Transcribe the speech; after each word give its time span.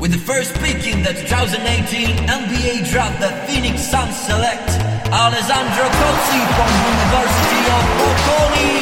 With 0.00 0.12
the 0.12 0.18
first 0.18 0.54
pick 0.64 0.86
in 0.86 1.02
the 1.02 1.12
2018 1.12 2.16
NBA 2.24 2.88
draft, 2.90 3.20
the 3.20 3.28
Phoenix 3.44 3.82
Suns 3.84 4.16
select 4.16 4.70
Alessandro 5.12 5.84
Cozzi 5.92 6.40
from 6.56 6.70
University 6.88 7.62
of 7.68 7.84
Bocconi. 8.00 8.80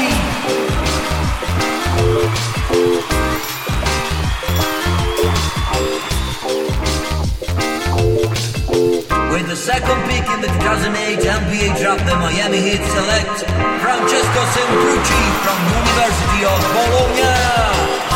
With 9.34 9.46
the 9.48 9.56
second 9.56 9.98
pick 10.06 10.22
in 10.22 10.40
the 10.40 10.54
2008 10.62 11.18
NBA 11.18 11.82
draft, 11.82 12.06
the 12.06 12.14
Miami 12.14 12.60
Heat 12.62 12.84
select 12.94 13.42
Francesco 13.82 14.40
Sembrucci 14.54 15.22
from 15.42 15.58
University 15.82 16.46
of 16.46 16.62
Bologna. 16.78 18.07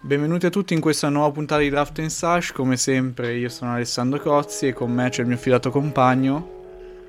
Benvenuti 0.00 0.46
a 0.46 0.50
tutti 0.50 0.74
in 0.74 0.80
questa 0.80 1.10
nuova 1.10 1.30
puntata 1.30 1.60
di 1.60 1.68
Draft 1.68 2.00
and 2.00 2.08
Sash. 2.08 2.50
Come 2.50 2.76
sempre, 2.76 3.34
io 3.34 3.48
sono 3.48 3.74
Alessandro 3.74 4.18
Cozzi 4.18 4.66
e 4.66 4.72
con 4.72 4.90
me 4.90 5.10
c'è 5.10 5.20
il 5.20 5.28
mio 5.28 5.36
fidato 5.36 5.70
compagno. 5.70 6.56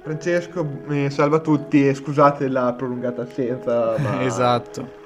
Francesco, 0.03 0.67
eh, 0.89 1.09
salve 1.09 1.37
a 1.37 1.39
tutti 1.39 1.87
e 1.87 1.95
scusate 1.95 2.47
la 2.47 2.71
prolungata 2.73 3.23
assenza. 3.23 3.97
Ma... 3.97 4.21
Esatto. 4.21 4.98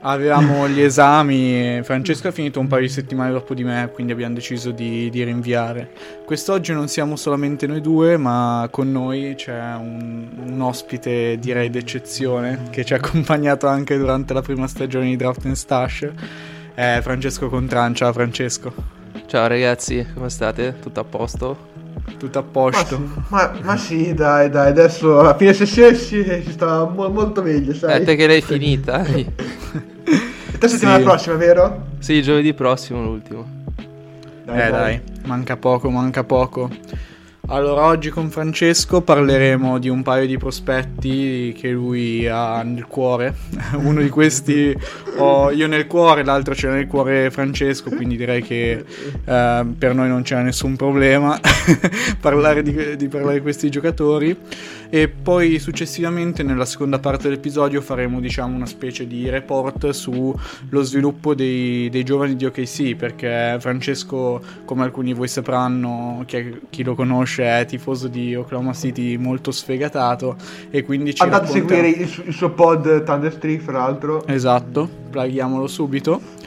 Avevamo 0.00 0.68
gli 0.68 0.80
esami 0.80 1.80
Francesco 1.82 2.28
ha 2.28 2.30
finito 2.30 2.60
un 2.60 2.68
paio 2.68 2.82
di 2.82 2.88
settimane 2.88 3.32
dopo 3.32 3.54
di 3.54 3.64
me, 3.64 3.90
quindi 3.92 4.12
abbiamo 4.12 4.34
deciso 4.34 4.70
di, 4.70 5.10
di 5.10 5.24
rinviare. 5.24 5.90
Quest'oggi 6.24 6.72
non 6.72 6.86
siamo 6.88 7.16
solamente 7.16 7.66
noi 7.66 7.80
due, 7.80 8.16
ma 8.16 8.68
con 8.70 8.92
noi 8.92 9.34
c'è 9.36 9.74
un, 9.74 10.28
un 10.46 10.60
ospite, 10.60 11.38
direi 11.38 11.70
d'eccezione, 11.70 12.68
che 12.70 12.84
ci 12.84 12.92
ha 12.92 12.96
accompagnato 12.96 13.66
anche 13.66 13.96
durante 13.96 14.32
la 14.32 14.42
prima 14.42 14.66
stagione 14.68 15.06
di 15.06 15.16
Draft 15.16 15.44
and 15.46 15.54
Stash. 15.54 16.08
È 16.74 16.98
Francesco 17.02 17.48
Contran. 17.48 17.94
Ciao 17.94 18.12
Francesco. 18.12 18.95
Ciao 19.24 19.46
ragazzi, 19.46 20.06
come 20.14 20.28
state? 20.30 20.78
Tutto 20.80 21.00
a 21.00 21.04
posto? 21.04 21.56
Tutto 22.18 22.38
a 22.38 22.42
Ma, 22.42 22.50
posto. 22.52 22.96
sì, 22.96 23.12
ma, 23.28 23.58
ma 23.62 23.76
sì, 23.76 24.12
dai, 24.14 24.50
dai, 24.50 24.68
adesso 24.70 25.20
a 25.20 25.34
fine 25.36 25.52
sessione 25.54 25.94
si, 25.94 26.22
si 26.44 26.52
sta 26.52 26.84
mo- 26.84 27.08
molto 27.08 27.42
meglio, 27.42 27.74
sai? 27.74 28.00
Eh, 28.00 28.02
te 28.02 28.16
che 28.16 28.26
l'hai 28.26 28.42
finita? 28.42 29.04
E 30.52 30.58
te 30.58 30.68
settimana 30.68 30.98
Sì. 30.98 31.02
prossima, 31.02 31.36
vero? 31.36 31.64
sì, 31.98 32.22
giovedì 32.22 32.54
prossimo 32.54 33.02
l'ultimo. 33.02 33.46
eh 34.52 34.70
dai, 34.70 35.00
manca 35.24 35.56
poco, 35.56 35.90
manca 35.90 36.24
poco. 36.24 36.70
Allora, 37.48 37.84
oggi 37.84 38.10
con 38.10 38.28
Francesco 38.28 39.02
parleremo 39.02 39.78
di 39.78 39.88
un 39.88 40.02
paio 40.02 40.26
di 40.26 40.36
prospetti 40.36 41.54
che 41.56 41.70
lui 41.70 42.26
ha 42.26 42.60
nel 42.62 42.88
cuore. 42.88 43.36
Uno 43.78 44.02
di 44.02 44.08
questi 44.08 44.76
ho 45.18 45.52
io 45.52 45.68
nel 45.68 45.86
cuore, 45.86 46.24
l'altro 46.24 46.54
c'è 46.54 46.68
nel 46.68 46.88
cuore 46.88 47.30
Francesco, 47.30 47.88
quindi 47.90 48.16
direi 48.16 48.42
che 48.42 48.84
eh, 49.24 49.66
per 49.78 49.94
noi 49.94 50.08
non 50.08 50.22
c'è 50.22 50.42
nessun 50.42 50.74
problema 50.74 51.38
parlare 52.20 52.62
di, 52.62 52.96
di 52.96 53.06
parlare 53.06 53.34
di 53.34 53.42
questi 53.42 53.70
giocatori. 53.70 54.36
E 54.88 55.08
poi 55.08 55.58
successivamente 55.58 56.42
nella 56.42 56.64
seconda 56.64 56.98
parte 56.98 57.24
dell'episodio 57.24 57.80
faremo 57.80 58.20
diciamo 58.20 58.54
una 58.54 58.66
specie 58.66 59.06
di 59.06 59.28
report 59.28 59.90
sullo 59.90 60.82
sviluppo 60.82 61.34
dei, 61.34 61.88
dei 61.90 62.04
giovani 62.04 62.36
di 62.36 62.44
OKC 62.44 62.94
perché 62.94 63.56
Francesco 63.58 64.40
come 64.64 64.84
alcuni 64.84 65.08
di 65.08 65.12
voi 65.12 65.26
sapranno 65.26 66.22
chi, 66.26 66.60
chi 66.70 66.84
lo 66.84 66.94
conosce 66.94 67.35
è 67.42 67.64
tifoso 67.66 68.08
di 68.08 68.34
Oklahoma 68.34 68.72
City 68.72 69.16
molto 69.16 69.50
sfegatato 69.50 70.36
e 70.70 70.82
quindi 70.84 71.14
ci 71.14 71.22
Andate 71.22 71.44
a 71.44 71.46
racconta- 71.46 71.74
seguire 71.74 71.88
il, 72.02 72.08
su- 72.08 72.22
il 72.26 72.32
suo 72.32 72.50
pod 72.50 73.02
Thunder 73.04 73.32
Street, 73.32 73.60
fra 73.60 73.78
l'altro. 73.78 74.26
Esatto, 74.26 74.88
plaghiamolo 75.10 75.66
subito. 75.66 76.44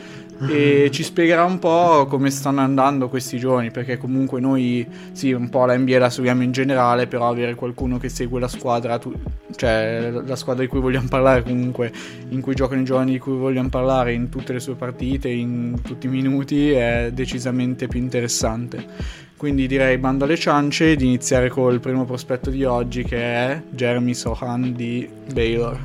E 0.48 0.88
ci 0.94 1.04
spiegherà 1.04 1.44
un 1.44 1.60
po' 1.60 2.06
come 2.08 2.30
stanno 2.30 2.62
andando 2.62 3.10
questi 3.10 3.38
giorni, 3.38 3.72
perché 3.72 3.98
comunque 3.98 4.40
noi, 4.40 4.88
sì, 5.12 5.34
un 5.34 5.50
po' 5.50 5.66
la 5.66 5.78
NBA 5.78 6.00
la 6.00 6.10
seguiamo 6.10 6.44
in 6.44 6.54
generale, 6.54 7.08
però 7.08 7.28
avere 7.28 7.56
qualcuno 7.56 7.98
che 7.98 8.08
segue 8.08 8.40
la 8.40 8.48
squadra, 8.48 8.98
tu- 9.00 9.14
cioè 9.58 10.10
la 10.26 10.36
squadra 10.38 10.64
di 10.64 10.70
cui 10.70 10.80
vogliamo 10.80 11.10
parlare 11.10 11.44
comunque, 11.44 11.92
in 12.30 12.40
cui 12.40 12.56
giocano 12.56 12.80
i 12.80 12.86
giovani 12.86 13.12
di 13.12 13.20
cui 13.20 13.36
vogliamo 13.36 13.68
parlare 13.68 14.14
in 14.14 14.30
tutte 14.30 14.54
le 14.54 14.62
sue 14.62 14.76
partite, 14.76 15.28
in 15.28 15.82
tutti 15.84 16.06
i 16.06 16.10
minuti, 16.10 16.72
è 16.72 17.10
decisamente 17.14 17.88
più 17.88 18.00
interessante. 18.00 19.28
Quindi 19.40 19.68
direi 19.68 19.98
bando 19.98 20.26
alle 20.26 20.36
ciance 20.36 20.98
di 20.98 21.06
iniziare 21.06 21.48
col 21.48 21.80
primo 21.80 22.04
prospetto 22.04 22.50
di 22.50 22.66
oggi 22.66 23.06
che 23.06 23.22
è 23.22 23.62
Jeremy 23.70 24.14
Sohan 24.14 24.74
di 24.76 25.10
Baylor. 25.32 25.80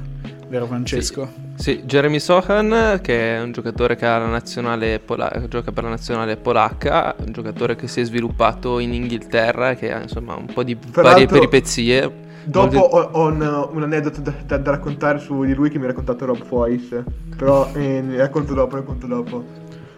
Vero 0.49 0.67
Francesco? 0.67 1.31
Sì, 1.55 1.85
Jeremy 1.85 2.19
Sohan, 2.19 2.99
che 3.01 3.37
è 3.37 3.41
un 3.41 3.53
giocatore 3.53 3.95
che 3.95 4.07
ha 4.07 4.19
la 4.19 4.27
nazionale 4.27 4.99
pola- 4.99 5.47
gioca 5.49 5.71
per 5.71 5.85
la 5.85 5.91
nazionale 5.91 6.37
polacca, 6.37 7.15
un 7.25 7.31
giocatore 7.31 7.77
che 7.77 7.87
si 7.87 8.01
è 8.01 8.05
sviluppato 8.05 8.81
in 8.81 8.93
Inghilterra, 8.93 9.75
che 9.75 9.93
ha 9.93 10.03
insomma 10.03 10.35
un 10.35 10.47
po' 10.53 10.65
di 10.65 10.77
Fra 10.91 11.03
varie 11.03 11.27
peripezie. 11.27 12.23
Dopo 12.43 12.79
ho, 12.79 13.09
ho 13.13 13.27
un, 13.29 13.69
un 13.71 13.83
aneddoto 13.85 14.21
da, 14.21 14.35
da- 14.45 14.59
da 14.59 14.71
raccontare 14.73 15.21
su 15.21 15.45
di 15.45 15.55
lui 15.55 15.71
che 15.71 15.79
mi 15.79 15.85
ha 15.85 15.89
raccontato 15.89 16.25
Rob 16.25 16.45
Foyce. 16.45 17.05
Però 17.37 17.71
eh, 17.75 18.01
ne 18.01 18.17
racconto 18.17 18.53
dopo, 18.53 18.75
ne 18.75 18.81
racconto 18.81 19.07
dopo. 19.07 19.45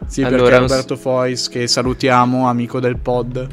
Sì, 0.06 0.22
Allora, 0.22 0.43
perché 0.43 0.56
un 0.56 0.62
Alberto 0.62 0.97
Fois, 0.97 1.49
che 1.49 1.67
salutiamo, 1.67 2.49
amico 2.49 2.81
del 2.81 2.97
pod, 2.97 3.47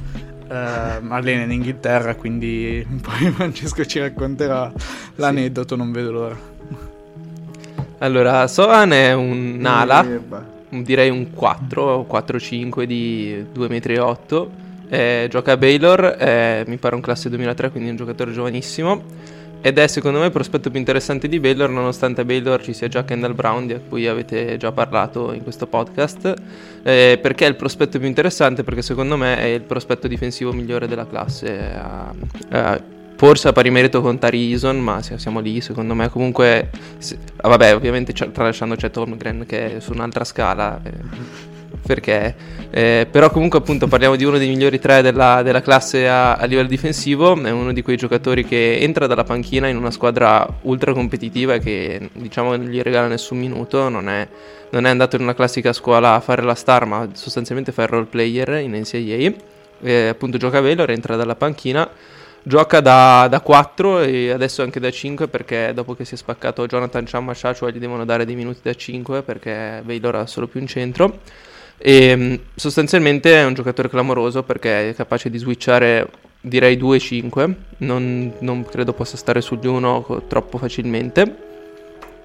ehm, 0.48 1.12
allena 1.12 1.44
in 1.44 1.52
Inghilterra, 1.52 2.16
quindi 2.16 2.86
poi 3.02 3.30
Francesco 3.34 3.84
ci 3.86 4.00
racconterà 4.00 4.72
l'aneddoto, 5.16 5.76
non 5.76 5.92
vedo 5.92 6.12
l'ora. 6.12 6.52
Allora, 8.00 8.48
Sohan 8.48 8.92
è 8.92 9.16
Eh, 10.06 10.20
bah. 10.20 10.44
direi 10.70 11.10
un 11.10 11.32
4 11.32 11.82
o 11.82 12.08
4-5 12.10 12.84
di 12.84 13.46
2,8 13.54 14.46
m. 14.46 14.62
Eh, 14.90 15.28
gioca 15.30 15.54
a 15.54 15.58
Baylor, 15.58 16.18
eh, 16.20 16.64
mi 16.68 16.78
pare 16.78 16.96
un 16.96 17.02
classe 17.02 17.30
2003, 17.30 17.72
quindi 17.72 17.90
un 17.90 17.96
giocatore 17.96 18.32
giovanissimo. 18.32 19.02
Ed 19.66 19.78
è 19.78 19.88
secondo 19.88 20.20
me 20.20 20.26
il 20.26 20.32
prospetto 20.32 20.70
più 20.70 20.78
interessante 20.78 21.30
di 21.30 21.40
Baylor, 21.40 21.70
nonostante 21.70 22.20
a 22.20 22.26
Baylor 22.26 22.62
ci 22.62 22.74
sia 22.74 22.90
già 22.90 23.06
Kendall 23.06 23.34
Brown, 23.34 23.66
di 23.66 23.80
cui 23.88 24.08
avete 24.08 24.58
già 24.58 24.74
parlato 24.74 25.32
in 25.32 25.42
questo 25.42 25.68
podcast. 25.68 26.34
Eh, 26.84 27.18
perché 27.22 27.46
è 27.46 27.48
il 27.48 27.56
prospetto 27.56 27.98
più 27.98 28.06
interessante? 28.06 28.66
Perché 28.66 28.82
secondo 28.82 29.16
me 29.16 29.38
è 29.38 29.46
il 29.46 29.62
prospetto 29.62 30.10
difensivo 30.10 30.52
migliore 30.52 30.86
della 30.86 31.08
classe. 31.08 31.48
Eh, 32.52 32.58
eh, 32.58 32.82
forse 33.16 33.48
a 33.48 33.54
pari 33.54 33.70
merito 33.70 34.02
con 34.02 34.20
Tari 34.20 34.52
Eason, 34.52 34.82
ma 34.82 35.02
siamo 35.02 35.40
lì, 35.40 35.62
secondo 35.62 35.94
me. 35.94 36.10
Comunque, 36.10 36.70
se- 36.98 37.18
ah, 37.38 37.48
vabbè, 37.48 37.74
ovviamente 37.74 38.12
tralasciando 38.12 38.76
c'è 38.76 38.92
Holmgren 38.94 39.46
che 39.48 39.78
è 39.78 39.80
su 39.80 39.94
un'altra 39.94 40.26
scala. 40.26 40.82
eh, 40.84 41.53
perché 41.86 42.36
eh, 42.70 43.08
però 43.10 43.30
comunque 43.30 43.60
appunto 43.60 43.88
parliamo 43.88 44.16
di 44.16 44.24
uno 44.24 44.38
dei 44.38 44.48
migliori 44.48 44.80
tre 44.80 45.02
della, 45.02 45.42
della 45.44 45.62
classe 45.62 46.08
a, 46.08 46.36
a 46.36 46.46
livello 46.46 46.68
difensivo. 46.68 47.40
È 47.42 47.52
uno 47.52 47.72
di 47.72 47.82
quei 47.82 47.98
giocatori 47.98 48.44
che 48.46 48.80
entra 48.80 49.06
dalla 49.06 49.24
panchina 49.24 49.68
in 49.68 49.78
una 49.78 49.92
squadra 49.92 50.48
ultra 50.62 50.94
competitiva 50.94 51.58
che 51.58 52.10
diciamo 52.14 52.56
non 52.56 52.66
gli 52.66 52.82
regala 52.82 53.08
nessun 53.08 53.38
minuto. 53.38 53.90
Non 53.90 54.10
è, 54.10 54.28
non 54.72 54.86
è 54.86 54.90
andato 54.90 55.16
in 55.18 55.22
una 55.22 55.36
classica 55.36 55.72
scuola 55.74 56.16
a 56.16 56.20
fare 56.20 56.42
la 56.42 56.56
star 56.56 56.86
ma 56.86 57.08
sostanzialmente 57.14 57.72
fa 57.72 57.84
il 57.84 57.90
role 57.90 58.06
player 58.06 58.62
in 58.62 58.72
NCAA 58.72 59.34
Eh, 59.82 60.08
appunto 60.08 60.38
gioca 60.38 60.58
a 60.58 60.62
Baylor 60.62 60.90
entra 60.90 61.16
dalla 61.16 61.36
panchina 61.36 61.88
Gioca 62.46 62.82
da, 62.82 63.28
da 63.30 63.40
4 63.40 64.02
e 64.02 64.32
adesso 64.32 64.64
anche 64.64 64.82
da 64.82 64.92
5 64.92 65.30
perché 65.30 65.72
dopo 65.74 65.96
che 65.96 66.04
si 66.04 66.16
è 66.16 66.18
spaccato 66.18 66.66
Jonathan 66.66 67.06
Chamma 67.06 67.34
Shachua 67.34 67.70
gli 67.70 67.80
devono 67.80 68.04
dare 68.04 68.26
dei 68.26 68.36
minuti 68.36 68.60
da 68.62 68.74
5 68.74 69.22
perché 69.22 69.82
Baylor 69.82 70.16
ha 70.16 70.28
solo 70.28 70.48
più 70.48 70.60
un 70.60 70.68
centro. 70.68 71.20
E 71.78 72.16
mh, 72.16 72.40
sostanzialmente 72.56 73.34
è 73.36 73.46
un 73.46 73.54
giocatore 73.54 73.90
clamoroso 73.90 74.44
perché 74.44 74.90
è 74.90 74.94
capace 74.96 75.30
di 75.30 75.38
switchare 75.38 76.10
direi 76.40 76.78
2-5, 76.78 77.54
non, 77.78 78.34
non 78.40 78.66
credo 78.66 78.94
possa 78.94 79.16
stare 79.18 79.40
sugli 79.42 79.68
1 79.68 80.24
troppo 80.28 80.58
facilmente. 80.58 81.52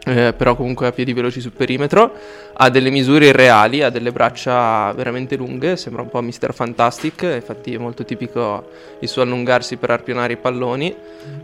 eh, 0.08 0.32
però 0.32 0.54
comunque 0.56 0.86
ha 0.86 0.92
piedi 0.92 1.12
veloci 1.12 1.40
sul 1.40 1.52
perimetro, 1.52 2.12
ha 2.54 2.70
delle 2.70 2.90
misure 2.90 3.26
irreali, 3.26 3.82
ha 3.82 3.90
delle 3.90 4.10
braccia 4.10 4.90
veramente 4.92 5.36
lunghe, 5.36 5.76
sembra 5.76 6.02
un 6.02 6.08
po' 6.08 6.22
Mr. 6.22 6.54
Fantastic, 6.54 7.22
infatti 7.34 7.74
è 7.74 7.78
molto 7.78 8.04
tipico 8.04 8.70
il 9.00 9.08
suo 9.08 9.22
allungarsi 9.22 9.76
per 9.76 9.90
arpionare 9.90 10.32
i 10.32 10.36
palloni. 10.36 10.94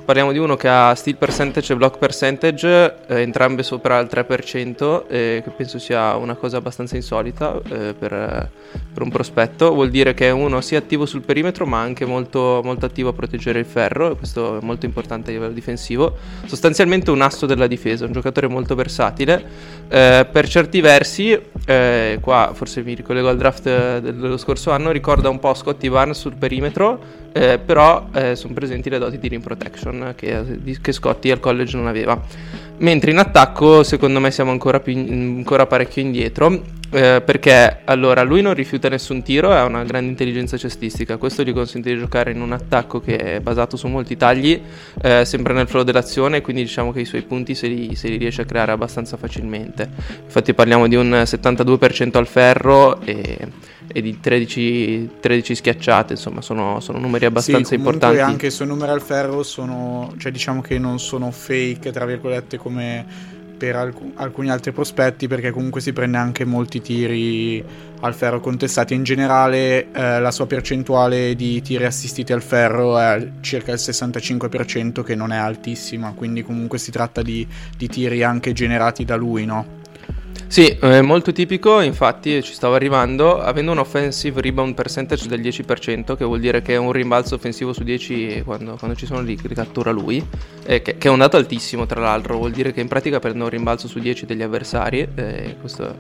Parliamo 0.05 0.33
di 0.33 0.39
uno 0.39 0.55
che 0.55 0.69
ha 0.69 0.95
steal 0.95 1.17
percentage 1.17 1.73
e 1.73 1.77
block 1.77 1.97
percentage, 1.97 2.95
eh, 3.06 3.21
entrambe 3.23 3.62
sopra 3.62 3.99
il 4.01 4.09
3%, 4.11 5.06
eh, 5.09 5.41
che 5.43 5.51
penso 5.51 5.79
sia 5.79 6.15
una 6.17 6.35
cosa 6.35 6.59
abbastanza 6.59 6.97
insolita 6.97 7.59
eh, 7.71 7.95
per, 7.99 8.51
per 8.93 9.03
un 9.03 9.09
prospetto. 9.09 9.73
Vuol 9.73 9.89
dire 9.89 10.12
che 10.12 10.27
è 10.27 10.31
uno 10.31 10.61
sia 10.61 10.77
attivo 10.77 11.06
sul 11.06 11.23
perimetro, 11.23 11.65
ma 11.65 11.81
anche 11.81 12.05
molto, 12.05 12.61
molto 12.62 12.85
attivo 12.85 13.09
a 13.09 13.12
proteggere 13.15 13.61
il 13.61 13.65
ferro, 13.65 14.11
e 14.12 14.17
questo 14.17 14.59
è 14.59 14.62
molto 14.62 14.85
importante 14.85 15.31
a 15.31 15.33
livello 15.33 15.55
difensivo. 15.55 16.19
Sostanzialmente 16.45 17.11
un 17.11 17.23
asso 17.23 17.47
della 17.47 17.67
difesa, 17.67 18.05
un 18.05 18.12
giocatore 18.12 18.47
molto 18.47 18.75
versatile. 18.75 19.43
Eh, 19.89 20.27
per 20.31 20.47
certi 20.47 20.83
versi, 20.83 21.41
eh, 21.65 22.19
qua 22.21 22.50
forse 22.53 22.83
mi 22.83 22.93
ricollego 22.93 23.31
al 23.31 23.39
draft 23.39 23.67
eh, 23.67 24.00
dello 24.03 24.37
scorso 24.37 24.71
anno, 24.71 24.91
ricorda 24.91 25.31
un 25.31 25.39
po' 25.39 25.55
Scotty 25.55 25.89
Barnes 25.89 26.19
sul 26.19 26.35
perimetro, 26.37 27.23
eh, 27.37 27.59
però 27.59 28.11
eh, 28.15 28.37
sono 28.37 28.55
presenti 28.55 28.89
le 28.89 28.99
doti 28.99 29.19
di 29.19 29.27
rim 29.27 29.41
protection. 29.41 30.15
che, 30.17 30.61
che 30.81 30.93
Scotti 30.93 31.33
al 31.33 31.41
college 31.41 31.77
non 31.77 31.89
aveva. 31.89 32.21
Mentre 32.79 33.12
in 33.12 33.19
attacco, 33.19 33.82
secondo 33.82 34.19
me, 34.21 34.31
siamo 34.31 34.50
ancora, 34.50 34.81
più, 34.81 34.97
ancora 34.97 35.67
parecchio 35.67 36.03
indietro. 36.03 36.82
Eh, 36.94 37.23
perché 37.25 37.79
allora 37.87 38.23
lui 38.23 38.41
non 38.41 38.55
rifiuta 38.55 38.88
nessun 38.88 39.25
tiro 39.25 39.50
e 39.50 39.56
ha 39.56 39.65
una 39.65 39.82
grande 39.82 40.11
intelligenza 40.11 40.56
cestistica. 40.56 41.17
Questo 41.17 41.43
gli 41.43 41.53
consente 41.53 41.93
di 41.93 41.99
giocare 41.99 42.31
in 42.31 42.41
un 42.41 42.53
attacco 42.53 43.00
che 43.00 43.17
è 43.17 43.41
basato 43.41 43.76
su 43.76 43.88
molti 43.88 44.17
tagli, 44.17 44.61
eh, 45.03 45.25
sempre 45.25 45.55
nel 45.55 45.67
flow 45.67 45.82
dell'azione. 45.82 46.41
Quindi 46.41 46.62
diciamo 46.62 46.93
che 46.93 47.00
i 47.00 47.05
suoi 47.05 47.23
punti 47.23 47.56
se 47.56 47.67
li, 47.67 47.97
se 47.97 48.06
li, 48.06 48.17
riesce 48.17 48.43
a 48.43 48.44
creare 48.44 48.71
abbastanza 48.71 49.17
facilmente. 49.17 49.91
Infatti, 50.23 50.55
parliamo 50.55 50.87
di 50.87 50.94
un 50.94 51.11
72% 51.11 52.17
al 52.17 52.29
ferro 52.29 53.00
e, 53.00 53.38
e 53.93 54.00
di 54.00 54.21
13, 54.21 55.11
13, 55.19 55.55
schiacciate. 55.56 56.12
Insomma, 56.12 56.43
sono, 56.43 56.79
sono 56.79 57.00
numeri 57.00 57.25
abbastanza 57.25 57.71
sì, 57.71 57.75
importanti. 57.75 58.21
anche 58.21 58.47
i 58.47 58.50
suoi 58.53 58.69
numeri 58.69 58.93
al 58.93 59.03
ferro 59.03 59.43
sono, 59.43 60.15
cioè 60.17 60.31
diciamo 60.31 60.61
che 60.61 60.79
non 60.79 61.00
sono 61.00 61.32
fake, 61.32 61.91
tra 61.91 62.05
virgolette, 62.05 62.56
come 62.64 63.05
per 63.56 63.76
alc- 63.76 64.12
alcuni 64.14 64.50
altri 64.50 64.72
prospetti 64.72 65.28
perché 65.28 65.50
comunque 65.50 65.81
si 65.81 65.93
prende 65.93 66.16
anche 66.16 66.44
molti 66.44 66.81
tiri 66.81 67.62
al 68.00 68.14
ferro 68.14 68.40
contestati. 68.40 68.94
In 68.94 69.05
generale 69.05 69.93
eh, 69.93 70.20
la 70.20 70.31
sua 70.31 70.46
percentuale 70.46 71.34
di 71.34 71.62
tiri 71.62 71.84
assistiti 71.84 72.32
al 72.32 72.43
ferro 72.43 72.99
è 72.99 73.31
circa 73.40 73.72
il 73.72 73.78
65% 73.78 75.02
che 75.02 75.14
non 75.14 75.31
è 75.31 75.37
altissima, 75.37 76.12
quindi 76.14 76.43
comunque 76.43 76.78
si 76.78 76.90
tratta 76.90 77.22
di, 77.22 77.46
di 77.76 77.88
tiri 77.88 78.22
anche 78.22 78.52
generati 78.52 79.05
da 79.05 79.14
lui, 79.14 79.44
no? 79.44 79.82
Sì, 80.55 80.67
è 80.67 81.01
molto 81.01 81.33
tipico, 81.33 81.81
infatti 81.81 82.41
ci 82.41 82.53
stavo 82.53 82.77
arrivando, 82.77 83.41
avendo 83.41 83.73
un 83.73 83.79
offensive 83.79 84.41
rebound 84.41 84.75
percentage 84.75 85.27
del 85.27 85.41
10%, 85.41 86.15
che 86.15 86.25
vuol 86.25 86.39
dire 86.39 86.62
che 86.62 86.75
è 86.75 86.77
un 86.77 86.93
rimbalzo 86.93 87.35
offensivo 87.35 87.73
su 87.73 87.83
10 87.83 88.43
quando, 88.45 88.77
quando 88.77 88.97
ci 88.97 89.05
sono 89.05 89.21
lì 89.21 89.35
che 89.35 89.49
cattura 89.49 89.91
lui, 89.91 90.25
eh, 90.65 90.81
che, 90.81 90.97
che, 90.97 91.09
è 91.09 91.11
un 91.11 91.19
dato 91.19 91.37
altissimo 91.37 91.87
tra 91.87 92.01
l'altro, 92.01 92.37
vuol 92.37 92.53
dire 92.53 92.73
che 92.73 92.81
in 92.81 92.87
pratica 92.87 93.19
prende 93.19 93.43
un 93.43 93.49
rimbalzo 93.49 93.89
su 93.89 93.99
10 93.99 94.27
degli 94.27 94.43
avversari, 94.43 95.09
eh, 95.17 95.56
questo, 95.59 95.97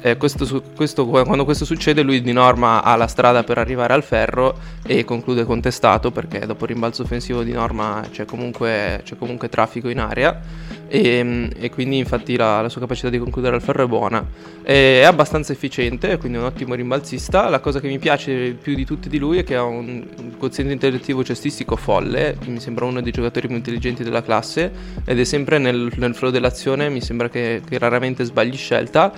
eh, 0.00 0.16
questo, 0.16 0.62
questo, 0.74 1.06
quando 1.06 1.44
questo 1.44 1.66
succede 1.66 2.00
lui 2.00 2.22
di 2.22 2.32
norma 2.32 2.82
ha 2.82 2.96
la 2.96 3.08
strada 3.08 3.44
per 3.44 3.58
arrivare 3.58 3.92
al 3.92 4.02
ferro 4.02 4.56
e 4.86 5.04
conclude 5.04 5.44
contestato 5.44 6.10
perché 6.10 6.46
dopo 6.46 6.64
il 6.64 6.70
rimbalzo 6.70 7.02
offensivo 7.02 7.42
di 7.42 7.52
norma 7.52 8.02
c'è 8.10 8.24
comunque, 8.24 9.02
c'è 9.04 9.18
comunque 9.18 9.50
traffico 9.50 9.90
in 9.90 10.00
area 10.00 10.40
e, 10.88 11.50
e 11.56 11.70
quindi 11.70 11.98
infatti 11.98 12.36
la, 12.36 12.62
la, 12.62 12.68
sua 12.68 12.80
capacità 12.80 13.10
di 13.10 13.18
concludere 13.18 13.54
al 13.54 13.62
ferro 13.62 13.84
è 13.84 13.86
buona. 13.86 14.26
È 14.62 15.02
abbastanza 15.02 15.52
efficiente, 15.52 16.16
quindi 16.16 16.38
un 16.38 16.44
ottimo 16.44 16.74
rimbalzista. 16.74 17.48
La 17.48 17.60
cosa 17.60 17.78
che 17.78 17.88
mi 17.88 17.98
piace 17.98 18.56
più 18.60 18.74
di 18.74 18.84
tutti 18.84 19.08
di 19.08 19.18
lui 19.18 19.38
è 19.38 19.44
che 19.44 19.54
ha 19.54 19.62
un, 19.62 20.06
un 20.18 20.36
quoziente 20.38 20.72
intellettivo 20.72 21.22
cestistico 21.22 21.76
folle, 21.76 22.36
mi 22.46 22.58
sembra 22.58 22.86
uno 22.86 23.00
dei 23.02 23.12
giocatori 23.12 23.46
più 23.46 23.56
intelligenti 23.56 24.02
della 24.02 24.22
classe 24.22 24.72
ed 25.04 25.20
è 25.20 25.24
sempre 25.24 25.58
nel, 25.58 25.92
nel 25.96 26.14
flow 26.14 26.30
dell'azione, 26.30 26.88
mi 26.88 27.00
sembra 27.00 27.28
che, 27.28 27.60
che 27.66 27.78
raramente 27.78 28.24
sbagli 28.24 28.56
scelta 28.56 29.12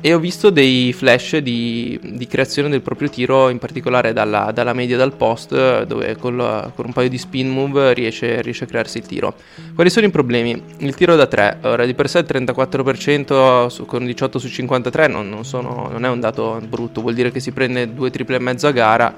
e 0.00 0.14
ho 0.14 0.18
visto 0.18 0.50
dei 0.50 0.92
flash 0.92 1.38
di, 1.38 1.98
di, 2.02 2.26
creazione 2.26 2.68
del 2.68 2.82
proprio 2.82 3.08
tiro, 3.08 3.48
in 3.48 3.58
particolare 3.58 4.12
dalla, 4.12 4.52
dalla 4.52 4.72
media 4.72 4.96
dal 4.96 5.12
post, 5.12 5.82
dove 5.84 6.16
con, 6.16 6.36
con, 6.74 6.86
un 6.86 6.92
paio 6.92 7.08
di 7.08 7.18
spin 7.18 7.48
move 7.48 7.94
riesce, 7.94 8.40
riesce, 8.40 8.64
a 8.64 8.66
crearsi 8.66 8.98
il 8.98 9.06
tiro. 9.06 9.34
Quali 9.74 9.90
sono 9.90 10.06
i 10.06 10.10
problemi? 10.10 10.62
Il 10.78 10.94
tiro 10.94 11.16
da 11.16 11.26
3, 11.26 11.58
ora 11.62 11.84
di 11.84 11.94
per 11.94 12.08
sé 12.08 12.20
il 12.20 12.26
34% 12.28 13.66
su, 13.66 13.86
con 13.86 14.04
18 14.04 14.38
su 14.38 14.48
53 14.48 15.08
non, 15.08 15.28
non, 15.28 15.44
sono, 15.44 15.88
non 15.90 16.04
è 16.04 16.08
un 16.08 16.20
dato 16.20 16.60
brutto, 16.66 17.00
vuol 17.00 17.14
dire 17.14 17.32
che 17.32 17.40
si 17.40 17.50
prende 17.50 17.92
due 17.92 18.10
triple 18.10 18.36
e 18.36 18.40
mezzo 18.40 18.66
a 18.66 18.72
gara 18.72 19.14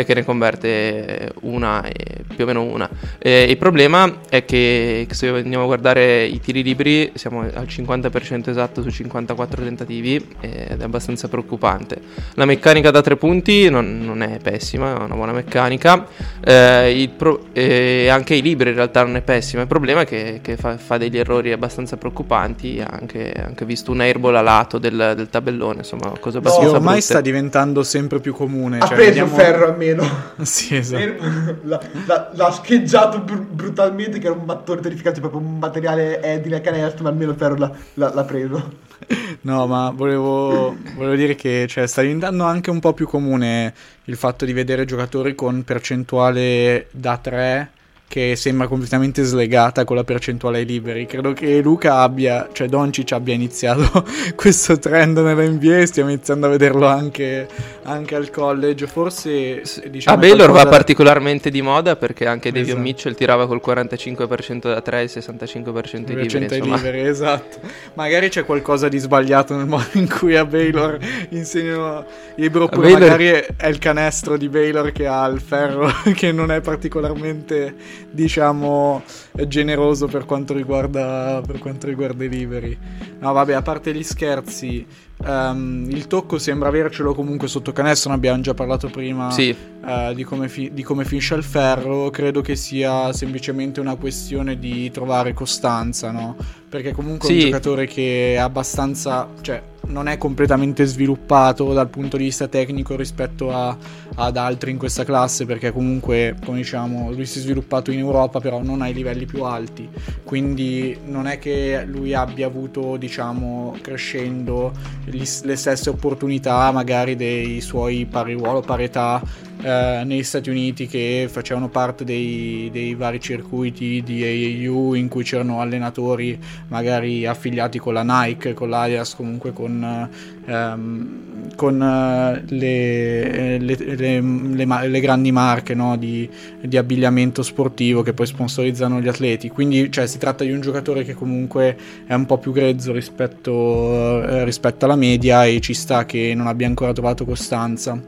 e 0.00 0.04
che 0.04 0.14
ne 0.14 0.24
converte 0.24 1.32
una 1.42 1.84
e 1.84 2.24
più 2.34 2.44
o 2.44 2.46
meno 2.46 2.62
una. 2.62 2.88
E 3.18 3.42
il 3.42 3.56
problema 3.56 4.20
è 4.28 4.44
che 4.44 5.06
se 5.10 5.28
andiamo 5.28 5.64
a 5.64 5.66
guardare 5.66 6.24
i 6.24 6.40
tiri 6.40 6.62
liberi 6.62 7.12
siamo 7.14 7.40
al 7.40 7.66
50% 7.66 8.48
esatto 8.48 8.82
su 8.82 8.90
54 8.90 9.62
tentativi 9.62 10.14
ed 10.40 10.80
è 10.80 10.82
abbastanza 10.82 11.28
preoccupante. 11.28 12.00
La 12.34 12.44
meccanica 12.44 12.90
da 12.90 13.02
tre 13.02 13.16
punti 13.16 13.68
non, 13.68 14.00
non 14.00 14.22
è 14.22 14.38
pessima, 14.42 14.98
è 14.98 15.02
una 15.02 15.14
buona 15.14 15.32
meccanica, 15.32 16.06
eh, 16.42 17.10
pro- 17.16 17.46
eh, 17.52 18.08
anche 18.08 18.34
i 18.34 18.42
liberi 18.42 18.70
in 18.70 18.76
realtà 18.76 19.04
non 19.04 19.16
è 19.16 19.20
pessima, 19.20 19.62
il 19.62 19.68
problema 19.68 20.02
è 20.02 20.06
che, 20.06 20.40
che 20.42 20.56
fa, 20.56 20.76
fa, 20.78 20.96
degli 20.96 21.18
errori 21.18 21.52
abbastanza 21.52 21.96
preoccupanti, 21.96 22.82
anche, 22.86 23.32
anche, 23.32 23.64
visto 23.64 23.92
un 23.92 24.00
airball 24.00 24.36
a 24.36 24.40
lato 24.40 24.78
del, 24.78 25.12
del 25.16 25.28
tabellone, 25.28 25.78
insomma 25.78 26.12
cose 26.18 26.38
abbastanza 26.38 26.70
no, 26.70 26.76
ormai 26.76 26.94
brutte. 26.94 27.12
sta 27.12 27.20
diventando 27.20 27.82
sempre 27.82 28.20
più 28.20 28.32
comune. 28.32 28.78
Ha 28.78 28.86
cioè, 28.86 28.96
preso 28.96 29.08
vediamo... 29.10 29.34
ferro 29.34 29.68
almeno. 29.90 30.28
Sì, 30.42 30.76
esatto. 30.76 31.58
L'ha, 31.62 31.80
l'ha, 32.06 32.30
l'ha 32.34 32.50
scheggiato 32.50 33.20
br- 33.20 33.40
brutalmente, 33.40 34.18
che 34.18 34.26
era 34.26 34.34
un 34.34 34.44
mattone 34.44 34.80
terrificante, 34.80 35.20
proprio 35.20 35.40
un 35.40 35.58
materiale 35.58 36.22
edile 36.22 36.60
canestro, 36.60 37.04
ma 37.04 37.10
almeno 37.10 37.32
il 37.32 37.36
ferro 37.36 37.56
l'ha, 37.56 37.70
l'ha, 37.94 38.14
l'ha 38.14 38.24
preso. 38.24 38.88
No, 39.42 39.66
ma 39.66 39.90
volevo, 39.90 40.76
volevo 40.94 41.14
dire 41.14 41.34
che 41.34 41.66
cioè, 41.66 41.86
sta 41.86 42.02
diventando 42.02 42.44
anche 42.44 42.68
un 42.70 42.80
po' 42.80 42.92
più 42.92 43.06
comune 43.06 43.72
il 44.04 44.16
fatto 44.16 44.44
di 44.44 44.52
vedere 44.52 44.84
giocatori 44.84 45.34
con 45.34 45.64
percentuale 45.64 46.86
da 46.90 47.16
3 47.16 47.70
che 48.10 48.34
sembra 48.34 48.66
completamente 48.66 49.22
slegata 49.22 49.84
con 49.84 49.94
la 49.94 50.02
percentuale 50.02 50.58
ai 50.58 50.66
liberi. 50.66 51.06
Credo 51.06 51.32
che 51.32 51.60
Luca 51.60 51.98
abbia, 51.98 52.48
cioè 52.50 52.66
Doncic 52.66 53.12
abbia 53.12 53.34
iniziato 53.34 54.04
questo 54.34 54.80
trend 54.80 55.16
nell'NBA 55.16 55.78
e 55.78 55.86
stiamo 55.86 56.10
iniziando 56.10 56.46
a 56.46 56.48
vederlo 56.48 56.86
anche, 56.86 57.46
anche 57.84 58.16
al 58.16 58.30
college. 58.30 58.88
Forse 58.88 59.62
diciamo, 59.88 60.16
a 60.16 60.18
Baylor 60.18 60.48
qualcosa... 60.48 60.64
va 60.64 60.70
particolarmente 60.70 61.50
di 61.50 61.62
moda 61.62 61.94
perché 61.94 62.26
anche 62.26 62.48
esatto. 62.48 62.64
Davion 62.64 62.82
Mitchell 62.82 63.14
tirava 63.14 63.46
col 63.46 63.60
45% 63.64 64.58
da 64.62 64.80
3 64.80 64.98
e 64.98 65.02
il 65.04 65.10
65% 65.14 65.98
di 66.00 66.16
liberi. 66.16 66.60
liberi 66.62 67.00
esatto. 67.02 67.60
Magari 67.94 68.28
c'è 68.28 68.44
qualcosa 68.44 68.88
di 68.88 68.98
sbagliato 68.98 69.54
nel 69.54 69.66
modo 69.66 69.86
in 69.92 70.08
cui 70.08 70.34
a 70.34 70.44
Baylor 70.44 70.98
insegnano 71.28 72.04
libero 72.34 72.64
oppure 72.64 72.90
Baylor... 72.90 73.10
magari 73.10 73.46
è 73.56 73.68
il 73.68 73.78
canestro 73.78 74.36
di 74.36 74.48
Baylor 74.48 74.90
che 74.90 75.06
ha 75.06 75.24
il 75.26 75.40
ferro 75.40 75.88
che 76.12 76.32
non 76.32 76.50
è 76.50 76.60
particolarmente 76.60 77.98
diciamo 78.10 79.02
generoso 79.46 80.06
per 80.06 80.24
quanto 80.24 80.54
riguarda, 80.54 81.42
per 81.46 81.58
quanto 81.58 81.86
riguarda 81.86 82.24
i 82.24 82.28
liberi. 82.28 82.76
No, 83.18 83.32
vabbè, 83.32 83.52
a 83.52 83.62
parte 83.62 83.94
gli 83.94 84.02
scherzi, 84.02 84.86
um, 85.18 85.86
il 85.88 86.06
tocco 86.06 86.38
sembra 86.38 86.68
avercelo 86.68 87.14
comunque 87.14 87.48
sotto 87.48 87.72
canestro. 87.72 88.10
Ne 88.10 88.16
abbiamo 88.16 88.40
già 88.40 88.54
parlato 88.54 88.88
prima 88.88 89.30
sì. 89.30 89.54
uh, 89.82 90.12
di, 90.14 90.24
come 90.24 90.48
fi- 90.48 90.70
di, 90.72 90.82
come 90.82 91.04
finisce 91.04 91.34
il 91.34 91.44
ferro. 91.44 92.10
Credo 92.10 92.40
che 92.40 92.56
sia 92.56 93.12
semplicemente 93.12 93.80
una 93.80 93.96
questione 93.96 94.58
di 94.58 94.90
trovare 94.90 95.32
costanza, 95.32 96.10
no? 96.10 96.36
Perché 96.68 96.92
comunque 96.92 97.28
sì. 97.28 97.34
è 97.34 97.36
un 97.36 97.44
giocatore 97.46 97.86
che 97.86 98.34
è 98.34 98.36
abbastanza. 98.36 99.28
Cioè, 99.40 99.62
non 99.90 100.08
è 100.08 100.18
completamente 100.18 100.84
sviluppato 100.84 101.72
dal 101.72 101.88
punto 101.88 102.16
di 102.16 102.24
vista 102.24 102.48
tecnico 102.48 102.96
rispetto 102.96 103.52
a, 103.52 103.76
ad 104.14 104.36
altri 104.36 104.70
in 104.70 104.78
questa 104.78 105.04
classe 105.04 105.46
perché 105.46 105.72
comunque 105.72 106.36
come 106.44 106.58
diciamo 106.58 107.10
lui 107.10 107.26
si 107.26 107.38
è 107.38 107.42
sviluppato 107.42 107.90
in 107.90 107.98
Europa 107.98 108.40
però 108.40 108.62
non 108.62 108.82
ai 108.82 108.92
livelli 108.92 109.19
più 109.26 109.42
alti. 109.44 109.88
Quindi 110.24 110.96
non 111.06 111.26
è 111.26 111.38
che 111.38 111.84
lui 111.86 112.14
abbia 112.14 112.46
avuto 112.46 112.96
diciamo 112.96 113.76
crescendo 113.80 114.72
gli, 115.04 115.24
le 115.42 115.56
stesse 115.56 115.90
opportunità 115.90 116.70
magari 116.72 117.16
dei 117.16 117.60
suoi 117.60 118.06
pari 118.06 118.34
ruolo 118.34 118.60
pari 118.60 118.84
età 118.84 119.48
eh, 119.62 120.02
negli 120.04 120.22
Stati 120.22 120.48
Uniti 120.48 120.86
che 120.86 121.28
facevano 121.30 121.68
parte 121.68 122.04
dei, 122.04 122.70
dei, 122.72 122.94
vari 122.94 123.20
circuiti 123.20 124.02
di 124.02 124.64
AAU 124.66 124.94
in 124.94 125.08
cui 125.08 125.22
c'erano 125.22 125.60
allenatori 125.60 126.38
magari 126.68 127.26
affiliati 127.26 127.78
con 127.78 127.92
la 127.92 128.02
Nike, 128.02 128.54
con 128.54 128.70
l'Adidas, 128.70 129.14
comunque 129.14 129.52
con, 129.52 130.08
ehm, 130.46 131.54
con 131.56 131.82
eh, 131.82 132.42
le, 132.46 133.58
le, 133.58 133.76
le, 133.76 134.88
le, 134.88 135.00
grandi 135.00 135.32
marche 135.32 135.74
no, 135.74 135.96
di, 135.96 136.28
di, 136.60 136.76
abbigliamento 136.76 137.42
sportivo 137.42 138.02
che 138.02 138.12
poi 138.12 138.26
sponsorizzano 138.26 139.00
gli 139.00 139.08
atleti. 139.08 139.48
Quindi 139.48 139.90
cioè, 139.90 140.06
si 140.06 140.18
tratta 140.18 140.44
di 140.44 140.52
un 140.52 140.60
giocatore 140.60 141.04
che 141.04 141.14
comunque 141.14 141.76
è 142.06 142.14
un 142.14 142.26
po' 142.26 142.38
più 142.38 142.52
grezzo 142.52 142.92
rispetto, 142.92 144.22
eh, 144.22 144.44
rispetto 144.44 144.84
alla 144.84 144.96
media 144.96 145.44
e 145.44 145.60
ci 145.60 145.74
sta 145.74 146.04
che 146.04 146.32
non 146.34 146.46
abbia 146.46 146.66
ancora 146.66 146.92
trovato 146.92 147.24
costanza. 147.24 148.00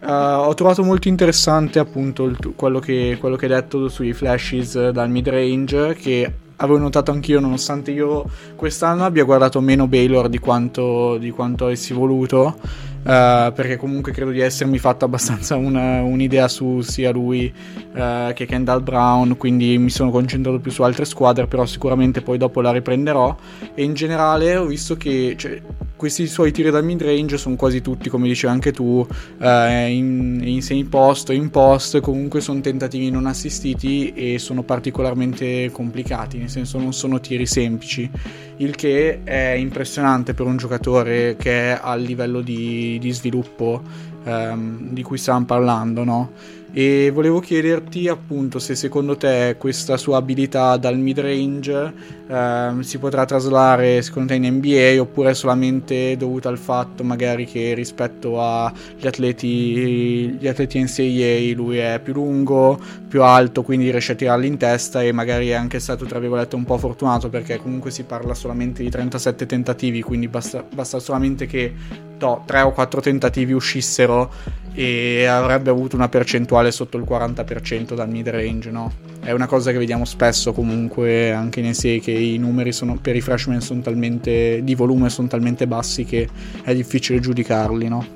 Uh, 0.00 0.46
ho 0.46 0.54
trovato 0.54 0.82
molto 0.82 1.08
interessante 1.08 1.78
appunto 1.78 2.24
il, 2.24 2.36
quello, 2.54 2.78
che, 2.78 3.16
quello, 3.18 3.36
che, 3.36 3.46
hai 3.46 3.52
detto 3.52 3.88
sui 3.88 4.12
flashes 4.12 4.90
dal 4.90 5.08
mid 5.08 5.28
range 5.28 5.94
che 5.94 6.30
avevo 6.64 6.78
notato 6.78 7.10
anch'io 7.10 7.40
nonostante 7.40 7.90
io 7.90 8.24
quest'anno 8.56 9.04
abbia 9.04 9.24
guardato 9.24 9.60
meno 9.60 9.86
Baylor 9.86 10.28
di 10.28 10.38
quanto, 10.38 11.16
di 11.18 11.30
quanto 11.30 11.66
avessi 11.66 11.92
voluto 11.92 12.56
uh, 13.04 13.52
perché 13.52 13.76
comunque 13.76 14.12
credo 14.12 14.30
di 14.30 14.40
essermi 14.40 14.78
fatto 14.78 15.04
abbastanza 15.04 15.56
una, 15.56 16.02
un'idea 16.02 16.48
su 16.48 16.80
sia 16.80 17.10
lui 17.10 17.52
uh, 17.92 18.32
che 18.32 18.46
Kendall 18.46 18.82
Brown 18.82 19.36
quindi 19.36 19.78
mi 19.78 19.90
sono 19.90 20.10
concentrato 20.10 20.58
più 20.58 20.70
su 20.70 20.82
altre 20.82 21.04
squadre 21.04 21.46
però 21.46 21.66
sicuramente 21.66 22.22
poi 22.22 22.38
dopo 22.38 22.60
la 22.60 22.72
riprenderò. 22.72 23.36
E 23.74 23.82
in 23.82 23.94
generale 23.94 24.56
ho 24.56 24.66
visto 24.66 24.96
che 24.96 25.34
cioè, 25.36 25.60
questi 25.96 26.26
suoi 26.26 26.52
tiri 26.52 26.70
dal 26.70 26.84
mid 26.84 27.02
range 27.02 27.38
sono 27.38 27.56
quasi 27.56 27.80
tutti, 27.80 28.10
come 28.10 28.28
dicevi 28.28 28.52
anche 28.52 28.72
tu, 28.72 29.06
eh, 29.40 29.90
in, 29.90 30.40
in 30.42 30.60
semi-post 30.60 31.30
o 31.30 31.32
in 31.32 31.50
post, 31.50 32.00
comunque 32.00 32.40
sono 32.40 32.60
tentativi 32.60 33.10
non 33.10 33.26
assistiti 33.26 34.12
e 34.12 34.38
sono 34.38 34.62
particolarmente 34.62 35.70
complicati, 35.70 36.38
nel 36.38 36.50
senso 36.50 36.78
non 36.78 36.92
sono 36.92 37.20
tiri 37.20 37.46
semplici, 37.46 38.10
il 38.56 38.74
che 38.74 39.20
è 39.24 39.52
impressionante 39.52 40.34
per 40.34 40.46
un 40.46 40.56
giocatore 40.56 41.36
che 41.36 41.72
è 41.72 41.78
al 41.80 42.02
livello 42.02 42.40
di, 42.40 42.93
di 42.98 43.10
sviluppo 43.12 43.82
ehm, 44.24 44.90
di 44.90 45.02
cui 45.02 45.18
stavamo 45.18 45.44
parlando, 45.44 46.04
no? 46.04 46.30
E 46.76 47.12
volevo 47.14 47.38
chiederti 47.38 48.08
appunto 48.08 48.58
se 48.58 48.74
secondo 48.74 49.16
te 49.16 49.54
questa 49.58 49.96
sua 49.96 50.16
abilità 50.16 50.76
dal 50.76 50.98
mid 50.98 51.20
range 51.20 51.92
eh, 52.26 52.72
si 52.80 52.98
potrà 52.98 53.24
traslare 53.24 54.02
secondo 54.02 54.32
te 54.32 54.34
in 54.34 54.56
NBA 54.56 55.00
oppure 55.00 55.30
è 55.30 55.34
solamente 55.34 56.16
dovuta 56.16 56.48
al 56.48 56.58
fatto 56.58 57.04
magari 57.04 57.46
che 57.46 57.74
rispetto 57.74 58.42
agli 58.42 59.06
atleti 59.06 60.30
gli 60.36 60.48
atleti 60.48 60.82
NCAA 60.82 61.54
lui 61.54 61.78
è 61.78 62.00
più 62.02 62.12
lungo 62.12 62.76
più 63.06 63.22
alto 63.22 63.62
quindi 63.62 63.92
riesce 63.92 64.12
a 64.12 64.16
tirarli 64.16 64.48
in 64.48 64.56
testa 64.56 65.00
e 65.00 65.12
magari 65.12 65.50
è 65.50 65.54
anche 65.54 65.78
stato 65.78 66.06
tra 66.06 66.18
virgolette 66.18 66.56
un 66.56 66.64
po' 66.64 66.76
fortunato 66.76 67.28
perché 67.28 67.58
comunque 67.58 67.92
si 67.92 68.02
parla 68.02 68.34
solamente 68.34 68.82
di 68.82 68.90
37 68.90 69.46
tentativi 69.46 70.02
quindi 70.02 70.26
basta, 70.26 70.64
basta 70.74 70.98
solamente 70.98 71.46
che 71.46 71.72
to, 72.18 72.42
3 72.44 72.62
o 72.62 72.72
4 72.72 73.00
tentativi 73.00 73.52
uscissero 73.52 74.32
e 74.74 75.24
avrebbe 75.26 75.70
avuto 75.70 75.94
una 75.94 76.08
percentuale 76.08 76.72
sotto 76.72 76.96
il 76.96 77.04
40% 77.04 77.94
dal 77.94 78.08
mid 78.08 78.28
range, 78.28 78.70
no? 78.70 78.92
È 79.20 79.30
una 79.30 79.46
cosa 79.46 79.70
che 79.70 79.78
vediamo 79.78 80.04
spesso 80.04 80.52
comunque 80.52 81.32
anche 81.32 81.60
in 81.60 81.68
NCAA 81.68 81.98
che 81.98 82.10
i 82.10 82.36
numeri 82.38 82.72
sono, 82.72 82.98
per 83.00 83.14
i 83.14 83.20
freshman 83.20 83.60
sono 83.60 83.80
talmente 83.80 84.62
di 84.62 84.74
volume 84.74 85.08
sono 85.08 85.28
talmente 85.28 85.66
bassi 85.66 86.04
che 86.04 86.28
è 86.62 86.74
difficile 86.74 87.20
giudicarli, 87.20 87.88
no? 87.88 88.06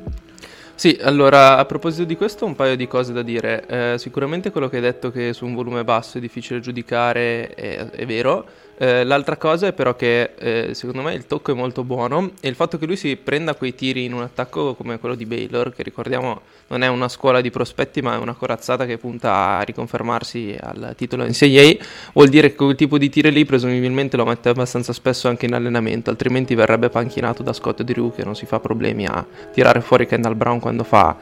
Sì, 0.74 0.96
allora 1.02 1.58
a 1.58 1.64
proposito 1.64 2.04
di 2.04 2.16
questo 2.16 2.44
un 2.44 2.54
paio 2.54 2.76
di 2.76 2.86
cose 2.86 3.12
da 3.12 3.22
dire. 3.22 3.66
Eh, 3.66 3.94
sicuramente 3.98 4.52
quello 4.52 4.68
che 4.68 4.76
hai 4.76 4.82
detto 4.82 5.10
che 5.10 5.32
su 5.32 5.44
un 5.44 5.54
volume 5.54 5.82
basso 5.82 6.18
è 6.18 6.20
difficile 6.20 6.60
giudicare 6.60 7.52
è, 7.54 7.78
è 7.90 8.06
vero. 8.06 8.46
Eh, 8.80 9.02
l'altra 9.02 9.36
cosa 9.36 9.66
è 9.66 9.72
però 9.72 9.96
che 9.96 10.34
eh, 10.38 10.70
secondo 10.72 11.02
me 11.02 11.12
il 11.12 11.26
tocco 11.26 11.50
è 11.50 11.54
molto 11.54 11.82
buono 11.82 12.30
e 12.40 12.46
il 12.46 12.54
fatto 12.54 12.78
che 12.78 12.86
lui 12.86 12.94
si 12.94 13.16
prenda 13.16 13.56
quei 13.56 13.74
tiri 13.74 14.04
in 14.04 14.12
un 14.12 14.22
attacco 14.22 14.74
come 14.74 15.00
quello 15.00 15.16
di 15.16 15.26
Baylor, 15.26 15.74
che 15.74 15.82
ricordiamo 15.82 16.42
non 16.68 16.82
è 16.82 16.86
una 16.86 17.08
scuola 17.08 17.40
di 17.40 17.50
prospetti 17.50 18.02
ma 18.02 18.14
è 18.14 18.18
una 18.18 18.34
corazzata 18.34 18.86
che 18.86 18.96
punta 18.96 19.58
a 19.58 19.62
riconfermarsi 19.62 20.56
al 20.60 20.94
titolo 20.96 21.24
NCAA, 21.24 21.84
vuol 22.12 22.28
dire 22.28 22.50
che 22.50 22.54
quel 22.54 22.76
tipo 22.76 22.98
di 22.98 23.08
tiri 23.08 23.32
lì 23.32 23.44
presumibilmente 23.44 24.16
lo 24.16 24.24
mette 24.24 24.50
abbastanza 24.50 24.92
spesso 24.92 25.26
anche 25.26 25.46
in 25.46 25.54
allenamento, 25.54 26.10
altrimenti 26.10 26.54
verrebbe 26.54 26.88
panchinato 26.88 27.42
da 27.42 27.52
Scott 27.52 27.82
Drew 27.82 28.14
che 28.14 28.22
non 28.22 28.36
si 28.36 28.46
fa 28.46 28.60
problemi 28.60 29.06
a 29.06 29.26
tirare 29.52 29.80
fuori 29.80 30.06
Kendall 30.06 30.36
Brown 30.36 30.60
quando 30.60 30.84
fa 30.84 31.16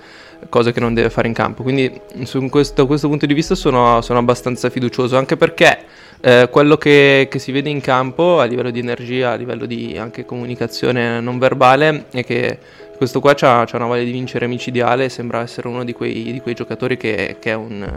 cose 0.51 0.73
che 0.73 0.81
non 0.81 0.93
deve 0.93 1.09
fare 1.09 1.27
in 1.27 1.33
campo. 1.33 1.63
Quindi 1.63 2.01
su 2.25 2.47
questo, 2.51 2.87
questo 2.87 3.09
punto 3.09 3.25
di 3.25 3.33
vista 3.33 3.55
sono, 3.55 4.03
sono 4.03 4.19
abbastanza 4.19 4.69
fiducioso, 4.69 5.17
anche 5.17 5.39
perché 5.39 5.85
eh, 6.26 6.49
quello 6.50 6.76
che, 6.76 7.28
che, 7.30 7.38
si 7.38 7.52
vede 7.52 7.71
in 7.71 7.80
campo 7.80 8.40
a 8.40 8.47
livello 8.47 8.73
di 8.73 8.80
energia, 8.80 9.30
a 9.30 9.35
livello 9.37 9.64
di 9.64 9.97
anche 9.97 10.25
comunicazione 10.25 11.21
non 11.21 11.38
verbale 11.38 12.06
è 12.11 12.25
che 12.25 12.59
questo 12.97 13.21
qua 13.21 13.37
ha 13.38 13.64
una 13.75 13.87
voglia 13.87 14.02
di 14.02 14.11
vincere 14.11 14.49
micidiale 14.49 15.09
sembra 15.09 15.42
essere 15.42 15.68
uno 15.68 15.85
di 15.85 15.92
quei, 15.92 16.33
di 16.33 16.40
quei 16.40 16.54
giocatori 16.54 16.97
che, 16.97 17.37
che, 17.38 17.50
è 17.52 17.54
un, 17.54 17.88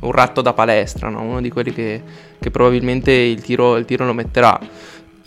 un, 0.00 0.12
ratto 0.12 0.42
da 0.42 0.52
palestra, 0.52 1.08
no? 1.08 1.22
uno 1.22 1.40
di 1.40 1.48
quelli 1.48 1.72
che, 1.72 2.02
che 2.38 2.50
probabilmente 2.50 3.10
il 3.10 3.40
tiro, 3.40 3.76
il 3.78 3.86
tiro 3.86 4.04
lo 4.04 4.12
metterà. 4.12 4.60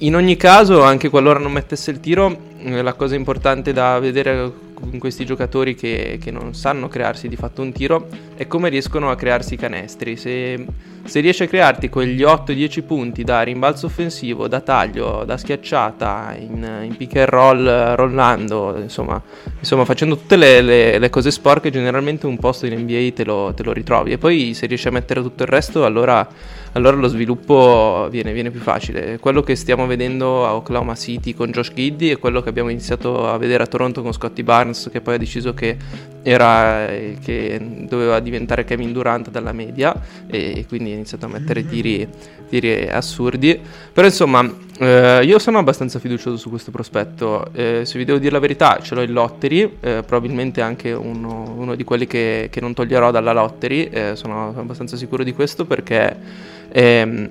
In 0.03 0.15
ogni 0.15 0.35
caso, 0.35 0.81
anche 0.81 1.09
qualora 1.09 1.37
non 1.37 1.51
mettesse 1.51 1.91
il 1.91 1.99
tiro, 1.99 2.35
eh, 2.57 2.81
la 2.81 2.93
cosa 2.93 3.13
importante 3.13 3.71
da 3.71 3.99
vedere 3.99 4.51
con 4.73 4.97
questi 4.97 5.25
giocatori 5.25 5.75
che, 5.75 6.17
che, 6.19 6.31
non 6.31 6.55
sanno 6.55 6.87
crearsi 6.87 7.27
di 7.27 7.35
fatto 7.35 7.61
un 7.61 7.71
tiro 7.71 8.07
è 8.35 8.47
come 8.47 8.69
riescono 8.69 9.11
a 9.11 9.15
crearsi 9.15 9.53
i 9.53 9.57
canestri. 9.57 10.17
Se, 10.17 10.65
se 11.03 11.19
riesci 11.19 11.43
a 11.43 11.47
crearti 11.47 11.89
quegli 11.89 12.23
8-10 12.23 12.83
punti 12.83 13.23
da 13.23 13.43
rimbalzo 13.43 13.85
offensivo, 13.85 14.47
da 14.47 14.61
taglio, 14.61 15.23
da 15.23 15.37
schiacciata, 15.37 16.35
in, 16.39 16.67
in 16.81 16.97
pick 16.97 17.17
and 17.17 17.27
roll, 17.27 17.93
rollando, 17.93 18.77
insomma, 18.81 19.21
insomma 19.59 19.85
facendo 19.85 20.17
tutte 20.17 20.35
le, 20.35 20.61
le, 20.61 20.97
le, 20.97 21.09
cose 21.11 21.29
sporche, 21.29 21.69
generalmente 21.69 22.25
un 22.25 22.37
posto 22.37 22.65
in 22.65 22.73
NBA 22.79 23.11
te 23.13 23.23
lo, 23.23 23.53
te 23.55 23.61
lo, 23.61 23.71
ritrovi. 23.71 24.13
E 24.13 24.17
poi 24.17 24.55
se 24.55 24.65
riesci 24.65 24.87
a 24.87 24.91
mettere 24.91 25.21
tutto 25.21 25.43
il 25.43 25.49
resto, 25.49 25.85
allora, 25.85 26.27
allora 26.73 26.95
lo 26.95 27.07
sviluppo 27.07 28.07
viene, 28.09 28.31
viene, 28.31 28.49
più 28.49 28.61
facile. 28.61 29.19
Quello 29.19 29.41
che 29.41 29.55
stiamo 29.55 29.87
vedendo 29.87 30.45
a 30.45 30.55
Oklahoma 30.55 30.95
City 30.95 31.33
con 31.33 31.51
Josh 31.51 31.73
Giddy 31.73 32.09
è 32.09 32.17
quello 32.17 32.41
che 32.41 32.49
abbiamo 32.49 32.69
iniziato 32.69 33.27
a 33.27 33.37
vedere 33.37 33.63
a 33.63 33.67
Toronto 33.67 34.01
con 34.01 34.13
Scotty 34.13 34.43
Barnes, 34.43 34.89
che 34.91 35.01
poi 35.01 35.15
ha 35.15 35.17
deciso 35.17 35.53
che, 35.53 35.75
era, 36.23 36.87
che 37.21 37.85
doveva 37.87 38.19
diventare 38.19 38.63
Kevin 38.63 38.93
Durant 38.93 39.29
dalla 39.29 39.51
media 39.51 39.93
e 40.27 40.65
quindi 40.67 40.91
ha 40.91 40.95
iniziato 40.95 41.25
a 41.25 41.29
mettere 41.29 41.65
tiri, 41.65 42.07
tiri 42.47 42.87
assurdi. 42.87 43.59
Però 43.91 44.07
insomma, 44.07 44.49
eh, 44.79 45.21
io 45.23 45.37
sono 45.37 45.59
abbastanza 45.59 45.99
fiducioso 45.99 46.37
su 46.37 46.49
questo 46.49 46.71
prospetto. 46.71 47.47
Eh, 47.53 47.81
se 47.83 47.97
vi 47.97 48.05
devo 48.05 48.17
dire 48.17 48.31
la 48.31 48.39
verità, 48.39 48.79
ce 48.81 48.95
l'ho 48.95 49.01
in 49.01 49.11
lottery, 49.11 49.77
eh, 49.79 50.03
probabilmente 50.05 50.61
anche 50.61 50.91
uno, 50.91 51.53
uno, 51.55 51.75
di 51.75 51.83
quelli 51.83 52.07
che, 52.07 52.47
che, 52.49 52.61
non 52.61 52.73
toglierò 52.73 53.11
dalla 53.11 53.31
lottery. 53.31 53.89
Eh, 53.91 54.15
sono 54.15 54.53
abbastanza 54.55 54.97
sicuro 54.97 55.23
di 55.23 55.33
questo 55.33 55.65
perché 55.65 56.17
ehm, 56.71 57.29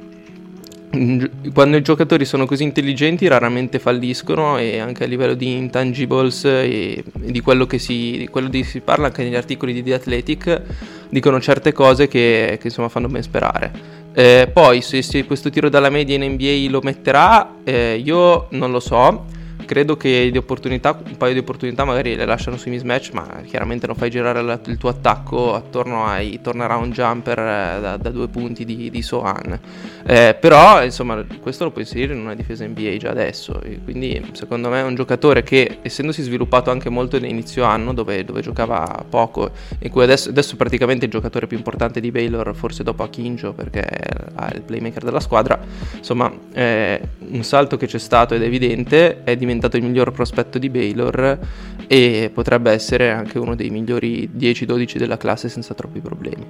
quando 1.55 1.77
i 1.77 1.83
giocatori 1.83 2.25
sono 2.25 2.47
così 2.47 2.65
intelligenti 2.65 3.29
raramente 3.29 3.79
falliscono 3.79 4.59
e 4.59 4.81
anche 4.81 5.05
a 5.05 5.07
livello 5.07 5.35
di 5.35 5.57
intangibles 5.57 6.45
e, 6.45 7.05
di 7.13 7.41
quello 7.41 7.67
che 7.67 7.79
si, 7.79 8.27
quello 8.31 8.49
di, 8.49 8.65
si 8.65 8.81
parla 8.81 9.07
anche 9.07 9.23
negli 9.23 9.37
articoli 9.37 9.73
di 9.73 9.85
The 9.85 9.95
Athletic 9.95 10.63
dicono 11.09 11.41
certe 11.41 11.73
cose 11.73 12.09
che, 12.09 12.59
che 12.61 12.67
insomma 12.67 12.89
fanno 12.89 13.07
ben 13.07 13.23
sperare. 13.23 13.99
Eh, 14.13 14.51
poi 14.53 14.81
se, 14.81 15.03
se, 15.03 15.25
questo 15.25 15.51
tiro 15.51 15.69
dalla 15.69 15.91
media 15.91 16.17
in 16.17 16.33
NBA 16.33 16.69
lo 16.69 16.81
metterà, 16.83 17.59
eh, 17.63 18.01
io 18.05 18.49
non 18.51 18.73
lo 18.73 18.81
so 18.81 19.39
credo 19.71 19.97
che 19.97 20.33
un 20.35 21.17
paio 21.17 21.33
di 21.33 21.39
opportunità 21.39 21.85
magari 21.85 22.17
le 22.17 22.25
lasciano 22.25 22.57
sui 22.57 22.73
mismatch, 22.73 23.13
ma 23.13 23.43
chiaramente 23.47 23.87
non 23.87 23.95
fai 23.95 24.11
girare 24.11 24.43
la, 24.43 24.59
il 24.67 24.77
tuo 24.79 24.89
attacco 24.89 25.55
attorno 25.55 26.07
ai 26.07 26.41
turnaround 26.43 26.93
jumper 26.93 27.39
eh, 27.39 27.81
da, 27.81 27.97
da, 27.97 28.11
due 28.11 28.27
punti 28.27 28.65
di, 28.65 28.91
di 28.91 29.01
Sohan. 29.01 29.57
Eh, 30.05 30.37
però, 30.41 30.83
insomma, 30.83 31.25
questo 31.41 31.63
lo 31.63 31.71
puoi 31.71 31.85
inserire 31.85 32.15
in 32.15 32.19
una 32.19 32.35
difesa 32.35 32.67
NBA 32.67 32.97
già 32.97 33.11
adesso. 33.11 33.63
quindi, 33.85 34.21
secondo 34.33 34.71
me, 34.71 34.81
è 34.81 34.83
un 34.83 34.97
giocatore 34.97 35.45
che, 35.45 35.79
essendosi 35.83 36.23
sviluppato 36.23 36.73
anche 36.73 36.89
molto 36.89 37.15
all'inizio 37.15 37.63
anno, 37.63 37.95
dove, 37.95 38.25
dove 38.25 38.41
giocava 38.41 39.05
poco, 39.09 39.53
in 39.79 39.91
cui 39.91 40.03
adesso, 40.03 40.31
adesso 40.31 40.57
praticamente 40.57 41.03
è 41.03 41.07
il 41.07 41.13
giocatore 41.13 41.47
più 41.47 41.57
importante 41.57 42.01
di 42.01 42.11
Baylor, 42.11 42.57
forse 42.57 42.83
dopo 42.83 43.05
Akinjo, 43.05 43.53
perché 43.53 43.83
è 43.83 44.53
il 44.53 44.63
playmaker 44.63 45.05
della 45.05 45.21
squadra. 45.21 45.61
Insomma, 45.97 46.29
eh, 46.55 47.01
un 47.19 47.45
salto 47.45 47.77
che 47.77 47.87
c'è 47.87 47.99
stato 47.99 48.35
ed 48.35 48.43
è 48.43 48.47
evidente, 48.47 49.23
è 49.23 49.37
diventato 49.37 49.59
diventato 49.61 49.77
il 49.77 49.83
miglior 49.83 50.11
prospetto 50.11 50.59
di 50.59 50.71
Baylor 50.71 51.39
e 51.87 52.31
potrebbe 52.33 52.71
essere 52.71 53.11
anche 53.11 53.39
uno 53.39 53.55
dei 53.55 53.69
migliori 53.69 54.31
10-12 54.35 54.97
della 54.97 55.19
classe 55.19 55.49
senza 55.49 55.75
troppi 55.75 56.01
problemi. 56.01 56.47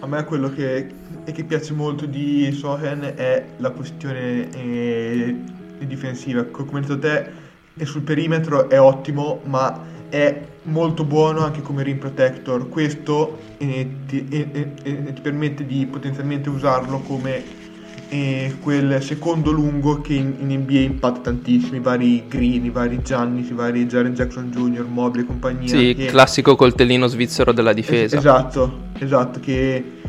A 0.00 0.06
me 0.06 0.24
quello 0.24 0.52
che, 0.52 0.92
che 1.24 1.44
piace 1.44 1.72
molto 1.72 2.04
di 2.04 2.52
Sohen 2.52 3.14
è 3.16 3.44
la 3.56 3.70
questione 3.70 4.50
eh, 4.52 5.34
difensiva. 5.78 6.44
Come 6.44 6.80
hai 6.80 6.86
detto 6.86 6.98
te, 6.98 7.84
sul 7.84 8.02
perimetro 8.02 8.68
è 8.68 8.78
ottimo, 8.78 9.40
ma 9.44 9.92
è 10.10 10.38
molto 10.64 11.04
buono 11.04 11.40
anche 11.40 11.62
come 11.62 11.82
rim 11.82 11.96
protector. 11.96 12.68
Questo 12.68 13.38
eh, 13.56 13.88
ti, 14.06 14.26
eh, 14.28 14.72
eh, 14.82 15.12
ti 15.14 15.20
permette 15.22 15.64
di 15.64 15.86
potenzialmente 15.86 16.50
usarlo 16.50 16.98
come 16.98 17.63
e 18.08 18.56
quel 18.60 19.02
secondo 19.02 19.50
lungo 19.50 20.00
che 20.00 20.14
in, 20.14 20.34
in 20.38 20.58
NBA 20.60 20.78
impatta 20.80 21.20
tantissimo, 21.20 21.76
i 21.76 21.80
vari 21.80 22.24
Green, 22.28 22.64
i 22.64 22.70
vari 22.70 23.02
Giannis, 23.02 23.48
i 23.50 23.54
vari 23.54 23.86
Jaren 23.86 24.14
Jackson 24.14 24.50
Jr., 24.50 24.84
Mobile 24.88 25.22
e 25.22 25.26
compagnia. 25.26 25.68
Sì, 25.68 25.94
che... 25.94 26.06
classico 26.06 26.56
coltellino 26.56 27.06
svizzero 27.06 27.52
della 27.52 27.72
difesa. 27.72 28.16
Es- 28.16 28.24
esatto, 28.24 28.80
esatto, 28.98 29.40
che 29.40 30.02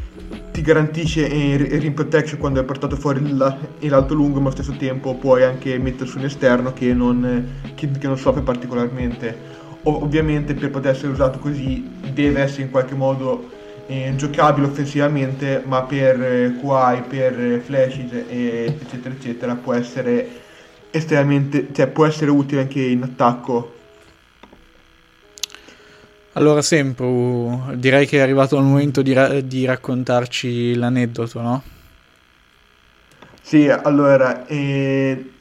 ti 0.51 0.61
garantisce 0.61 1.25
il 1.25 1.59
rim 1.81 1.93
protection 1.93 2.39
quando 2.39 2.59
hai 2.59 2.65
portato 2.65 2.95
fuori 2.95 3.21
il, 3.21 3.57
l'alto 3.79 4.13
lungo, 4.13 4.39
ma 4.39 4.47
allo 4.47 4.55
stesso 4.55 4.77
tempo 4.77 5.15
puoi 5.15 5.43
anche 5.43 5.77
mettere 5.77 6.09
su 6.09 6.17
un 6.17 6.25
esterno 6.25 6.73
che 6.73 6.93
non, 6.93 7.45
che, 7.75 7.89
che 7.91 8.07
non 8.07 8.17
soffre 8.17 8.41
particolarmente. 8.41 9.53
O- 9.83 10.03
ovviamente 10.03 10.53
per 10.53 10.69
poter 10.69 10.91
essere 10.91 11.11
usato 11.11 11.39
così 11.39 11.85
deve 12.13 12.41
essere 12.41 12.63
in 12.63 12.71
qualche 12.71 12.95
modo 12.95 13.51
eh, 13.87 14.13
giocabile 14.15 14.67
offensivamente, 14.67 15.61
ma 15.65 15.83
per 15.83 16.21
eh, 16.21 16.55
QI, 16.59 17.01
per 17.07 17.39
eh, 17.39 17.59
flashes, 17.59 18.11
eh, 18.27 18.65
eccetera, 18.79 19.13
eccetera, 19.13 19.55
può 19.55 19.73
essere 19.73 20.27
estremamente, 20.91 21.67
cioè 21.73 21.87
può 21.87 22.05
essere 22.05 22.31
utile 22.31 22.61
anche 22.61 22.81
in 22.81 23.03
attacco. 23.03 23.73
Allora, 26.33 26.61
sempre 26.61 27.05
direi 27.75 28.05
che 28.05 28.17
è 28.17 28.21
arrivato 28.21 28.57
il 28.57 28.63
momento 28.63 29.01
di, 29.01 29.13
ra- 29.13 29.39
di 29.39 29.63
raccontarci 29.65 30.75
l'aneddoto, 30.75 31.41
no? 31.41 31.63
Sì, 33.41 33.69
allora, 33.69 34.45
eh, 34.47 35.31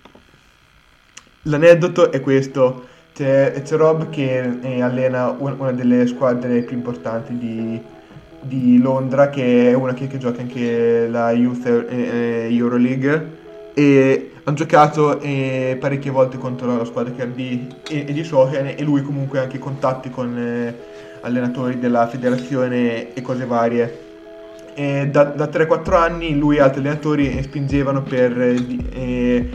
l'aneddoto 1.42 2.12
è 2.12 2.20
questo. 2.20 2.88
C'è, 3.14 3.62
c'è 3.62 3.76
Rob 3.76 4.10
che 4.10 4.58
eh, 4.60 4.82
allena 4.82 5.30
un- 5.30 5.54
una 5.58 5.72
delle 5.72 6.06
squadre 6.06 6.62
più 6.62 6.76
importanti 6.76 7.36
di, 7.38 7.80
di 8.46 8.78
Londra, 8.78 9.30
che 9.30 9.70
è 9.70 9.74
una 9.74 9.94
che, 9.94 10.06
che 10.06 10.18
gioca 10.18 10.40
anche 10.40 11.08
la 11.08 11.32
Youth 11.32 11.66
eh, 11.66 11.84
eh, 11.88 12.48
Euroleague. 12.56 13.42
E 13.74 14.30
hanno 14.44 14.56
giocato 14.56 15.20
eh, 15.20 15.76
parecchie 15.80 16.10
volte 16.10 16.38
contro 16.38 16.76
la 16.76 16.84
squadra 16.84 17.12
che 17.12 17.32
di, 17.32 17.66
e, 17.88 18.04
e 18.06 18.12
di 18.12 18.24
Sohen 18.24 18.74
e 18.76 18.82
lui 18.82 19.02
comunque 19.02 19.38
ha 19.38 19.42
anche 19.42 19.58
contatti 19.58 20.10
con 20.10 20.36
eh, 20.36 20.76
allenatori 21.22 21.78
della 21.78 22.06
federazione 22.06 23.14
e 23.14 23.22
cose 23.22 23.46
varie. 23.46 24.00
E 24.74 25.08
da, 25.08 25.24
da 25.24 25.46
3-4 25.46 25.94
anni 25.94 26.36
lui 26.36 26.56
e 26.56 26.60
altri 26.60 26.80
allenatori 26.80 27.42
spingevano 27.42 28.02
per 28.02 28.38
eh, 28.40 28.56
eh, 28.92 29.50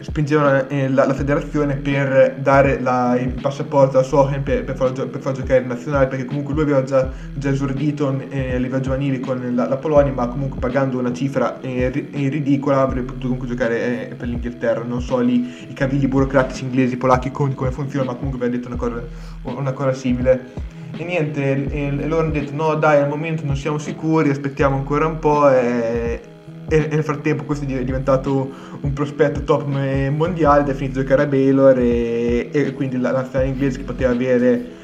spingevano 0.00 0.68
eh, 0.68 0.88
la, 0.88 1.06
la 1.06 1.14
federazione 1.14 1.76
per 1.76 2.36
dare 2.40 2.80
la- 2.80 3.18
il 3.18 3.34
passaporto 3.40 3.98
a 3.98 4.02
Sohen 4.02 4.42
per, 4.42 4.64
per, 4.64 4.92
gio- 4.92 5.08
per 5.08 5.20
farlo 5.20 5.38
giocare 5.40 5.60
in 5.60 5.68
nazionale 5.68 6.06
perché 6.06 6.24
comunque 6.24 6.54
lui 6.54 6.62
aveva 6.62 6.82
già, 6.82 7.08
già 7.34 7.50
esordito 7.50 8.18
eh, 8.30 8.54
a 8.54 8.58
livello 8.58 8.80
giovanile 8.82 9.20
con 9.20 9.54
la, 9.54 9.68
la 9.68 9.76
Polonia 9.76 10.12
ma 10.12 10.26
comunque 10.28 10.58
pagando 10.58 10.98
una 10.98 11.12
cifra 11.12 11.60
eh, 11.60 12.08
eh, 12.12 12.28
ridicola 12.28 12.80
avrebbe 12.80 13.06
potuto 13.06 13.24
comunque 13.24 13.48
giocare 13.48 14.10
eh, 14.10 14.14
per 14.14 14.28
l'Inghilterra. 14.28 14.82
Non 14.84 15.00
so 15.02 15.18
lì 15.18 15.66
i 15.68 15.72
cavigli 15.72 16.06
burocratici 16.06 16.64
inglesi 16.64 16.96
polacchi 16.96 17.30
come, 17.30 17.54
funziona 17.70 18.06
ma 18.06 18.14
comunque 18.14 18.38
aveva 18.40 18.56
detto 18.56 18.68
una 18.68 18.76
cosa, 18.76 19.02
una 19.42 19.72
cosa 19.72 19.92
simile. 19.92 20.68
E 20.96 21.04
niente, 21.04 21.68
e 21.70 21.90
loro 22.06 22.22
hanno 22.22 22.32
detto 22.32 22.52
no 22.54 22.74
dai 22.74 23.00
al 23.00 23.08
momento 23.08 23.44
non 23.44 23.56
siamo 23.56 23.78
sicuri, 23.78 24.28
aspettiamo 24.30 24.76
ancora 24.76 25.06
un 25.06 25.18
po' 25.18 25.48
e, 25.50 26.20
e- 26.70 26.88
nel 26.90 27.04
frattempo 27.04 27.44
questo 27.44 27.66
è 27.66 27.84
diventato 27.84 28.50
un 28.80 28.92
prospetto 28.92 29.42
top 29.42 29.66
mondiale, 29.66 30.62
ed 30.62 30.68
è 30.68 30.74
finito 30.74 31.00
giocare 31.00 31.22
a 31.22 31.26
Baylor 31.26 31.78
e, 31.78 32.48
e 32.50 32.72
quindi 32.72 32.98
la 32.98 33.12
nazionale 33.12 33.50
inglese 33.50 33.78
che 33.78 33.84
poteva 33.84 34.12
avere 34.12 34.78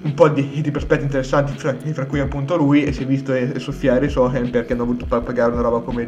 un 0.00 0.14
po' 0.14 0.28
di, 0.28 0.60
di 0.62 0.70
prospetti 0.70 1.02
interessanti 1.02 1.52
fra, 1.58 1.74
fra 1.92 2.06
cui 2.06 2.20
appunto 2.20 2.56
lui 2.56 2.84
e 2.84 2.92
si 2.92 3.02
è 3.02 3.06
visto 3.06 3.34
e, 3.34 3.50
e 3.54 3.58
soffiare 3.58 4.08
Sohen 4.08 4.50
perché 4.50 4.72
hanno 4.72 4.84
voluto 4.84 5.06
pa- 5.06 5.20
pagare 5.20 5.52
una 5.52 5.62
roba 5.62 5.80
come 5.80 6.06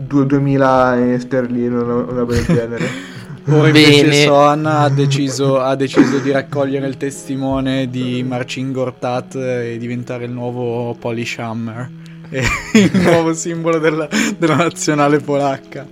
2- 0.00 0.22
2000 0.22 1.18
sterline 1.18 1.74
una, 1.74 1.94
una 1.94 2.18
roba 2.20 2.32
del 2.32 2.44
genere 2.44 3.22
Ora 3.46 3.66
invece 3.66 4.04
Bene. 4.04 4.22
Sohan 4.22 4.64
ha 4.64 4.88
deciso, 4.88 5.60
ha 5.60 5.74
deciso 5.74 6.18
di 6.18 6.30
raccogliere 6.30 6.86
il 6.86 6.96
testimone 6.96 7.90
di 7.90 8.24
Marcin 8.26 8.72
Gortat 8.72 9.34
e 9.34 9.76
diventare 9.76 10.24
il 10.24 10.30
nuovo 10.30 10.94
Polish 10.98 11.38
Hammer, 11.38 11.90
il 12.74 12.90
nuovo 13.00 13.32
simbolo 13.34 13.78
della, 13.78 14.08
della 14.36 14.56
nazionale 14.56 15.18
polacca. 15.18 15.86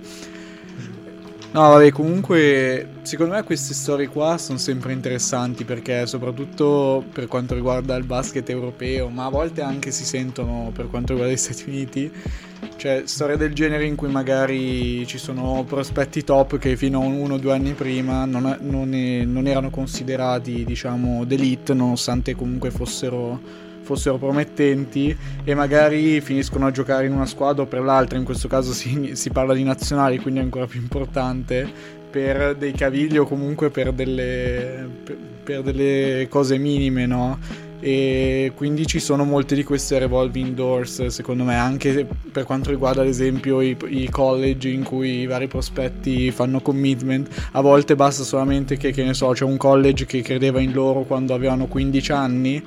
No, 1.53 1.69
vabbè, 1.69 1.91
comunque, 1.91 2.93
secondo 3.03 3.35
me 3.35 3.43
queste 3.43 3.75
storie 3.75 4.07
qua 4.07 4.39
sono 4.39 4.57
sempre 4.57 4.91
interessanti 4.91 5.65
perché 5.65 6.07
soprattutto 6.07 7.05
per 7.13 7.27
quanto 7.27 7.53
riguarda 7.53 7.95
il 7.95 8.05
basket 8.05 8.49
europeo, 8.49 9.09
ma 9.09 9.25
a 9.25 9.29
volte 9.29 9.61
anche 9.61 9.91
si 9.91 10.03
sentono 10.03 10.71
per 10.73 10.89
quanto 10.89 11.13
riguarda 11.13 11.35
gli 11.35 11.37
Stati 11.37 11.65
Uniti, 11.67 12.11
cioè 12.75 13.03
storie 13.05 13.37
del 13.37 13.53
genere 13.53 13.85
in 13.85 13.95
cui 13.95 14.09
magari 14.09 15.05
ci 15.05 15.19
sono 15.19 15.63
prospetti 15.63 16.23
top 16.23 16.57
che 16.57 16.75
fino 16.75 17.01
a 17.01 17.05
uno 17.05 17.35
o 17.35 17.37
due 17.37 17.53
anni 17.53 17.73
prima 17.73 18.25
non, 18.25 18.57
non 18.61 18.89
non 18.89 19.45
erano 19.45 19.69
considerati, 19.69 20.65
diciamo, 20.65 21.23
d'elite, 21.23 21.75
nonostante 21.75 22.33
comunque 22.35 22.71
fossero 22.71 23.39
fossero 23.83 24.17
promettenti 24.17 25.15
e 25.43 25.53
magari 25.53 26.21
finiscono 26.21 26.65
a 26.65 26.71
giocare 26.71 27.05
in 27.05 27.13
una 27.13 27.25
squadra 27.25 27.63
o 27.63 27.65
per 27.67 27.81
l'altra, 27.81 28.17
in 28.17 28.23
questo 28.23 28.47
caso 28.47 28.71
si, 28.71 29.11
si 29.13 29.29
parla 29.29 29.53
di 29.53 29.63
nazionali, 29.63 30.19
quindi 30.19 30.39
è 30.39 30.43
ancora 30.43 30.65
più 30.65 30.81
importante, 30.81 32.01
per 32.13 32.55
dei 32.55 32.73
cavigli 32.73 33.17
o 33.17 33.25
comunque 33.25 33.71
per 33.71 33.91
delle, 33.91 34.87
per, 35.03 35.17
per 35.43 35.61
delle 35.63 36.27
cose 36.29 36.57
minime, 36.57 37.07
no? 37.07 37.39
E 37.79 38.53
quindi 38.55 38.85
ci 38.85 38.99
sono 38.99 39.25
molte 39.25 39.55
di 39.55 39.63
queste 39.65 39.99
revolving 39.99 40.53
doors, 40.53 41.07
secondo 41.07 41.43
me, 41.43 41.55
anche 41.55 42.07
per 42.31 42.45
quanto 42.45 42.69
riguarda 42.69 43.01
ad 43.01 43.07
esempio 43.07 43.59
i, 43.59 43.75
i 43.87 44.09
college 44.09 44.69
in 44.69 44.83
cui 44.83 45.21
i 45.21 45.25
vari 45.25 45.47
prospetti 45.47 46.31
fanno 46.31 46.61
commitment. 46.61 47.27
A 47.51 47.59
volte 47.59 47.95
basta 47.95 48.23
solamente 48.23 48.77
che, 48.77 48.91
che 48.91 49.03
ne 49.03 49.13
so, 49.13 49.31
c'è 49.31 49.43
un 49.43 49.57
college 49.57 50.05
che 50.05 50.21
credeva 50.21 50.61
in 50.61 50.71
loro 50.71 51.01
quando 51.01 51.33
avevano 51.33 51.65
15 51.65 52.11
anni 52.13 52.63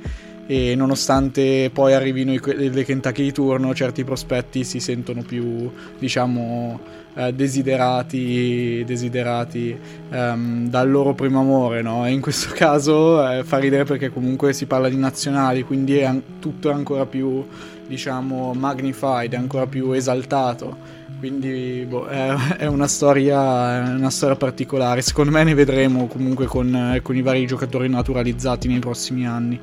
e 0.46 0.74
nonostante 0.76 1.70
poi 1.72 1.92
arrivino 1.92 2.32
i, 2.32 2.40
le 2.44 2.84
Kentucky 2.84 3.22
di 3.22 3.32
turno, 3.32 3.74
certi 3.74 4.04
prospetti 4.04 4.62
si 4.62 4.78
sentono 4.78 5.22
più, 5.22 5.70
diciamo, 5.98 6.78
eh, 7.14 7.32
desiderati, 7.32 8.84
desiderati 8.86 9.76
ehm, 10.10 10.68
dal 10.68 10.90
loro 10.90 11.14
primo 11.14 11.40
amore, 11.40 11.82
no? 11.82 12.06
E 12.06 12.12
in 12.12 12.20
questo 12.20 12.50
caso 12.54 13.28
eh, 13.28 13.42
fa 13.42 13.58
ridere 13.58 13.84
perché 13.84 14.10
comunque 14.10 14.52
si 14.52 14.66
parla 14.66 14.88
di 14.88 14.96
nazionali, 14.96 15.62
quindi 15.62 15.96
è 15.96 16.04
an- 16.04 16.22
tutto 16.38 16.70
è 16.70 16.72
ancora 16.72 17.06
più, 17.06 17.44
diciamo, 17.86 18.52
magnified, 18.54 19.34
ancora 19.34 19.66
più 19.66 19.92
esaltato. 19.92 20.94
Quindi 21.18 21.86
boh, 21.88 22.06
è, 22.06 22.34
è 22.58 22.66
una 22.66 22.86
storia, 22.86 23.86
è 23.86 23.94
una 23.94 24.10
storia 24.10 24.36
particolare. 24.36 25.02
Secondo 25.02 25.30
me 25.30 25.42
ne 25.42 25.54
vedremo 25.54 26.06
comunque 26.06 26.46
con, 26.46 26.74
eh, 26.74 27.02
con 27.02 27.16
i 27.16 27.22
vari 27.22 27.46
giocatori 27.46 27.88
naturalizzati 27.88 28.68
nei 28.68 28.78
prossimi 28.78 29.26
anni. 29.26 29.58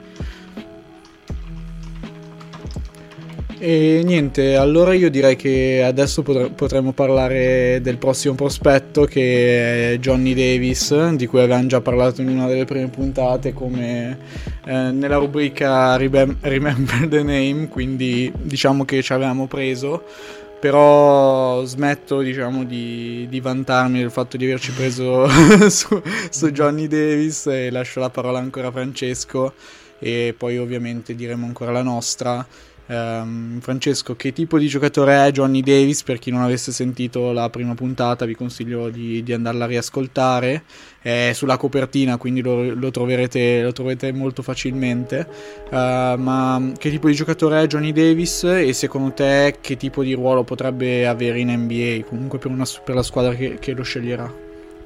E 3.66 4.02
niente, 4.04 4.58
allora 4.58 4.94
io 4.94 5.10
direi 5.10 5.38
che 5.38 5.82
adesso 5.86 6.22
potre- 6.22 6.50
potremmo 6.50 6.92
parlare 6.92 7.80
del 7.82 7.98
prossimo 7.98 8.36
prospetto 8.36 9.06
che 9.06 9.94
è 9.94 9.98
Johnny 10.00 10.34
Davis, 10.34 11.12
di 11.12 11.28
cui 11.28 11.40
avevamo 11.40 11.68
già 11.68 11.80
parlato 11.80 12.22
in 12.22 12.28
una 12.28 12.46
delle 12.48 12.66
prime 12.66 12.90
puntate 12.90 13.54
come 13.54 14.18
eh, 14.66 14.92
nella 14.92 15.16
rubrica 15.16 15.96
Remem- 15.96 16.40
Remember 16.42 17.08
the 17.08 17.24
Name, 17.24 17.70
quindi 17.70 18.30
diciamo 18.36 18.84
che 18.84 19.02
ci 19.02 19.14
avevamo 19.14 19.48
preso. 19.48 20.04
Però 20.60 21.64
smetto 21.64 22.20
diciamo 22.20 22.66
di, 22.66 23.28
di 23.30 23.40
vantarmi 23.40 24.00
del 24.00 24.12
fatto 24.12 24.36
di 24.36 24.44
averci 24.44 24.74
preso 24.74 25.26
su, 25.72 26.02
su 26.30 26.52
Johnny 26.52 26.88
Davis 26.88 27.48
e 27.48 27.72
lascio 27.72 28.02
la 28.02 28.10
parola 28.10 28.40
ancora 28.40 28.68
a 28.68 28.72
Francesco 28.72 29.54
e 30.00 30.36
poi 30.38 30.58
ovviamente 30.58 31.16
diremo 31.16 31.46
ancora 31.46 31.72
la 31.72 31.82
nostra 31.82 32.46
Ehm, 32.88 33.60
Francesco 33.62 34.16
che 34.16 34.34
tipo 34.34 34.58
di 34.58 34.68
giocatore 34.68 35.26
è 35.26 35.32
Johnny 35.32 35.62
Davis? 35.62 36.04
Per 36.04 36.20
chi 36.20 36.32
non 36.32 36.42
avesse 36.42 36.72
sentito 36.72 37.32
la 37.32 37.50
prima 37.50 37.74
puntata 37.76 38.26
vi 38.26 38.36
consiglio 38.36 38.90
di, 38.90 39.24
di 39.24 39.34
andarla 39.34 39.66
a 39.66 39.68
riascoltare. 39.68 40.64
È 41.02 41.32
sulla 41.34 41.58
copertina 41.58 42.18
quindi 42.18 42.42
lo, 42.42 42.74
lo 42.74 42.92
troverete, 42.92 43.62
lo 43.62 43.72
troverete 43.72 44.12
molto 44.12 44.42
facilmente. 44.42 45.28
Uh, 45.70 46.18
ma 46.18 46.72
che 46.78 46.90
tipo 46.90 47.08
di 47.08 47.14
giocatore 47.14 47.64
è 47.64 47.68
Johnny 47.68 47.92
Davis? 47.92 48.44
E 48.44 48.74
secondo 48.74 49.12
te 49.14 49.58
che 49.62 49.78
tipo 49.78 50.04
di 50.04 50.14
ruolo 50.14 50.44
potrebbe 50.44 51.08
avere 51.08 51.40
in 51.40 51.52
NBA 51.52 52.06
comunque 52.08 52.40
per, 52.40 52.52
una, 52.52 52.66
per 52.84 52.96
la 52.96 53.04
squadra 53.04 53.34
che, 53.34 53.58
che 53.60 53.74
lo 53.74 53.84
sceglierà 53.84 54.43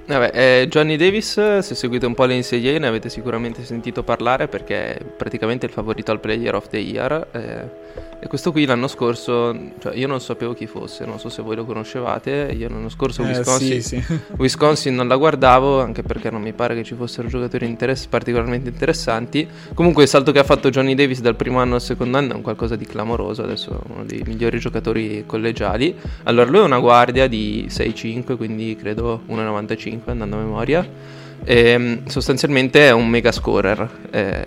Vabbè, 0.08 0.32
eh, 0.34 0.68
Johnny 0.70 0.96
Davis, 0.96 1.34
se 1.34 1.76
seguite 1.76 2.06
un 2.06 2.14
po' 2.14 2.24
le 2.24 2.38
NCAA 2.38 2.80
ne 2.80 2.88
avete 2.88 3.10
sicuramente 3.10 3.66
sentito 3.66 4.04
parlare 4.04 4.48
perché 4.48 4.96
è 4.96 5.04
praticamente 5.04 5.66
il 5.66 5.72
favorito 5.74 6.12
al 6.12 6.22
Player 6.22 6.56
of 6.56 6.70
the 6.70 6.78
Year. 6.78 7.28
eh, 7.34 8.17
e 8.20 8.28
questo 8.28 8.52
qui 8.52 8.66
l'anno 8.66 8.88
scorso, 8.88 9.56
cioè 9.80 9.96
io 9.96 10.08
non 10.08 10.20
sapevo 10.20 10.54
chi 10.54 10.66
fosse, 10.66 11.06
non 11.06 11.20
so 11.20 11.30
se 11.30 11.44
voi 11.44 11.56
lo 11.56 11.66
conoscevate. 11.66 12.52
Io 12.58 12.68
l'anno 12.68 12.90
scorso 12.90 13.22
Eh, 13.22 13.28
Wisconsin, 13.28 13.82
sì, 13.82 14.02
sì. 14.02 14.20
Wisconsin 14.38 14.96
non 14.96 15.08
la 15.08 15.16
guardavo 15.16 15.82
anche 15.82 16.02
perché 16.02 16.32
non 16.32 16.42
mi 16.42 16.52
pare 16.52 16.74
che 16.74 16.84
ci 16.84 16.96
fossero 16.96 17.28
giocatori 17.28 17.68
interess- 17.68 18.08
particolarmente 18.08 18.70
interessanti. 18.70 19.48
Comunque 19.74 20.04
il 20.04 20.10
salto 20.10 20.32
che 20.32 20.40
ha 20.40 20.44
fatto 20.44 20.70
Johnny 20.70 20.96
Davis 20.96 21.22
dal 21.22 21.36
primo 21.36 21.60
anno 21.60 21.76
al 21.76 21.82
secondo 21.82 22.18
anno 22.18 22.32
è 22.34 22.36
un 22.36 22.42
qualcosa 22.42 22.76
di 22.76 22.86
clamoroso, 22.86 23.44
adesso 23.44 23.72
è 23.72 23.92
uno 23.92 24.04
dei 24.04 24.24
migliori 24.26 24.58
giocatori 24.58 25.24
collegiali. 25.28 25.96
Allora 26.24 26.50
lui 26.50 26.62
è 26.62 26.64
una 26.64 26.80
guardia 26.80 27.28
di 27.28 27.68
6-5, 27.70 28.36
quindi 28.36 28.76
credo 28.76 29.22
1,95 29.30 30.00
andando 30.10 30.38
a 30.38 30.40
memoria. 30.40 31.16
E, 31.44 32.02
sostanzialmente 32.08 32.88
è 32.88 32.92
un 32.92 33.08
mega 33.08 33.32
scorer. 33.32 33.90
Eh, 34.12 34.44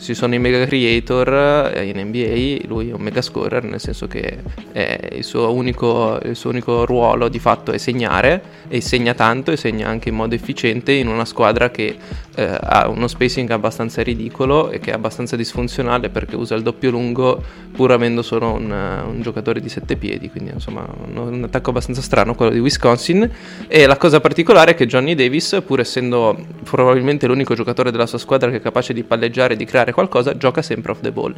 ci 0.00 0.14
sono 0.14 0.34
i 0.34 0.38
mega 0.38 0.64
creator 0.66 1.72
eh, 1.74 1.84
in 1.84 1.98
NBA, 1.98 2.68
lui 2.68 2.90
è 2.90 2.92
un 2.92 3.00
mega 3.00 3.22
scorer, 3.22 3.64
nel 3.64 3.80
senso 3.80 4.06
che 4.06 4.38
eh, 4.72 5.10
il, 5.12 5.24
suo 5.24 5.52
unico, 5.52 6.18
il 6.22 6.36
suo 6.36 6.50
unico 6.50 6.84
ruolo 6.84 7.28
di 7.28 7.38
fatto 7.38 7.72
è 7.72 7.78
segnare 7.78 8.42
e 8.68 8.80
segna 8.80 9.14
tanto 9.14 9.50
e 9.50 9.56
segna 9.56 9.88
anche 9.88 10.10
in 10.10 10.14
modo 10.14 10.34
efficiente 10.34 10.92
in 10.92 11.08
una 11.08 11.24
squadra 11.24 11.70
che 11.70 11.96
eh, 12.34 12.58
ha 12.60 12.88
uno 12.88 13.08
spacing 13.08 13.50
abbastanza 13.50 14.02
ridicolo 14.02 14.70
e 14.70 14.78
che 14.78 14.90
è 14.90 14.94
abbastanza 14.94 15.36
disfunzionale 15.36 16.10
perché 16.10 16.36
usa 16.36 16.54
il 16.54 16.62
doppio 16.62 16.90
lungo 16.90 17.42
pur 17.72 17.92
avendo 17.92 18.22
solo 18.22 18.52
un, 18.52 18.70
un 18.70 19.20
giocatore 19.22 19.60
di 19.60 19.68
7 19.68 19.96
piedi, 19.96 20.30
quindi 20.30 20.50
insomma 20.52 20.86
un, 21.06 21.16
un 21.16 21.44
attacco 21.44 21.70
abbastanza 21.70 22.00
strano 22.00 22.34
quello 22.34 22.52
di 22.52 22.58
Wisconsin. 22.58 23.30
E 23.66 23.86
la 23.86 23.96
cosa 23.96 24.20
particolare 24.20 24.72
è 24.72 24.74
che 24.74 24.86
Johnny 24.86 25.14
Davis, 25.14 25.60
pur 25.64 25.80
essendo 25.80 26.25
probabilmente 26.64 27.26
l'unico 27.26 27.54
giocatore 27.54 27.90
della 27.90 28.06
sua 28.06 28.18
squadra 28.18 28.50
che 28.50 28.56
è 28.56 28.60
capace 28.60 28.92
di 28.92 29.02
palleggiare 29.02 29.54
e 29.54 29.56
di 29.56 29.64
creare 29.64 29.92
qualcosa, 29.92 30.36
gioca 30.36 30.62
sempre 30.62 30.92
off 30.92 31.00
the 31.00 31.12
ball. 31.12 31.34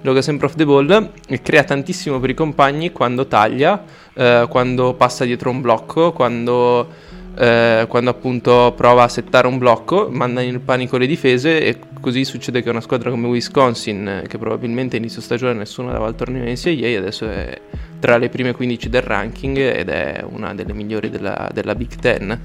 Gioca 0.00 0.22
sempre 0.22 0.46
off 0.46 0.54
the 0.54 0.64
ball 0.64 1.10
e 1.28 1.42
crea 1.42 1.64
tantissimo 1.64 2.18
per 2.18 2.30
i 2.30 2.34
compagni 2.34 2.92
quando 2.92 3.26
taglia, 3.26 3.84
eh, 4.14 4.46
quando 4.48 4.94
passa 4.94 5.24
dietro 5.24 5.50
un 5.50 5.60
blocco, 5.60 6.12
quando 6.12 7.10
eh, 7.34 7.86
quando 7.88 8.10
appunto 8.10 8.74
prova 8.76 9.04
a 9.04 9.08
settare 9.08 9.46
un 9.46 9.58
blocco, 9.58 10.08
manda 10.10 10.42
in 10.42 10.62
panico 10.64 10.98
le 10.98 11.06
difese 11.06 11.62
e 11.62 11.78
così 12.00 12.24
succede 12.24 12.62
che 12.62 12.68
una 12.68 12.80
squadra 12.80 13.10
come 13.10 13.26
Wisconsin, 13.28 14.24
che 14.28 14.38
probabilmente 14.38 14.96
inizio 14.96 15.22
stagione 15.22 15.54
nessuno 15.54 15.90
dava 15.90 16.08
il 16.08 16.14
torneo 16.14 16.44
NCAA, 16.44 16.98
adesso 16.98 17.28
è 17.28 17.58
tra 18.00 18.18
le 18.18 18.28
prime 18.28 18.52
15 18.52 18.88
del 18.88 19.02
ranking 19.02 19.56
ed 19.56 19.88
è 19.88 20.24
una 20.28 20.54
delle 20.54 20.72
migliori 20.72 21.08
della, 21.08 21.48
della 21.52 21.74
Big 21.74 21.94
Ten. 21.94 22.38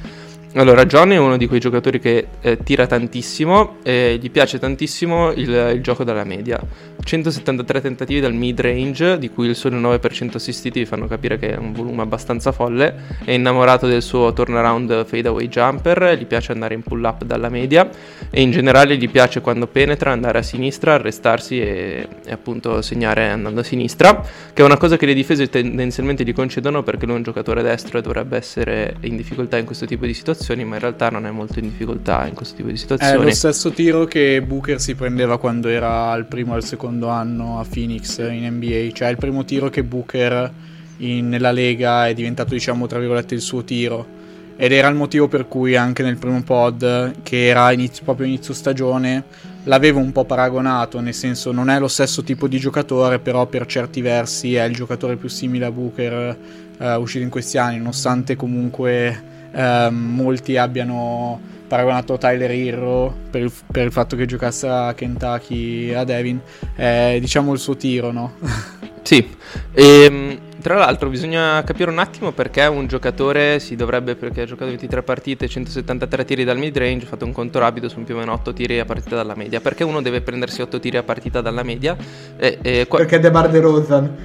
Allora, 0.58 0.88
John 0.88 1.12
è 1.12 1.18
uno 1.18 1.38
di 1.38 1.46
quei 1.46 1.60
giocatori 1.60 2.00
che 2.00 2.30
eh, 2.42 2.58
tira 2.64 2.88
tantissimo 2.88 3.76
e 3.84 4.18
gli 4.20 4.32
piace 4.32 4.58
tantissimo 4.58 5.32
il, 5.32 5.74
il, 5.76 5.82
gioco 5.84 6.04
dalla 6.04 6.24
media. 6.24 6.60
173 7.00 7.80
tentativi 7.80 8.20
dal 8.20 8.34
mid 8.34 8.60
range, 8.60 9.20
di 9.20 9.30
cui 9.30 9.50
il 9.50 9.56
solo 9.56 9.78
9% 9.78 10.32
assistiti 10.34 10.80
vi 10.80 10.86
fanno 10.88 11.06
capire 11.06 11.38
che 11.38 11.54
è 11.54 11.58
un 11.58 11.74
volume 11.74 12.02
abbastanza 12.02 12.52
folle. 12.52 13.20
È 13.24 13.30
innamorato 13.30 13.86
del 13.86 14.02
suo 14.02 14.34
turnaround 14.34 15.06
fadeaway 15.06 15.48
jumper, 15.48 16.18
gli 16.20 16.26
piace 16.26 16.54
andare 16.54 16.74
in 16.74 16.82
pull 16.82 17.04
up 17.04 17.24
dalla 17.24 17.50
media 17.50 17.88
e 18.32 18.42
in 18.42 18.50
generale 18.50 18.98
gli 18.98 19.10
piace 19.12 19.42
quando 19.42 19.68
penetra 19.68 20.12
andare 20.12 20.40
a 20.40 20.42
sinistra, 20.42 20.96
arrestarsi 20.96 21.62
e, 21.62 22.08
e 22.26 22.32
appunto 22.32 22.82
segnare 22.82 23.30
andando 23.30 23.60
a 23.60 23.64
sinistra, 23.64 24.26
che 24.54 24.64
è 24.64 24.66
una 24.66 24.78
cosa 24.78 24.98
che 24.98 25.06
le 25.06 25.14
difese 25.14 25.50
tendenzialmente 25.50 26.24
gli 26.24 26.34
concedono 26.34 26.82
perché 26.82 27.06
lui 27.06 27.14
è 27.14 27.18
un 27.18 27.24
giocatore 27.24 27.62
destro 27.62 28.00
e 28.00 28.02
dovrebbe 28.02 28.38
essere 28.38 28.96
in 29.02 29.16
difficoltà 29.16 29.58
in 29.58 29.66
questo 29.66 29.86
tipo 29.86 30.08
di 30.08 30.16
situazioni, 30.16 30.46
ma 30.56 30.76
in 30.76 30.82
realtà 30.82 31.10
non 31.10 31.26
è 31.26 31.32
molto 31.32 31.60
in 31.60 31.70
difficoltà 31.70 32.26
in 32.28 32.34
questo 32.34 32.56
tipo 32.56 32.70
di 32.70 32.78
situazioni. 32.78 33.22
È 33.22 33.24
lo 33.24 33.32
stesso 33.32 33.72
tiro 33.72 34.06
che 34.06 34.42
Booker 34.42 34.80
si 34.80 34.96
prendeva 34.96 35.38
quando 35.38 35.68
era 35.68 36.12
al 36.12 36.26
primo 36.26 36.54
e 36.54 36.58
al 36.58 36.64
secondo 36.64 37.08
anno 37.10 37.60
a 37.60 37.66
Phoenix 37.70 38.20
in 38.20 38.48
NBA, 38.54 38.92
cioè 38.94 39.10
il 39.10 39.18
primo 39.18 39.46
tiro 39.46 39.70
che 39.70 39.84
Booker 39.84 40.52
in, 40.98 41.30
nella 41.30 41.52
Lega 41.52 42.08
è 42.08 42.14
diventato 42.14 42.54
diciamo 42.54 42.88
tra 42.88 43.00
virgolette 43.00 43.36
il 43.36 43.42
suo 43.42 43.64
tiro 43.64 44.16
ed 44.56 44.72
era 44.72 44.88
il 44.88 44.96
motivo 44.96 45.28
per 45.28 45.48
cui 45.48 45.76
anche 45.76 46.02
nel 46.02 46.18
primo 46.18 46.42
pod 46.42 47.22
che 47.22 47.48
era 47.48 47.72
inizio, 47.72 48.04
proprio 48.04 48.26
inizio 48.26 48.54
stagione 48.56 49.24
l'avevo 49.64 50.00
un 50.00 50.12
po' 50.12 50.26
paragonato 50.26 51.00
nel 51.00 51.14
senso 51.14 51.52
non 51.52 51.70
è 51.70 51.78
lo 51.78 51.88
stesso 51.88 52.24
tipo 52.24 52.48
di 52.48 52.58
giocatore 52.58 53.20
però 53.20 53.46
per 53.46 53.68
certi 53.68 54.02
versi 54.02 54.56
è 54.56 54.64
il 54.64 54.74
giocatore 54.74 55.16
più 55.16 55.30
simile 55.30 55.66
a 55.66 55.72
Booker 55.72 56.38
uh, 56.78 56.86
uscito 57.00 57.24
in 57.24 57.30
questi 57.30 57.60
anni 57.60 57.78
nonostante 57.78 58.36
comunque 58.36 59.36
uh, 59.58 59.92
molti 59.92 60.58
abbiano 60.58 61.56
paragonato 61.68 62.18
Tyler 62.18 62.52
Hero 62.52 63.14
per 63.30 63.42
il, 63.42 63.52
per 63.72 63.86
il, 63.86 63.92
fatto 63.92 64.16
che 64.16 64.26
giocasse 64.26 64.68
a 64.68 64.94
Kentucky 64.94 65.94
a 65.94 66.04
Devin, 66.04 66.40
è 66.76 67.18
diciamo 67.20 67.52
il 67.54 67.60
suo 67.60 67.76
tiro, 67.76 68.12
no? 68.12 68.34
sì, 69.04 69.36
e, 69.74 70.04
ehm, 70.04 70.40
tra 70.62 70.76
l'altro 70.76 71.10
bisogna 71.10 71.64
capire 71.64 71.90
un 71.90 72.00
attimo 72.00 72.32
perché 72.32 72.66
un 72.66 72.88
giocatore 72.88 73.60
si 73.60 73.76
dovrebbe, 73.76 74.16
perché 74.16 74.42
ha 74.42 74.46
giocato 74.46 74.70
23 74.70 75.04
partite, 75.04 75.48
173 75.48 76.26
tiri 76.26 76.44
dal 76.44 76.58
mid 76.58 76.78
range, 76.78 77.06
ha 77.06 77.10
fatto 77.10 77.26
un 77.26 77.32
conto 77.32 77.60
rapido 77.60 77.90
su 77.90 78.02
più 78.04 78.16
o 78.16 78.18
meno 78.18 78.32
8 78.34 78.54
tiri 78.54 78.80
a 78.80 78.86
partita 78.86 79.16
dalla 79.16 79.36
media, 79.36 79.60
perché 79.60 79.84
uno 79.84 80.02
deve 80.02 80.22
prendersi 80.22 80.62
8 80.62 80.80
tiri 80.80 80.98
a 80.98 81.04
partita 81.04 81.42
dalla 81.42 81.64
media? 81.64 81.96
E, 82.38 82.58
e 82.62 82.88
qua... 82.88 83.00
Perché 83.00 83.20
De 83.20 83.30
Bar 83.30 83.50
De 83.50 83.60
Rozan. 83.60 84.16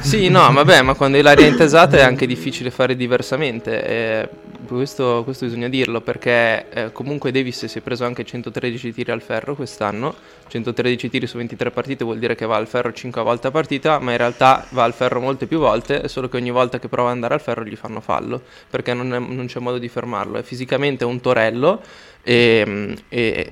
Sì, 0.00 0.28
no, 0.28 0.50
vabbè, 0.52 0.82
ma 0.82 0.94
quando 0.94 1.16
hai 1.16 1.22
l'aria 1.22 1.46
intesata 1.46 1.96
è 1.96 2.02
anche 2.02 2.26
difficile 2.26 2.70
fare 2.70 2.94
diversamente. 2.94 3.84
E 3.84 4.28
questo, 4.74 5.22
questo, 5.24 5.46
bisogna 5.46 5.68
dirlo 5.68 6.00
perché 6.00 6.68
eh, 6.70 6.92
comunque 6.92 7.30
Davis 7.30 7.66
si 7.66 7.78
è 7.78 7.80
preso 7.80 8.04
anche 8.04 8.24
113 8.24 8.92
tiri 8.92 9.10
al 9.10 9.22
ferro 9.22 9.54
quest'anno, 9.54 10.14
113 10.48 11.08
tiri 11.08 11.26
su 11.26 11.36
23 11.36 11.70
partite 11.70 12.04
vuol 12.04 12.18
dire 12.18 12.34
che 12.34 12.46
va 12.46 12.56
al 12.56 12.66
ferro 12.66 12.92
5 12.92 13.22
volte 13.22 13.48
a 13.48 13.50
partita, 13.50 13.98
ma 13.98 14.12
in 14.12 14.18
realtà 14.18 14.66
va 14.70 14.84
al 14.84 14.94
ferro 14.94 15.20
molte 15.20 15.46
più 15.46 15.58
volte, 15.58 16.08
solo 16.08 16.28
che 16.28 16.36
ogni 16.36 16.50
volta 16.50 16.78
che 16.78 16.88
prova 16.88 17.08
ad 17.08 17.14
andare 17.14 17.34
al 17.34 17.40
ferro 17.40 17.64
gli 17.64 17.76
fanno 17.76 18.00
fallo, 18.00 18.42
perché 18.68 18.94
non, 18.94 19.12
è, 19.14 19.18
non 19.18 19.46
c'è 19.46 19.60
modo 19.60 19.78
di 19.78 19.88
fermarlo, 19.88 20.38
è 20.38 20.42
fisicamente 20.42 21.04
un 21.04 21.20
torello 21.20 21.82
e, 22.22 22.96
e 23.08 23.50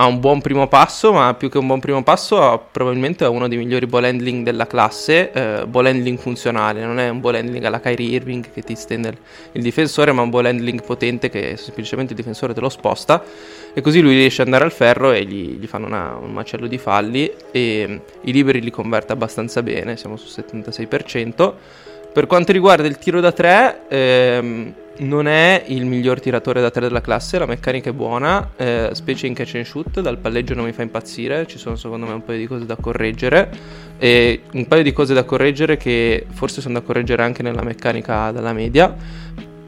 ha 0.00 0.06
un 0.06 0.20
buon 0.20 0.40
primo 0.40 0.68
passo, 0.68 1.12
ma 1.12 1.34
più 1.34 1.50
che 1.50 1.58
un 1.58 1.66
buon 1.66 1.80
primo 1.80 2.04
passo 2.04 2.40
ha, 2.40 2.56
probabilmente 2.56 3.24
uno 3.24 3.48
dei 3.48 3.58
migliori 3.58 3.86
ball 3.86 4.04
handling 4.04 4.44
della 4.44 4.68
classe, 4.68 5.32
eh, 5.32 5.66
ball 5.66 5.86
handling 5.86 6.18
funzionale, 6.18 6.84
non 6.84 7.00
è 7.00 7.08
un 7.08 7.20
ball 7.20 7.34
handling 7.34 7.64
alla 7.64 7.80
Kyrie 7.80 8.10
Irving 8.10 8.46
che 8.52 8.62
ti 8.62 8.76
stende 8.76 9.18
il 9.52 9.62
difensore, 9.62 10.12
ma 10.12 10.22
un 10.22 10.30
ball 10.30 10.46
handling 10.46 10.84
potente 10.84 11.28
che 11.28 11.56
semplicemente 11.56 12.12
il 12.12 12.18
difensore 12.18 12.54
te 12.54 12.60
lo 12.60 12.68
sposta 12.68 13.24
e 13.74 13.80
così 13.80 14.00
lui 14.00 14.14
riesce 14.14 14.42
ad 14.42 14.46
andare 14.46 14.66
al 14.66 14.72
ferro 14.72 15.10
e 15.10 15.24
gli, 15.24 15.58
gli 15.58 15.66
fanno 15.66 15.86
una, 15.86 16.14
un 16.14 16.32
macello 16.32 16.68
di 16.68 16.78
falli 16.78 17.32
e 17.50 17.84
mm, 17.88 17.96
i 18.22 18.32
liberi 18.32 18.60
li 18.60 18.70
converte 18.70 19.12
abbastanza 19.12 19.64
bene, 19.64 19.96
siamo 19.96 20.16
sul 20.16 20.44
76%. 20.44 21.52
Per 22.12 22.26
quanto 22.26 22.52
riguarda 22.52 22.86
il 22.86 22.98
tiro 22.98 23.20
da 23.20 23.32
3, 23.32 23.80
ehm, 23.88 24.74
non 24.98 25.26
è 25.28 25.64
il 25.68 25.84
miglior 25.84 26.20
tiratore 26.20 26.60
da 26.60 26.70
3 26.70 26.82
della 26.82 27.00
classe, 27.00 27.38
la 27.38 27.46
meccanica 27.46 27.90
è 27.90 27.92
buona, 27.92 28.50
eh, 28.56 28.90
specie 28.92 29.26
in 29.26 29.34
catch 29.34 29.54
and 29.56 29.64
shoot, 29.64 30.00
dal 30.00 30.18
palleggio 30.18 30.54
non 30.54 30.64
mi 30.64 30.72
fa 30.72 30.82
impazzire, 30.82 31.46
ci 31.46 31.58
sono 31.58 31.76
secondo 31.76 32.06
me 32.06 32.12
un 32.12 32.24
paio 32.24 32.38
di 32.38 32.46
cose 32.46 32.66
da 32.66 32.76
correggere 32.76 33.50
e 33.98 34.42
un 34.52 34.66
paio 34.66 34.82
di 34.82 34.92
cose 34.92 35.14
da 35.14 35.24
correggere 35.24 35.76
che 35.76 36.26
forse 36.30 36.60
sono 36.60 36.74
da 36.74 36.80
correggere 36.80 37.22
anche 37.22 37.42
nella 37.42 37.62
meccanica 37.62 38.32
della 38.32 38.52
media 38.52 38.94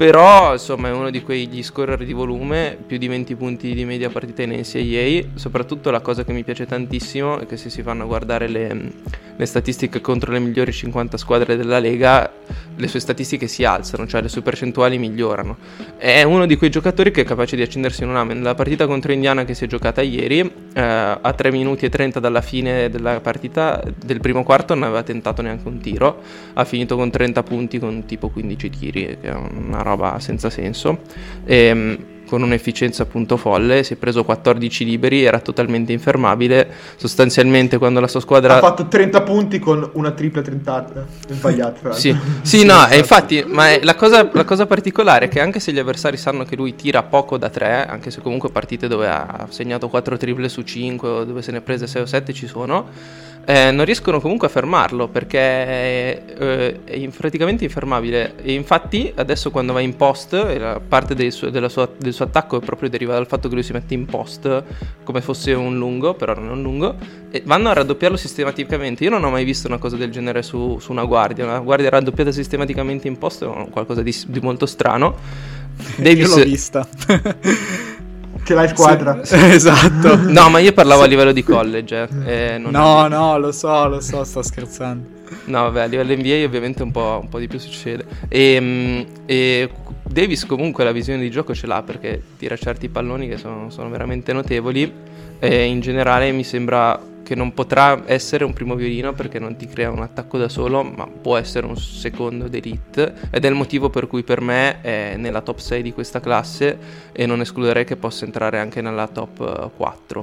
però 0.00 0.54
insomma 0.54 0.88
è 0.88 0.92
uno 0.92 1.10
di 1.10 1.20
quegli 1.20 1.62
scorer 1.62 2.06
di 2.06 2.14
volume, 2.14 2.74
più 2.86 2.96
di 2.96 3.06
20 3.06 3.34
punti 3.34 3.74
di 3.74 3.84
media 3.84 4.08
partita 4.08 4.40
in 4.40 4.52
NCAA. 4.52 5.32
Soprattutto 5.34 5.90
la 5.90 6.00
cosa 6.00 6.24
che 6.24 6.32
mi 6.32 6.42
piace 6.42 6.64
tantissimo 6.64 7.38
è 7.38 7.44
che 7.44 7.58
se 7.58 7.68
si 7.68 7.82
fanno 7.82 8.06
guardare 8.06 8.48
le, 8.48 8.92
le, 9.36 9.44
statistiche 9.44 10.00
contro 10.00 10.32
le 10.32 10.38
migliori 10.38 10.72
50 10.72 11.18
squadre 11.18 11.54
della 11.54 11.78
Lega, 11.78 12.32
le 12.76 12.88
sue 12.88 12.98
statistiche 12.98 13.46
si 13.46 13.62
alzano, 13.62 14.06
cioè 14.06 14.22
le 14.22 14.30
sue 14.30 14.40
percentuali 14.40 14.96
migliorano. 14.96 15.58
È 15.98 16.22
uno 16.22 16.46
di 16.46 16.56
quei 16.56 16.70
giocatori 16.70 17.10
che 17.10 17.20
è 17.20 17.24
capace 17.24 17.54
di 17.56 17.60
accendersi 17.60 18.02
in 18.02 18.08
un 18.08 18.16
amen. 18.16 18.42
La 18.42 18.54
partita 18.54 18.86
contro 18.86 19.12
Indiana 19.12 19.44
che 19.44 19.52
si 19.52 19.64
è 19.64 19.66
giocata 19.66 20.00
ieri, 20.00 20.40
eh, 20.72 20.80
a 20.80 21.32
3 21.34 21.50
minuti 21.50 21.84
e 21.84 21.90
30 21.90 22.20
dalla 22.20 22.40
fine 22.40 22.88
della 22.88 23.20
partita 23.20 23.82
del 24.02 24.20
primo 24.20 24.44
quarto 24.44 24.72
non 24.72 24.84
aveva 24.84 25.02
tentato 25.02 25.42
neanche 25.42 25.68
un 25.68 25.78
tiro, 25.78 26.22
ha 26.54 26.64
finito 26.64 26.96
con 26.96 27.10
30 27.10 27.42
punti 27.42 27.78
con 27.78 28.06
tipo 28.06 28.30
15 28.30 28.70
tiri, 28.70 29.18
che 29.20 29.28
è 29.28 29.34
una 29.34 29.82
roba 29.82 29.89
roba 29.90 30.18
senza 30.18 30.50
senso. 30.50 30.98
E, 31.44 31.57
ehm, 31.57 31.98
con 32.31 32.42
un'efficienza 32.42 33.03
appunto 33.03 33.37
folle, 33.37 33.83
si 33.83 33.94
è 33.94 33.96
preso 33.96 34.22
14 34.22 34.85
liberi, 34.85 35.24
era 35.24 35.40
totalmente 35.40 35.92
infermabile, 35.92 36.72
sostanzialmente 36.94 37.76
quando 37.76 37.98
la 37.98 38.07
sua 38.07 38.20
squadra... 38.20 38.55
Ha 38.55 38.61
fatto 38.61 38.87
30 38.87 39.22
punti 39.22 39.59
con 39.59 39.90
una 39.94 40.12
tripla 40.12 40.40
tentata, 40.40 41.05
sbagliata. 41.29 41.90
sì. 41.90 42.16
sì, 42.42 42.64
no, 42.64 42.87
e 42.87 42.98
infatti, 42.98 43.44
ma 43.44 43.76
la 43.83 43.96
cosa, 43.96 44.31
la 44.33 44.44
cosa, 44.44 44.66
particolare 44.66 45.24
è 45.24 45.29
che 45.29 45.40
anche 45.40 45.59
se 45.59 45.72
gli 45.72 45.81
avversari 45.81 46.16
sanno 46.16 46.44
che 46.44 46.55
lui 46.55 46.76
tira 46.76 47.03
poco 47.03 47.37
da 47.37 47.48
3, 47.48 47.87
anche 47.88 48.12
se 48.12 48.20
comunque 48.20 48.50
partite 48.50 48.87
dove 48.87 49.09
ha 49.09 49.48
segnato 49.48 49.88
4 49.88 50.16
triple 50.16 50.48
su 50.48 50.62
5 50.62 51.09
o 51.09 51.24
dove 51.24 51.42
se 51.42 51.50
ne 51.50 51.59
è 51.59 51.61
prese 51.62 51.88
6 51.88 52.03
o 52.03 52.07
7 52.07 52.33
ci 52.33 52.46
sono, 52.46 52.87
eh, 53.44 53.70
non 53.70 53.85
riescono 53.85 54.20
comunque 54.20 54.46
a 54.46 54.50
fermarlo 54.50 55.09
perché 55.09 55.38
è, 55.38 56.22
eh, 56.38 56.81
è 56.85 57.09
praticamente 57.09 57.64
infermabile. 57.64 58.35
E 58.42 58.53
infatti, 58.53 59.12
adesso 59.14 59.50
quando 59.50 59.72
va 59.72 59.81
in 59.81 59.96
post, 59.96 60.33
la 60.33 60.81
parte 60.87 61.14
del 61.14 61.33
suo, 61.33 61.50
sua, 61.68 61.88
del 61.96 62.12
suo, 62.12 62.24
attacco 62.24 62.59
è 62.59 62.64
proprio 62.64 62.88
deriva 62.88 63.14
dal 63.14 63.26
fatto 63.26 63.48
che 63.48 63.55
lui 63.55 63.62
si 63.62 63.72
mette 63.72 63.94
in 63.94 64.05
post 64.07 64.62
come 65.03 65.20
fosse 65.20 65.53
un 65.53 65.76
lungo, 65.76 66.14
però 66.14 66.35
non 66.35 66.48
è 66.48 66.50
un 66.53 66.62
lungo, 66.62 66.96
e 67.31 67.42
vanno 67.44 67.70
a 67.70 67.72
raddoppiarlo 67.72 68.16
sistematicamente. 68.16 69.05
Io 69.05 69.11
non 69.11 69.24
ho 69.24 69.31
mai 69.31 69.44
visto 69.44 69.66
una 69.66 69.79
cosa 69.79 69.96
del 69.96 70.11
genere 70.11 70.42
su, 70.42 70.79
su 70.79 70.92
una 70.92 71.05
guardia. 71.05 71.44
Una 71.44 71.59
guardia 71.59 71.90
raddoppiata 71.90 72.31
sistematicamente 72.31 73.09
in 73.09 73.18
post 73.18 73.44
è 73.44 73.70
qualcosa 73.70 74.03
di, 74.03 74.14
di 74.26 74.40
molto 74.40 74.66
strano. 74.66 75.16
Davis... 75.96 76.29
Io 76.31 76.37
l'ho 76.37 76.44
vista. 76.44 76.88
ce 78.50 78.54
l'hai 78.56 78.68
squadra. 78.68 79.20
Sì, 79.22 79.36
esatto. 79.54 80.16
No, 80.28 80.48
ma 80.48 80.58
io 80.58 80.72
parlavo 80.72 81.02
a 81.02 81.06
livello 81.06 81.30
di 81.30 81.44
college. 81.44 82.08
Eh, 82.24 82.58
no, 82.58 83.04
è... 83.04 83.08
no, 83.08 83.38
lo 83.38 83.52
so, 83.52 83.86
lo 83.86 84.00
so, 84.00 84.24
sto 84.24 84.42
scherzando. 84.42 85.18
No, 85.44 85.62
vabbè, 85.62 85.82
a 85.82 85.84
livello 85.84 86.14
NBA 86.16 86.44
ovviamente 86.44 86.82
un 86.82 86.90
po', 86.90 87.20
un 87.22 87.28
po 87.28 87.38
di 87.38 87.46
più 87.46 87.60
succede. 87.60 88.04
E, 88.28 88.54
ehm, 88.54 89.06
e, 89.26 89.70
Davis 90.02 90.44
comunque 90.46 90.82
la 90.82 90.90
visione 90.90 91.20
di 91.20 91.30
gioco 91.30 91.54
ce 91.54 91.68
l'ha 91.68 91.82
perché 91.82 92.20
tira 92.36 92.56
certi 92.56 92.88
palloni 92.88 93.28
che 93.28 93.36
sono, 93.36 93.70
sono 93.70 93.88
veramente 93.88 94.32
notevoli. 94.32 94.92
E 95.38 95.64
in 95.64 95.80
generale 95.80 96.32
mi 96.32 96.42
sembra 96.42 97.00
che 97.22 97.35
non 97.35 97.54
potrà 97.54 98.02
essere 98.06 98.44
un 98.44 98.52
primo 98.52 98.74
violino 98.74 99.12
perché 99.12 99.38
non 99.38 99.56
ti 99.56 99.66
crea 99.66 99.90
un 99.90 100.00
attacco 100.00 100.38
da 100.38 100.48
solo, 100.48 100.83
ma 100.83 101.06
può 101.06 101.37
essere 101.37 101.66
un 101.66 101.76
secondo 101.76 102.48
d'elite 102.48 103.14
ed 103.30 103.44
è 103.44 103.48
il 103.48 103.54
motivo 103.54 103.90
per 103.90 104.06
cui 104.06 104.22
per 104.22 104.40
me 104.40 104.80
è 104.80 105.16
nella 105.16 105.40
top 105.40 105.59
6 105.59 105.83
di 105.83 105.92
questa 105.92 106.20
classe 106.20 106.78
e 107.12 107.26
non 107.26 107.40
escluderei 107.40 107.85
che 107.85 107.96
possa 107.96 108.24
entrare 108.24 108.59
anche 108.59 108.80
nella 108.80 109.06
top 109.06 109.70
4. 109.76 110.20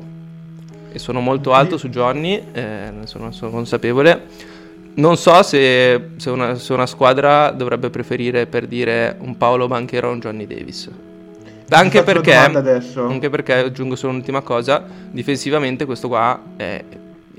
Eh, 0.92 0.96
e 0.96 1.00
sono 1.00 1.20
molto 1.20 1.54
alto 1.54 1.78
su 1.78 1.90
Johnny, 1.90 2.44
eh, 2.52 2.92
ne 2.92 3.06
sono, 3.06 3.32
sono, 3.32 3.52
consapevole. 3.52 4.56
Non 4.96 5.16
so 5.16 5.44
se, 5.44 6.10
se, 6.18 6.30
una, 6.30 6.56
se 6.56 6.74
una 6.74 6.88
squadra 6.88 7.52
dovrebbe 7.52 7.90
preferire 7.90 8.48
per 8.48 8.68
dire 8.68 9.16
un 9.20 9.38
Paolo 9.38 9.68
Banchero 9.68 10.10
o 10.10 10.12
un 10.12 10.20
Johnny 10.20 10.48
Davis. 10.48 10.90
Anche 11.70 12.04
perché, 12.04 12.34
anche 12.34 13.30
perché, 13.30 13.54
aggiungo 13.54 13.96
solo 13.96 14.14
un'ultima 14.14 14.42
cosa, 14.42 14.86
difensivamente 15.12 15.86
questo 15.86 16.08
qua 16.08 16.42
è 16.56 16.84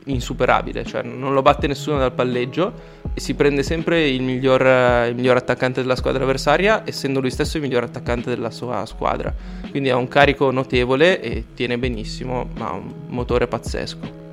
insuperabile, 0.05 0.85
cioè 0.85 1.03
non 1.03 1.33
lo 1.33 1.43
batte 1.43 1.67
nessuno 1.67 1.99
dal 1.99 2.12
palleggio 2.12 2.73
e 3.14 3.21
si 3.21 3.35
prende 3.35 3.62
sempre 3.62 4.09
il 4.09 4.23
miglior, 4.23 4.61
il 5.09 5.14
miglior 5.14 5.37
attaccante 5.37 5.81
della 5.81 5.97
squadra 5.97 6.23
avversaria, 6.25 6.83
essendo 6.85 7.21
lui 7.21 7.31
stesso 7.31 7.57
il 7.57 7.62
miglior 7.62 7.85
attaccante 7.85 8.29
della 8.29 8.51
sua 8.51 8.85
squadra. 8.87 9.35
Quindi 9.71 9.91
ha 9.91 9.97
un 9.97 10.09
carico 10.09 10.51
notevole 10.51 11.21
e 11.21 11.45
tiene 11.55 11.79
benissimo, 11.79 12.49
ma 12.57 12.69
ha 12.69 12.73
un 12.73 12.93
motore 13.09 13.47
pazzesco. 13.47 14.27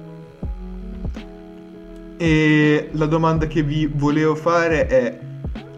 E 2.18 2.90
la 2.92 3.06
domanda 3.06 3.48
che 3.48 3.62
vi 3.62 3.90
volevo 3.92 4.36
fare 4.36 4.88
è 4.88 5.18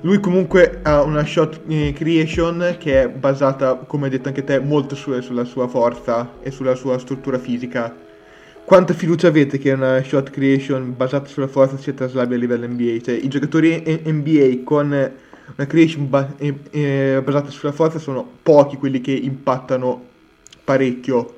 lui 0.02 0.20
comunque 0.20 0.80
ha 0.84 1.02
una 1.02 1.26
shot 1.26 1.62
eh, 1.68 1.92
creation 1.94 2.76
che 2.78 3.04
è 3.04 3.10
basata, 3.10 3.76
come 3.76 4.06
hai 4.06 4.12
detto 4.12 4.28
anche 4.28 4.44
te, 4.44 4.60
molto 4.60 4.96
su, 4.96 5.20
sulla 5.22 5.44
sua 5.44 5.68
forza 5.68 6.34
e 6.42 6.52
sulla 6.52 6.76
sua 6.76 7.00
struttura 7.00 7.40
fisica. 7.40 7.96
Quanta 8.64 8.94
fiducia 8.94 9.28
avete 9.28 9.58
che 9.58 9.72
una 9.72 10.04
shot 10.04 10.30
creation 10.30 10.94
basata 10.96 11.28
sulla 11.28 11.48
forza 11.48 11.78
sia 11.78 11.94
traslabile 11.94 12.36
a 12.36 12.40
livello 12.40 12.68
NBA? 12.68 13.02
Cioè, 13.02 13.16
i 13.16 13.28
giocatori 13.28 14.02
NBA 14.06 14.64
con 14.64 14.88
una 14.92 15.68
creation 15.68 16.10
ba- 16.10 16.34
eh, 16.38 16.54
eh, 16.72 17.22
basata 17.24 17.50
sulla 17.50 17.72
forza 17.72 17.98
sono 17.98 18.28
pochi 18.44 18.76
quelli 18.76 19.02
che 19.02 19.14
impattano 19.14 20.04
parecchio. 20.64 21.36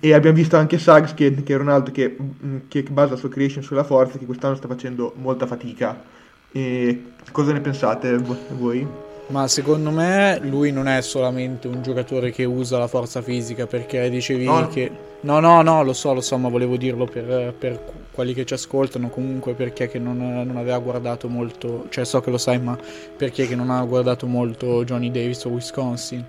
E 0.00 0.12
abbiamo 0.12 0.36
visto 0.36 0.56
anche 0.56 0.78
Suggs 0.78 1.14
che, 1.14 1.42
che 1.42 1.56
Ronaldo 1.56 1.90
che, 1.92 2.14
mm, 2.20 2.56
che 2.68 2.82
basa 2.82 3.12
la 3.12 3.16
sua 3.16 3.30
creation 3.30 3.62
sulla 3.62 3.84
forza, 3.84 4.18
che 4.18 4.26
quest'anno 4.26 4.56
sta 4.56 4.68
facendo 4.68 5.12
molta 5.16 5.46
fatica. 5.46 6.14
E 6.56 7.02
cosa 7.32 7.52
ne 7.52 7.60
pensate 7.60 8.16
voi? 8.16 8.86
Ma 9.26 9.46
secondo 9.46 9.90
me 9.90 10.38
lui 10.40 10.72
non 10.72 10.88
è 10.88 11.02
solamente 11.02 11.68
un 11.68 11.82
giocatore 11.82 12.30
che 12.30 12.44
usa 12.44 12.78
la 12.78 12.86
forza 12.86 13.20
fisica 13.20 13.66
perché 13.66 14.08
dicevi 14.08 14.46
no. 14.46 14.66
che... 14.68 14.90
No, 15.20 15.38
no, 15.40 15.60
no, 15.60 15.82
lo 15.82 15.92
so, 15.92 16.14
lo 16.14 16.22
so, 16.22 16.38
ma 16.38 16.48
volevo 16.48 16.78
dirlo 16.78 17.04
per, 17.04 17.52
per 17.58 17.78
quelli 18.10 18.32
che 18.32 18.46
ci 18.46 18.54
ascoltano, 18.54 19.10
comunque 19.10 19.52
perché 19.52 19.88
che 19.88 19.98
non, 19.98 20.16
non, 20.16 20.56
aveva 20.56 20.78
guardato 20.78 21.28
molto, 21.28 21.86
cioè 21.90 22.06
so 22.06 22.22
che 22.22 22.30
lo 22.30 22.38
sai, 22.38 22.58
ma 22.58 22.78
perché 23.16 23.46
che 23.46 23.54
non 23.54 23.68
ha 23.68 23.84
guardato 23.84 24.26
molto 24.26 24.82
Johnny 24.84 25.10
Davis 25.10 25.44
o 25.44 25.50
Wisconsin. 25.50 26.24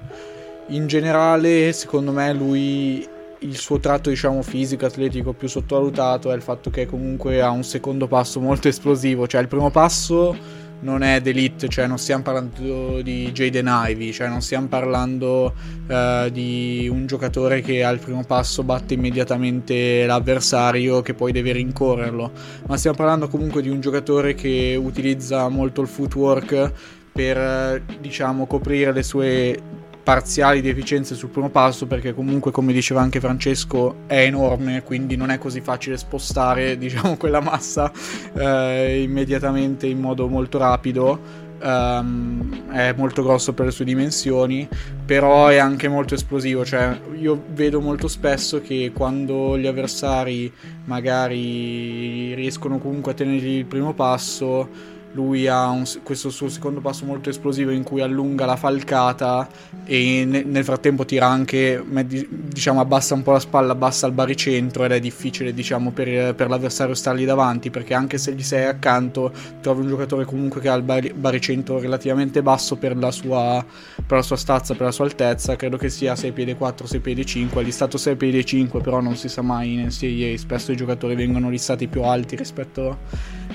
In 0.68 0.88
generale, 0.88 1.72
secondo 1.72 2.12
me 2.12 2.34
lui 2.34 3.08
il 3.40 3.56
suo 3.56 3.80
tratto 3.80 4.10
diciamo 4.10 4.42
fisico 4.42 4.86
atletico 4.86 5.34
più 5.34 5.48
sottovalutato 5.48 6.32
è 6.32 6.36
il 6.36 6.42
fatto 6.42 6.70
che 6.70 6.86
comunque 6.86 7.42
ha 7.42 7.50
un 7.50 7.64
secondo 7.64 8.08
passo 8.08 8.40
molto 8.40 8.68
esplosivo. 8.68 9.28
Cioè 9.28 9.42
il 9.42 9.48
primo 9.48 9.70
passo 9.70 10.66
non 10.80 11.02
è 11.02 11.20
d'elite 11.22 11.68
cioè 11.70 11.88
non 11.88 11.98
stiamo 11.98 12.22
parlando 12.24 13.02
di 13.02 13.32
Jaden 13.32 13.68
Ivy 13.68 14.12
cioè 14.12 14.28
non 14.28 14.42
stiamo 14.42 14.68
parlando 14.68 15.56
uh, 15.88 16.30
di 16.30 16.88
un 16.88 17.08
giocatore 17.08 17.62
che 17.62 17.84
al 17.84 17.98
primo 17.98 18.24
passo 18.24 18.62
batte 18.62 18.94
immediatamente 18.94 20.06
l'avversario 20.06 21.02
che 21.02 21.14
poi 21.14 21.32
deve 21.32 21.52
rincorrerlo. 21.54 22.32
Ma 22.68 22.78
stiamo 22.78 22.98
parlando 22.98 23.28
comunque 23.28 23.62
di 23.62 23.70
un 23.70 23.80
giocatore 23.82 24.34
che 24.36 24.78
utilizza 24.80 25.48
molto 25.50 25.82
il 25.82 25.88
footwork 25.88 26.72
per 27.12 27.82
diciamo 28.00 28.46
coprire 28.46 28.94
le 28.94 29.02
sue 29.02 29.60
parziali 30.08 30.62
deficienze 30.62 31.16
sul 31.16 31.28
primo 31.28 31.50
passo 31.50 31.86
perché 31.86 32.14
comunque 32.14 32.50
come 32.50 32.72
diceva 32.72 33.02
anche 33.02 33.20
Francesco 33.20 34.04
è 34.08 34.22
enorme 34.22 34.82
quindi 34.82 35.18
non 35.18 35.32
è 35.32 35.38
così 35.38 35.60
facile 35.60 35.98
spostare 35.98 36.78
diciamo 36.80 37.18
quella 37.18 37.42
massa 37.42 37.92
eh, 38.34 39.02
immediatamente 39.02 39.86
in 39.86 40.00
modo 40.00 40.30
molto 40.30 40.60
rapido 40.60 41.46
Um, 41.60 42.70
è 42.70 42.94
molto 42.96 43.24
grosso 43.24 43.52
per 43.52 43.66
le 43.66 43.72
sue 43.72 43.84
dimensioni, 43.84 44.70
però 45.04 45.48
è 45.48 45.58
anche 45.58 45.88
molto 45.88 46.14
esplosivo. 46.14 46.64
Cioè, 46.64 47.00
io 47.16 47.46
vedo 47.50 47.82
molto 47.82 48.08
spesso 48.08 48.62
che 48.62 48.92
quando 48.94 49.58
gli 49.58 49.66
avversari 49.66 50.54
magari 50.86 52.36
riescono 52.36 52.78
comunque 52.78 53.14
a 53.14 53.16
tenergli 53.16 53.58
il 53.58 53.66
primo 53.66 53.96
passo, 53.96 54.70
lui 55.18 55.48
ha 55.48 55.68
un, 55.70 55.84
questo 56.04 56.30
suo 56.30 56.48
secondo 56.48 56.80
passo 56.80 57.04
molto 57.04 57.32
esplosivo 57.32 57.72
in 57.72 57.82
cui 57.82 58.02
allunga 58.02 58.46
la 58.46 58.56
falcata 58.56 59.50
e 59.84 60.26
ne, 60.26 60.44
nel 60.44 60.64
frattempo 60.64 61.06
tira 61.06 61.26
anche, 61.26 61.84
diciamo, 62.30 62.80
abbassa 62.80 63.16
un 63.16 63.24
po' 63.24 63.32
la 63.32 63.40
spalla, 63.40 63.72
abbassa 63.72 64.06
il 64.06 64.14
baricentro 64.14 64.84
ed 64.84 64.92
è 64.92 65.00
difficile, 65.00 65.56
diciamo, 65.56 65.90
per, 65.90 66.36
per, 66.36 66.50
l'avversario 66.50 66.94
stargli 66.94 67.26
davanti 67.26 67.72
perché 67.72 67.96
anche 67.96 68.20
se 68.20 68.34
gli 68.34 68.44
sei 68.44 68.66
accanto 68.66 69.34
trovi 69.60 69.82
un 69.82 69.88
giocatore 69.88 70.26
comunque 70.26 70.62
che 70.62 70.70
ha 70.70 70.76
il 70.76 70.84
bar, 70.84 71.12
baricentro 71.16 71.80
relativamente 71.80 72.44
basso 72.44 72.76
per 72.76 72.96
la, 72.96 73.10
sua, 73.10 73.66
per 73.96 74.18
la 74.18 74.24
sua 74.24 74.38
stazza, 74.38 74.76
per 74.76 74.86
la 74.86 74.92
sua 74.92 75.06
altezza, 75.06 75.56
credo 75.56 75.78
che 75.78 75.90
sia 75.90 76.16
6 76.16 76.32
piedi 76.32 76.54
4, 76.54 76.86
6 76.86 77.00
piedi 77.00 77.26
5, 77.26 77.62
è 77.62 77.66
listato 77.66 77.98
6 77.98 78.16
piedi 78.16 78.46
5 78.46 78.82
però 78.82 79.02
non 79.02 79.16
si 79.16 79.30
sa 79.30 79.42
mai 79.42 79.74
in 79.74 79.88
NCAA, 79.88 80.38
spesso 80.38 80.72
i 80.72 80.76
giocatori 80.76 81.16
vengono 81.16 81.50
listati 81.50 81.88
più 81.88 82.04
alti 82.04 82.36
rispetto, 82.36 82.98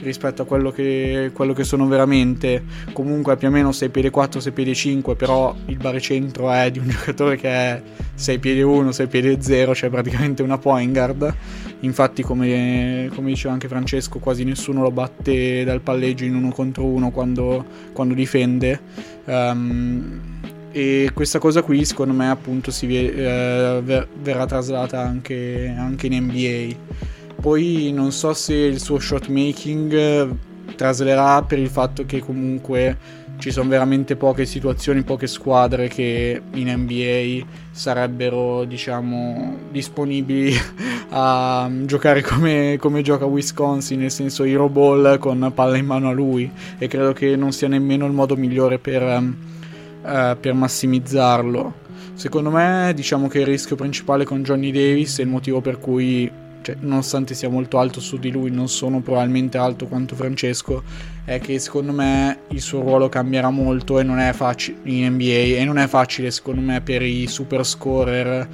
rispetto 0.02 0.42
a 0.42 0.44
quello 0.44 0.70
che, 0.70 1.30
quello 1.32 1.52
che 1.52 1.64
sono 1.64 1.86
veramente. 1.86 2.62
Comunque 2.92 3.36
più 3.36 3.48
o 3.48 3.50
meno 3.50 3.72
6 3.72 3.88
piedi 3.88 4.10
4, 4.10 4.40
6 4.40 4.52
piedi 4.52 4.74
5, 4.74 5.14
però 5.16 5.54
il 5.66 5.76
baricentro 5.76 6.50
è 6.50 6.70
di 6.70 6.78
un 6.78 6.88
giocatore 6.90 7.36
che 7.36 7.48
è 7.48 7.82
6 8.14 8.38
piedi 8.38 8.62
1, 8.62 8.92
6 8.92 9.06
piedi 9.06 9.36
0, 9.40 9.74
cioè 9.74 9.90
praticamente 9.90 10.42
una 10.42 10.58
point 10.58 10.92
guard. 10.92 11.34
Infatti, 11.80 12.22
come, 12.22 13.10
come 13.14 13.28
diceva 13.28 13.54
anche 13.54 13.68
Francesco, 13.68 14.18
quasi 14.18 14.44
nessuno 14.44 14.82
lo 14.82 14.90
batte 14.90 15.64
dal 15.64 15.80
palleggio 15.80 16.24
in 16.24 16.36
uno 16.36 16.50
contro 16.50 16.84
uno 16.84 17.10
quando, 17.10 17.64
quando 17.92 18.14
difende. 18.14 18.80
Um, 19.24 20.20
e 20.72 21.10
questa 21.12 21.38
cosa 21.38 21.60
qui 21.60 21.84
secondo 21.84 22.14
me 22.14 22.30
appunto 22.30 22.70
si, 22.70 22.86
eh, 22.88 24.06
verrà 24.22 24.46
traslata 24.46 25.00
anche, 25.00 25.72
anche 25.76 26.06
in 26.06 26.24
NBA. 26.24 26.74
Poi 27.42 27.90
non 27.92 28.12
so 28.12 28.32
se 28.34 28.54
il 28.54 28.80
suo 28.80 29.00
shot 29.00 29.26
making 29.26 30.36
traslerà 30.76 31.42
per 31.42 31.58
il 31.58 31.70
fatto 31.70 32.06
che 32.06 32.20
comunque 32.20 32.96
ci 33.38 33.50
sono 33.50 33.68
veramente 33.68 34.14
poche 34.14 34.46
situazioni, 34.46 35.02
poche 35.02 35.26
squadre 35.26 35.88
che 35.88 36.40
in 36.52 36.72
NBA 36.72 37.44
sarebbero, 37.72 38.62
diciamo, 38.62 39.56
disponibili 39.72 40.54
a 41.10 41.68
giocare 41.84 42.22
come, 42.22 42.76
come, 42.78 43.02
gioca 43.02 43.24
Wisconsin, 43.24 43.98
nel 43.98 44.12
senso 44.12 44.44
Hero 44.44 44.68
Ball 44.68 45.18
con 45.18 45.50
palla 45.52 45.76
in 45.76 45.86
mano 45.86 46.10
a 46.10 46.12
lui 46.12 46.48
e 46.78 46.86
credo 46.86 47.12
che 47.12 47.34
non 47.34 47.50
sia 47.50 47.66
nemmeno 47.66 48.06
il 48.06 48.12
modo 48.12 48.36
migliore 48.36 48.78
per, 48.78 49.02
uh, 49.02 50.36
per 50.38 50.54
massimizzarlo. 50.54 51.74
Secondo 52.14 52.50
me, 52.50 52.92
diciamo 52.94 53.26
che 53.26 53.40
il 53.40 53.46
rischio 53.46 53.74
principale 53.74 54.24
con 54.24 54.44
Johnny 54.44 54.70
Davis 54.70 55.18
è 55.18 55.22
il 55.22 55.28
motivo 55.28 55.60
per 55.60 55.80
cui 55.80 56.30
cioè, 56.62 56.76
nonostante 56.80 57.34
sia 57.34 57.48
molto 57.48 57.78
alto 57.78 58.00
su 58.00 58.18
di 58.18 58.30
lui, 58.30 58.50
non 58.50 58.68
sono 58.68 59.00
probabilmente 59.00 59.58
alto 59.58 59.86
quanto 59.86 60.14
Francesco, 60.14 60.82
è 61.24 61.38
che 61.40 61.58
secondo 61.58 61.92
me 61.92 62.38
il 62.48 62.60
suo 62.60 62.80
ruolo 62.80 63.08
cambierà 63.08 63.50
molto 63.50 63.98
e 63.98 64.02
non 64.02 64.18
è 64.18 64.32
facile 64.32 64.78
in 64.84 65.12
NBA 65.12 65.58
e 65.58 65.64
non 65.64 65.78
è 65.78 65.86
facile 65.86 66.30
secondo 66.30 66.60
me 66.60 66.80
per 66.80 67.02
i 67.02 67.26
super 67.26 67.64
scorer 67.64 68.48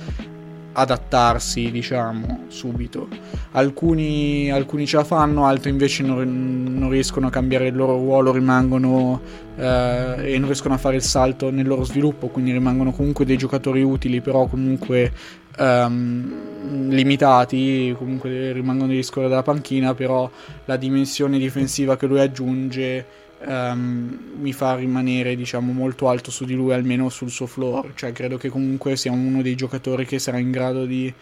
adattarsi, 0.79 1.71
diciamo, 1.71 2.45
subito. 2.49 3.09
Alcuni, 3.53 4.51
alcuni 4.51 4.87
ce 4.87 4.97
la 4.97 5.05
fanno, 5.05 5.45
altri 5.45 5.71
invece 5.71 6.05
non, 6.05 6.77
non, 6.79 6.89
riescono 6.89 7.27
a 7.27 7.31
cambiare 7.31 7.67
il 7.67 7.75
loro 7.75 7.97
ruolo, 7.97 8.33
rimangono 8.33 9.21
eh, 9.57 10.35
e 10.35 10.39
non 10.39 10.47
riescono 10.47 10.75
a 10.75 10.79
fare 10.79 10.97
il 10.97 11.03
salto 11.03 11.51
nel 11.51 11.67
loro 11.67 11.83
sviluppo, 11.83 12.29
quindi 12.29 12.53
rimangono 12.53 12.93
comunque 12.93 13.25
dei 13.25 13.37
giocatori 13.37 13.83
utili, 13.83 14.21
però 14.21 14.47
comunque 14.47 15.13
um, 15.59 16.89
limitati, 16.89 17.95
comunque 17.97 18.53
rimangono 18.53 18.89
degli 18.89 19.03
scorre 19.03 19.29
della 19.29 19.43
panchina, 19.43 19.95
però 19.95 20.31
la 20.65 20.77
dimensione 20.77 21.39
difensiva 21.39 21.97
che 21.97 22.07
lui 22.07 22.21
aggiunge 22.21 23.05
um, 23.47 24.19
mi 24.39 24.53
fa 24.53 24.77
rimanere 24.77 25.37
diciamo 25.37 25.73
molto 25.73 26.09
alto 26.09 26.31
su 26.31 26.45
di 26.45 26.55
lui, 26.55 26.73
almeno 26.73 27.09
sul 27.09 27.31
suo 27.31 27.47
floor, 27.47 27.93
cioè 27.95 28.13
credo 28.13 28.37
che 28.37 28.49
comunque 28.49 28.97
sia 28.97 29.13
uno 29.13 29.43
dei 29.43 29.55
giocatori 29.55 30.07
che 30.07 30.19
sarà 30.19 30.39
in 30.39 30.51
grado 30.51 30.85
di 30.85 31.13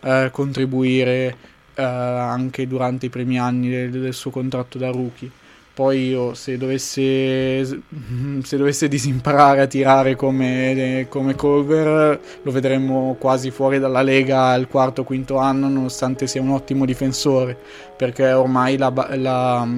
uh, 0.00 0.30
contribuire 0.30 1.36
uh, 1.76 1.82
anche 1.82 2.66
durante 2.66 3.06
i 3.06 3.10
primi 3.10 3.38
anni 3.38 3.68
del, 3.68 3.90
del 3.90 4.14
suo 4.14 4.30
contratto 4.30 4.78
da 4.78 4.90
rookie. 4.90 5.30
Poi 5.74 6.10
io 6.10 6.34
se 6.34 6.56
dovesse, 6.56 7.64
se 7.64 8.56
dovesse 8.56 8.86
disimparare 8.86 9.60
a 9.62 9.66
tirare 9.66 10.14
come, 10.14 11.06
come 11.08 11.34
Culver 11.34 12.20
lo 12.42 12.50
vedremo 12.52 13.16
quasi 13.18 13.50
fuori 13.50 13.80
dalla 13.80 14.00
Lega 14.00 14.50
al 14.50 14.68
quarto 14.68 15.00
o 15.00 15.04
quinto 15.04 15.36
anno 15.38 15.68
nonostante 15.68 16.28
sia 16.28 16.40
un 16.40 16.50
ottimo 16.50 16.84
difensore 16.84 17.56
perché 17.96 18.30
ormai 18.30 18.76
la, 18.76 18.92
la, 19.16 19.68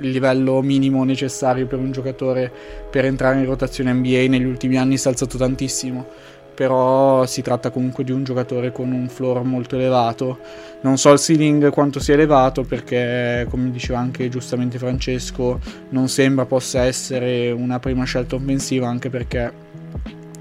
il 0.00 0.10
livello 0.10 0.60
minimo 0.60 1.02
necessario 1.02 1.66
per 1.66 1.78
un 1.78 1.92
giocatore 1.92 2.52
per 2.90 3.06
entrare 3.06 3.38
in 3.38 3.46
rotazione 3.46 3.90
NBA 3.90 4.26
negli 4.28 4.44
ultimi 4.44 4.76
anni 4.76 4.98
si 4.98 5.06
è 5.06 5.10
alzato 5.10 5.38
tantissimo 5.38 6.06
però 6.54 7.26
si 7.26 7.42
tratta 7.42 7.70
comunque 7.70 8.04
di 8.04 8.12
un 8.12 8.24
giocatore 8.24 8.72
con 8.72 8.92
un 8.92 9.08
floor 9.08 9.42
molto 9.42 9.76
elevato. 9.76 10.38
Non 10.82 10.98
so 10.98 11.12
il 11.12 11.18
ceiling 11.18 11.70
quanto 11.70 12.00
sia 12.00 12.14
elevato 12.14 12.64
perché, 12.64 13.46
come 13.48 13.70
diceva 13.70 13.98
anche 13.98 14.28
giustamente 14.28 14.78
Francesco, 14.78 15.60
non 15.90 16.08
sembra 16.08 16.44
possa 16.44 16.82
essere 16.82 17.50
una 17.50 17.78
prima 17.78 18.04
scelta 18.04 18.34
offensiva 18.34 18.88
anche 18.88 19.08
perché 19.08 19.52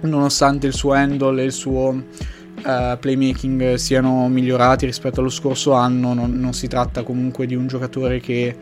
nonostante 0.02 0.68
il 0.68 0.74
suo 0.74 0.94
handle 0.94 1.42
e 1.42 1.46
il 1.46 1.52
suo 1.52 1.90
uh, 1.90 3.00
playmaking 3.00 3.76
siano 3.76 4.28
migliorati 4.28 4.86
rispetto 4.86 5.20
allo 5.20 5.30
scorso 5.30 5.74
anno, 5.74 6.14
non, 6.14 6.40
non 6.40 6.54
si 6.54 6.68
tratta 6.68 7.04
comunque 7.04 7.46
di 7.46 7.56
un 7.56 7.68
giocatore 7.68 8.20
che, 8.20 8.56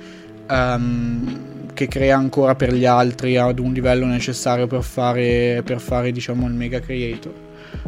um, 0.49 1.58
che, 1.85 1.87
crea 1.87 2.17
ancora 2.17 2.55
per 2.55 2.73
gli 2.73 2.85
altri 2.85 3.37
ad 3.37 3.59
un 3.59 3.71
livello 3.71 4.05
necessario 4.05 4.67
per 4.67 4.83
fare, 4.83 5.61
per 5.63 5.79
fare 5.79 6.11
diciamo, 6.11 6.47
il 6.47 6.53
mega 6.53 6.79
creator. 6.79 7.31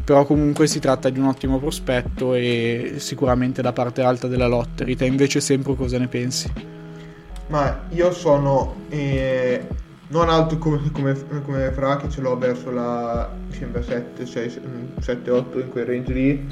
Però 0.04 0.26
comunque 0.26 0.68
si 0.68 0.80
tratta 0.80 1.10
di 1.10 1.20
un 1.20 1.26
ottimo 1.26 1.60
prospetto 1.60 2.34
e 2.34 2.96
sicuramente 2.98 3.62
da 3.62 3.74
parte 3.74 4.02
alta 4.02 4.28
della 4.28 4.48
lottery. 4.48 4.96
Te 4.96 5.06
invece 5.06 5.42
sempre 5.42 5.76
cosa 5.76 5.98
ne 5.98 6.08
pensi? 6.08 6.52
Ma 7.48 7.82
io 7.90 8.12
sono 8.14 8.76
eh, 8.90 9.68
non 10.08 10.30
alto 10.30 10.58
come, 10.58 10.80
come, 10.92 11.16
come 11.44 11.72
Fra 11.72 11.98
che 11.98 12.10
ce 12.10 12.22
l'ho 12.22 12.38
verso 12.38 12.72
la 12.72 13.30
sembra 13.50 13.82
7, 13.82 14.26
6, 14.26 14.62
7, 15.00 15.32
8 15.32 15.60
in 15.60 15.70
quel 15.70 15.86
range 15.86 16.14
lì 16.14 16.48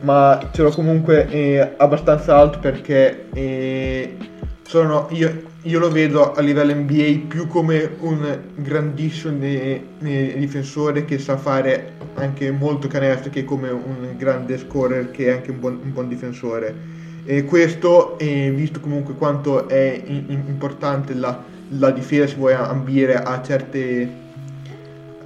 ma 0.00 0.50
ce 0.52 0.62
l'ho 0.62 0.70
comunque 0.70 1.28
eh, 1.28 1.74
abbastanza 1.76 2.36
alto 2.36 2.58
perché 2.58 3.28
eh, 3.32 4.16
sono, 4.62 5.06
io, 5.10 5.42
io, 5.62 5.78
lo 5.78 5.90
vedo 5.90 6.32
a 6.32 6.40
livello 6.40 6.74
NBA 6.74 7.26
più 7.28 7.46
come 7.46 7.96
un 8.00 8.40
grandissimo 8.56 9.38
difensore 9.38 11.04
che 11.04 11.18
sa 11.18 11.36
fare 11.36 11.92
anche 12.14 12.50
molto 12.50 12.88
canestro 12.88 13.30
che 13.30 13.44
come 13.44 13.70
un 13.70 14.14
grande 14.16 14.58
scorer 14.58 15.10
che 15.10 15.26
è 15.26 15.30
anche 15.30 15.50
un 15.50 15.60
buon, 15.60 15.80
un 15.82 15.92
buon 15.92 16.08
difensore. 16.08 17.00
E 17.24 17.44
questo 17.44 18.18
eh, 18.18 18.50
visto 18.50 18.80
comunque 18.80 19.14
quanto 19.14 19.68
è 19.68 20.02
importante 20.06 21.14
la 21.14 21.50
la 21.78 21.90
difesa 21.90 22.26
si 22.26 22.34
vuole 22.34 22.54
ambire 22.54 23.14
a, 23.14 23.40
certe, 23.42 24.08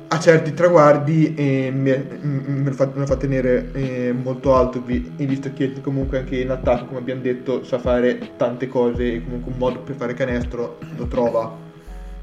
a 0.08 0.18
certi 0.18 0.54
traguardi 0.54 1.34
e 1.34 1.70
me, 1.72 2.18
me, 2.20 2.70
lo, 2.70 2.72
fa, 2.72 2.86
me 2.86 3.00
lo 3.00 3.06
fa 3.06 3.16
tenere 3.16 3.70
eh, 3.72 4.12
molto 4.12 4.54
alto. 4.54 4.82
Visto 4.82 5.50
che 5.52 5.80
comunque 5.80 6.18
anche 6.18 6.36
in 6.36 6.50
attacco 6.50 6.86
come 6.86 6.98
abbiamo 6.98 7.22
detto 7.22 7.64
sa 7.64 7.78
fare 7.78 8.32
tante 8.36 8.68
cose 8.68 9.14
e 9.14 9.22
comunque 9.22 9.52
un 9.52 9.58
modo 9.58 9.80
per 9.80 9.96
fare 9.96 10.14
canestro 10.14 10.78
lo 10.96 11.06
trova. 11.06 11.56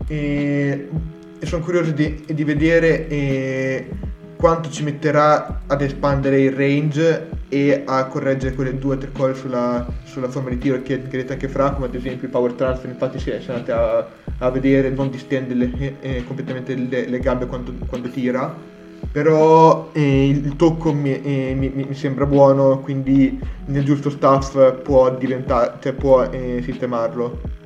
E, 0.07 0.89
e 1.39 1.45
sono 1.45 1.63
curioso 1.63 1.91
di, 1.91 2.23
di 2.25 2.43
vedere 2.43 3.07
eh, 3.07 3.89
quanto 4.37 4.69
ci 4.69 4.83
metterà 4.83 5.61
ad 5.67 5.81
espandere 5.81 6.41
il 6.41 6.51
range 6.51 7.29
e 7.49 7.83
a 7.85 8.05
correggere 8.07 8.55
quelle 8.55 8.77
due 8.77 8.95
o 8.95 8.97
tre 8.97 9.11
cose 9.11 9.35
sulla, 9.35 9.85
sulla, 10.03 10.27
forma 10.27 10.49
di 10.49 10.57
tiro 10.57 10.81
che, 10.81 11.07
che 11.07 11.25
anche 11.29 11.47
Fra, 11.47 11.71
come 11.71 11.85
ad 11.85 11.95
esempio 11.95 12.25
il 12.25 12.31
power 12.31 12.53
transfer, 12.53 12.89
infatti 12.89 13.19
si 13.19 13.29
è 13.29 13.41
andati 13.47 13.71
a, 13.71 14.07
a, 14.39 14.49
vedere, 14.49 14.89
non 14.89 15.09
distende 15.09 15.53
le, 15.53 15.71
eh, 15.77 15.95
eh, 15.99 16.23
completamente 16.25 16.75
le, 16.75 17.07
le, 17.07 17.19
gambe 17.19 17.45
quando, 17.45 17.73
quando 17.87 18.09
tira, 18.09 18.55
però 19.11 19.89
eh, 19.91 20.27
il 20.27 20.55
tocco 20.55 20.93
mi, 20.93 21.21
eh, 21.21 21.53
mi, 21.55 21.69
mi, 21.69 21.93
sembra 21.93 22.25
buono, 22.25 22.79
quindi 22.79 23.39
nel 23.65 23.83
giusto 23.83 24.09
staff 24.09 24.81
può 24.81 25.15
diventare, 25.15 25.77
cioè 25.81 25.93
può 25.93 26.23
eh, 26.23 26.61
sistemarlo. 26.63 27.61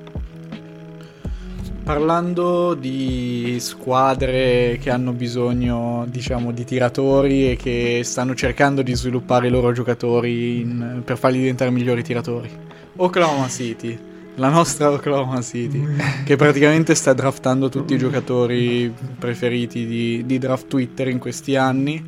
Parlando 1.88 2.74
di 2.74 3.56
squadre 3.62 4.78
che 4.82 4.90
hanno 4.90 5.14
bisogno, 5.14 6.06
diciamo, 6.10 6.52
di 6.52 6.66
tiratori 6.66 7.52
e 7.52 7.56
che 7.56 8.02
stanno 8.04 8.36
cercando 8.36 8.82
di 8.82 8.94
sviluppare 8.94 9.48
i 9.48 9.50
loro 9.50 9.72
giocatori 9.72 10.60
in, 10.60 11.02
per 11.06 11.18
farli 11.18 11.38
diventare 11.38 11.72
migliori 11.72 12.04
tiratori. 12.04 12.50
Oklahoma 12.98 13.48
City, 13.48 13.98
la 14.38 14.50
nostra 14.50 14.92
Oklahoma 14.92 15.42
City, 15.42 15.84
che 16.24 16.36
praticamente 16.36 16.96
sta 16.96 17.14
draftando 17.14 17.70
tutti 17.70 17.96
i 17.96 17.98
giocatori 17.98 18.94
preferiti 19.18 19.86
di, 19.86 20.26
di 20.26 20.38
draft 20.38 20.68
Twitter 20.68 21.08
in 21.08 21.18
questi 21.18 21.56
anni. 21.56 22.04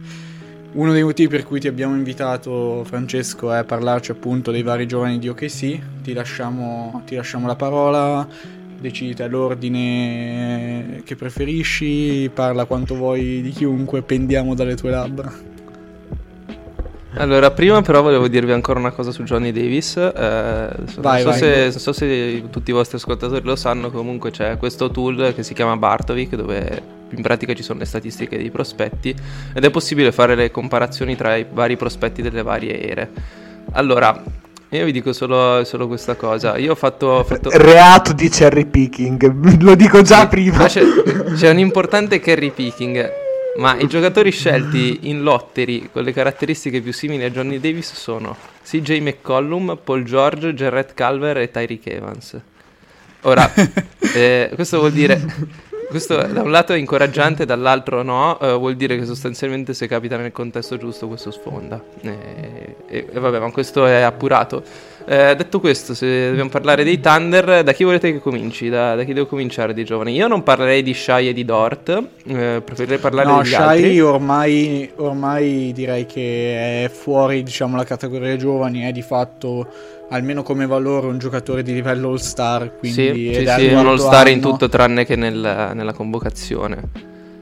Uno 0.72 0.92
dei 0.92 1.02
motivi 1.02 1.30
per 1.30 1.44
cui 1.44 1.60
ti 1.60 1.68
abbiamo 1.68 1.96
invitato, 1.96 2.84
Francesco, 2.84 3.52
è 3.52 3.64
parlarci 3.64 4.12
appunto 4.12 4.52
dei 4.52 4.62
vari 4.62 4.88
giovani 4.88 5.18
di 5.18 5.28
OKC. 5.28 5.80
Ti 6.04 6.14
lasciamo, 6.14 7.02
ti 7.06 7.16
lasciamo 7.16 7.48
la 7.48 7.56
parola 7.56 8.28
decidi 8.80 9.14
l'ordine 9.28 11.02
che 11.04 11.16
preferisci, 11.16 12.30
parla 12.34 12.64
quanto 12.64 12.96
vuoi 12.96 13.42
di 13.42 13.50
chiunque, 13.50 14.04
pendiamo 14.04 14.56
dalle 14.56 14.76
tue 14.76 14.90
labbra. 14.90 15.59
Allora, 17.20 17.52
prima 17.52 17.82
però 17.82 18.02
volevo 18.02 18.30
dirvi 18.30 18.54
ancora 18.54 18.80
una 18.80 18.92
cosa 18.92 19.12
su 19.12 19.24
Johnny 19.24 19.52
Davis. 19.52 19.98
Eh, 19.98 20.70
vai, 21.00 21.24
non, 21.24 21.34
so 21.34 21.40
se, 21.40 21.62
non, 21.64 21.72
so 21.72 21.92
se, 21.92 22.44
tutti 22.50 22.70
i 22.70 22.74
vostri 22.74 22.96
ascoltatori 22.96 23.44
lo 23.44 23.58
sanno, 23.58 23.92
comunque 23.92 24.32
c'è 24.32 24.58
questo 24.58 24.90
tool 24.90 25.34
che 25.36 25.44
si 25.44 25.54
chiama 25.54 25.76
Bartovic, 25.76 26.36
dove 26.36 26.82
in 27.10 27.22
pratica 27.22 27.54
ci 27.54 27.62
sono 27.62 27.80
le 27.80 27.86
statistiche 27.86 28.38
dei 28.38 28.50
prospetti 28.50 29.14
ed 29.54 29.64
è 29.64 29.70
possibile 29.70 30.14
fare 30.14 30.36
le 30.36 30.50
comparazioni 30.50 31.18
tra 31.18 31.36
i 31.36 31.46
vari 31.52 31.76
prospetti 31.76 32.22
delle 32.22 32.42
varie 32.42 32.88
ere. 32.88 33.10
Allora, 33.74 34.24
io 34.70 34.86
vi 34.86 34.94
dico 34.94 35.12
solo, 35.12 35.66
solo 35.66 35.88
questa 35.88 36.16
cosa. 36.16 36.58
Io 36.58 36.72
ho 36.72 36.76
fatto, 36.76 37.08
ho 37.08 37.24
fatto... 37.26 37.50
Reato 37.52 38.14
di 38.14 38.30
cherry 38.30 38.66
picking, 38.66 39.60
lo 39.62 39.76
dico 39.76 40.02
già 40.04 40.26
prima. 40.28 40.68
C'è, 40.68 40.84
c'è, 41.36 41.50
un 41.50 41.60
importante 41.60 42.22
cherry 42.22 42.52
picking. 42.52 43.28
Ma 43.60 43.78
i 43.78 43.88
giocatori 43.88 44.32
scelti 44.32 45.10
in 45.10 45.22
lottery 45.22 45.90
con 45.92 46.04
le 46.04 46.14
caratteristiche 46.14 46.80
più 46.80 46.94
simili 46.94 47.26
a 47.26 47.30
Johnny 47.30 47.60
Davis 47.60 47.94
sono 47.94 48.36
CJ 48.64 49.00
McCollum, 49.00 49.78
Paul 49.84 50.04
George, 50.04 50.54
Jarrett 50.54 50.94
Calver 50.94 51.38
e 51.40 51.52
Tyreek 51.52 51.86
Evans. 51.88 52.40
Ora, 53.24 53.52
eh, 54.16 54.50
questo 54.56 54.80
vuol 54.80 54.94
dire 54.94 55.20
questo 55.90 56.16
da 56.16 56.44
un 56.44 56.52
lato 56.52 56.74
è 56.74 56.78
incoraggiante, 56.78 57.46
dall'altro 57.46 58.04
no, 58.04 58.38
uh, 58.40 58.58
vuol 58.60 58.76
dire 58.76 58.96
che 58.96 59.06
sostanzialmente 59.06 59.74
se 59.74 59.88
capita 59.88 60.18
nel 60.18 60.32
contesto 60.32 60.78
giusto 60.78 61.08
questo 61.08 61.32
sfonda. 61.32 61.84
E, 62.02 62.76
e, 62.88 63.08
e 63.12 63.20
vabbè, 63.20 63.40
ma 63.40 63.52
questo 63.52 63.88
è 63.88 64.02
appurato. 64.02 64.64
Eh, 65.12 65.36
detto 65.36 65.60
questo, 65.60 65.96
se 65.96 66.28
dobbiamo 66.28 66.52
parlare 66.52 66.84
dei 66.84 67.00
Thunder, 67.00 67.64
da 67.64 67.72
chi 67.72 67.84
volete 67.84 68.12
che 68.12 68.20
cominci? 68.20 68.70
Da, 68.70 68.94
da 68.94 69.04
chi 69.04 69.14
devo 69.14 69.26
cominciare 69.26 69.74
di 69.74 69.84
giovani? 69.84 70.14
Io 70.14 70.28
non 70.28 70.44
parlerei 70.44 70.84
di 70.84 70.94
Shai 70.94 71.30
e 71.30 71.34
di 71.34 71.44
Dort, 71.44 71.90
eh, 72.28 72.62
preferirei 72.64 73.00
parlare 73.00 73.28
no, 73.28 73.42
degli 73.42 73.50
Shai 73.50 73.78
altri. 73.78 74.02
Ormai, 74.02 74.92
ormai 74.98 75.72
direi 75.74 76.06
che 76.06 76.84
è 76.84 76.90
fuori 76.90 77.42
diciamo, 77.42 77.76
la 77.76 77.86
categoria 77.86 78.36
giovani, 78.36 78.82
è 78.82 78.92
di 78.92 79.02
fatto 79.02 79.68
almeno 80.10 80.44
come 80.44 80.68
valore 80.68 81.08
un 81.08 81.18
giocatore 81.18 81.64
di 81.64 81.74
livello 81.74 82.10
all 82.10 82.18
star. 82.18 82.78
Quindi 82.78 83.34
sì, 83.34 83.34
sì, 83.34 83.48
sì 83.48 83.74
un 83.74 83.88
all 83.88 83.98
star 83.98 84.28
anno. 84.28 84.30
in 84.30 84.42
tutto 84.42 84.70
tranne 84.70 85.06
che 85.06 85.16
nel, 85.16 85.72
nella 85.74 85.94
convocazione. 85.94 86.84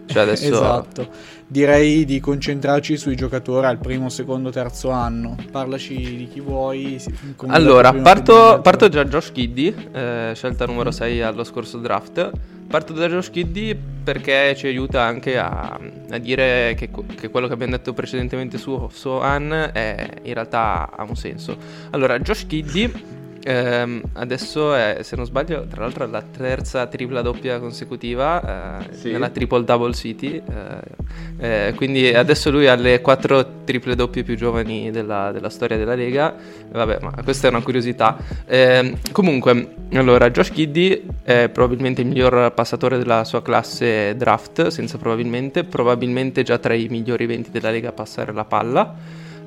Cioè 0.06 0.22
adesso... 0.22 0.48
esatto. 0.56 1.36
Direi 1.50 2.04
di 2.04 2.20
concentrarci 2.20 2.98
sui 2.98 3.16
giocatori 3.16 3.66
al 3.68 3.78
primo, 3.78 4.10
secondo, 4.10 4.50
terzo 4.50 4.90
anno. 4.90 5.38
Parlaci 5.50 5.96
di 5.96 6.28
chi 6.28 6.42
vuoi. 6.42 7.02
Allora, 7.48 7.94
parto, 7.94 8.60
parto 8.62 8.90
già 8.90 9.06
Josh 9.06 9.32
Kiddy, 9.32 9.74
eh, 9.94 10.32
scelta 10.36 10.66
numero 10.66 10.92
6 10.92 11.22
allo 11.22 11.46
scorso 11.46 11.78
draft. 11.78 12.32
Parto 12.68 12.92
da 12.92 13.08
Josh 13.08 13.30
Kiddy 13.30 13.80
perché 14.04 14.56
ci 14.58 14.68
aiuta 14.68 15.04
anche 15.04 15.38
a, 15.38 15.80
a 16.10 16.18
dire 16.18 16.76
che, 16.76 16.90
che, 17.16 17.30
quello 17.30 17.48
che 17.48 17.54
abbiamo 17.54 17.78
detto 17.78 17.94
precedentemente 17.94 18.58
su 18.58 18.90
Sohan 18.92 19.72
in 20.24 20.34
realtà 20.34 20.90
ha 20.94 21.04
un 21.04 21.16
senso. 21.16 21.56
Allora, 21.92 22.20
Josh 22.20 22.46
Kiddy 22.46 23.17
ehm, 23.48 24.02
adesso 24.14 24.74
è, 24.74 25.00
se 25.02 25.16
non 25.16 25.26
sbaglio, 25.26 25.66
tra 25.68 25.82
l'altro 25.82 26.04
è 26.04 26.08
la 26.08 26.22
terza 26.22 26.86
tripla 26.86 27.22
doppia 27.22 27.60
consecutiva 27.60 28.82
eh, 28.82 28.94
sì. 28.94 29.12
nella 29.12 29.30
Triple 29.30 29.64
Double 29.64 29.94
City. 29.94 30.36
Eh, 30.36 31.68
eh, 31.68 31.74
quindi 31.76 32.14
adesso 32.14 32.52
lui 32.52 32.68
ha 32.68 32.76
le 32.76 33.00
quattro 33.00 33.64
triple 33.64 33.96
doppie 33.96 34.24
più 34.24 34.36
giovani 34.36 34.92
della, 34.92 35.32
della 35.32 35.50
storia 35.50 35.78
della 35.78 35.96
Lega. 35.96 36.36
Vabbè, 36.70 37.00
ma 37.02 37.14
questa 37.24 37.48
è 37.48 37.50
una 37.50 37.62
curiosità. 37.62 38.18
Ehm, 38.46 38.98
comunque, 39.12 39.76
allora, 39.94 40.30
Josh 40.30 40.52
Kiddy 40.52 41.06
è 41.24 41.50
probabilmente 41.50 42.02
il 42.02 42.08
miglior 42.08 42.52
passatore 42.54 42.98
della 42.98 43.24
sua 43.24 43.42
classe 43.42 44.16
draft, 44.18 44.68
senza 44.68 44.98
probabilmente, 44.98 45.64
probabilmente 45.64 46.44
già 46.44 46.58
tra 46.58 46.74
i 46.74 46.88
migliori 46.90 47.26
20 47.26 47.50
della 47.52 47.72
Lega 47.72 47.90
a 47.90 47.94
passare 47.94 48.34
la 48.34 48.44
palla. 48.44 48.94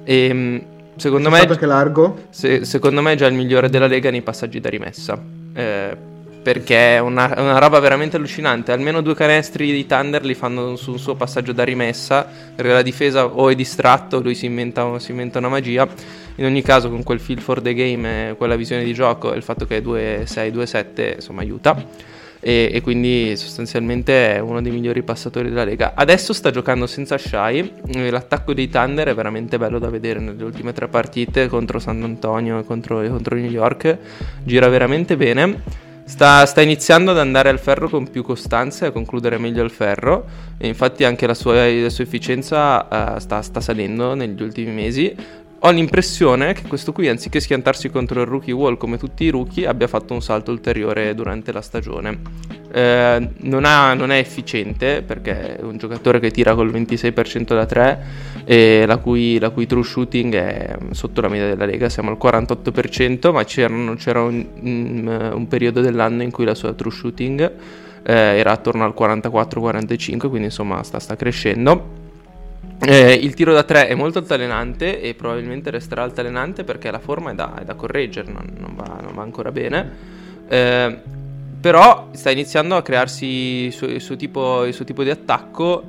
E, 0.04 0.78
secondo 1.00 1.30
me, 1.30 1.46
che 1.46 1.66
largo? 1.66 2.26
Se, 2.30 2.64
secondo 2.64 3.00
me 3.00 3.12
è 3.12 3.16
già 3.16 3.26
il 3.26 3.34
migliore 3.34 3.68
della 3.70 3.86
Lega 3.86 4.10
nei 4.10 4.22
passaggi 4.22 4.60
da 4.60 4.68
rimessa. 4.68 5.20
Eh, 5.52 5.96
perché 6.42 6.96
è 6.96 6.98
una, 6.98 7.34
una, 7.36 7.58
roba 7.58 7.80
veramente 7.80 8.16
allucinante. 8.16 8.72
Almeno 8.72 9.00
due 9.00 9.14
canestri 9.14 9.72
di 9.72 9.86
Thunder 9.86 10.24
li 10.24 10.34
fanno 10.34 10.76
su 10.76 10.92
un 10.92 10.98
suo 10.98 11.14
passaggio 11.14 11.52
da 11.52 11.64
rimessa. 11.64 12.26
Perché 12.54 12.72
la 12.72 12.82
difesa 12.82 13.26
o 13.26 13.48
è 13.48 13.54
distratto, 13.54 14.20
lui 14.20 14.34
si 14.34 14.46
inventa, 14.46 14.98
si 14.98 15.10
inventa 15.10 15.38
una 15.38 15.48
magia. 15.48 15.88
In 16.36 16.44
ogni 16.44 16.62
caso, 16.62 16.90
con 16.90 17.02
quel 17.02 17.20
feel 17.20 17.40
for 17.40 17.60
the 17.60 17.74
game, 17.74 18.34
quella 18.36 18.56
visione 18.56 18.84
di 18.84 18.92
gioco 18.92 19.32
e 19.32 19.36
il 19.36 19.42
fatto 19.42 19.66
che 19.66 19.78
è 19.78 19.80
2-6, 19.80 20.52
2-7, 20.52 21.14
insomma, 21.16 21.40
aiuta 21.40 22.09
e, 22.40 22.70
e, 22.72 22.80
quindi 22.80 23.36
sostanzialmente 23.36 24.34
è 24.34 24.38
uno 24.40 24.62
dei 24.62 24.72
migliori 24.72 25.02
passatori 25.02 25.50
della 25.50 25.64
Lega. 25.64 25.92
Adesso 25.94 26.32
sta 26.32 26.50
giocando 26.50 26.86
senza 26.86 27.18
Shai, 27.18 27.72
l'attacco 28.10 28.54
dei 28.54 28.68
Thunder 28.68 29.08
è 29.08 29.14
veramente 29.14 29.58
bello 29.58 29.78
da 29.78 29.90
vedere 29.90 30.20
nelle 30.20 30.42
ultime 30.42 30.72
tre 30.72 30.88
partite 30.88 31.48
contro 31.48 31.78
San 31.78 32.02
Antonio 32.02 32.58
e 32.58 32.64
contro, 32.64 33.06
contro 33.08 33.36
New 33.36 33.50
York, 33.50 33.98
gira 34.42 34.68
veramente 34.68 35.16
bene. 35.16 35.88
Sta, 36.10 36.44
sta 36.44 36.60
iniziando 36.60 37.12
ad 37.12 37.18
andare 37.18 37.50
al 37.50 37.60
ferro 37.60 37.88
con 37.88 38.10
più 38.10 38.24
costanza 38.24 38.84
e 38.84 38.88
a 38.88 38.90
concludere 38.90 39.38
meglio 39.38 39.62
al 39.62 39.70
ferro. 39.70 40.26
E 40.58 40.66
infatti 40.66 41.04
anche 41.04 41.24
la 41.24 41.34
sua, 41.34 41.70
la 41.70 41.88
sua 41.88 42.02
efficienza 42.02 43.14
uh, 43.14 43.18
sta, 43.20 43.42
sta 43.42 43.60
salendo 43.60 44.14
negli 44.14 44.42
ultimi 44.42 44.72
mesi 44.72 45.14
ho 45.62 45.70
l'impressione 45.70 46.54
che 46.54 46.62
questo 46.66 46.92
qui, 46.92 47.08
anziché 47.08 47.38
schiantarsi 47.38 47.90
contro 47.90 48.22
il 48.22 48.26
rookie 48.26 48.52
wall 48.52 48.78
come 48.78 48.96
tutti 48.96 49.24
i 49.24 49.28
rookie, 49.28 49.66
abbia 49.66 49.88
fatto 49.88 50.14
un 50.14 50.22
salto 50.22 50.50
ulteriore 50.50 51.14
durante 51.14 51.52
la 51.52 51.60
stagione. 51.60 52.18
Eh, 52.72 53.28
non, 53.38 53.64
ha, 53.64 53.92
non, 53.94 54.10
è 54.10 54.18
efficiente 54.18 55.02
perché 55.02 55.58
è 55.58 55.62
un 55.62 55.76
giocatore 55.76 56.18
che 56.18 56.30
tira 56.30 56.54
col 56.54 56.70
26% 56.70 57.48
da 57.48 57.66
3 57.66 58.04
e 58.44 58.84
la 58.86 58.96
cui, 58.96 59.38
la 59.38 59.50
cui, 59.50 59.66
true 59.66 59.82
shooting 59.82 60.34
è 60.34 60.78
sotto 60.92 61.20
la 61.20 61.28
media 61.28 61.48
della 61.48 61.66
lega, 61.66 61.90
siamo 61.90 62.10
al 62.10 62.18
48%, 62.20 63.32
ma 63.32 63.44
c'era 63.44 64.22
un, 64.22 64.46
un, 64.60 65.30
un 65.34 65.48
periodo 65.48 65.82
dell'anno 65.82 66.22
in 66.22 66.30
cui 66.30 66.44
la 66.46 66.54
sua 66.54 66.72
true 66.72 66.92
shooting 66.92 67.52
eh, 68.02 68.12
era 68.12 68.52
attorno 68.52 68.84
al 68.84 68.94
44-45, 68.96 70.28
quindi 70.28 70.44
insomma 70.44 70.82
sta, 70.82 70.98
sta 70.98 71.16
crescendo. 71.16 71.99
Eh, 72.82 73.12
il 73.12 73.34
tiro 73.34 73.52
da 73.52 73.62
3 73.62 73.88
è 73.88 73.94
molto 73.94 74.18
altalenante 74.18 75.02
e 75.02 75.14
probabilmente 75.14 75.70
resterà 75.70 76.02
altalenante 76.02 76.64
perché 76.64 76.90
la 76.90 76.98
forma 76.98 77.32
è 77.32 77.34
da, 77.34 77.60
è 77.60 77.64
da 77.64 77.74
correggere, 77.74 78.32
non, 78.32 78.46
non, 78.58 78.74
va, 78.74 78.98
non, 79.02 79.14
va, 79.14 79.22
ancora 79.22 79.52
bene. 79.52 79.90
Eh, 80.48 80.98
però 81.60 82.08
sta 82.12 82.30
iniziando 82.30 82.76
a 82.76 82.82
crearsi 82.82 83.26
il 83.26 83.72
suo, 83.72 83.86
il 83.86 84.00
suo, 84.00 84.16
tipo, 84.16 84.64
il 84.64 84.72
suo 84.72 84.86
tipo, 84.86 85.02
di 85.02 85.10
attacco 85.10 85.82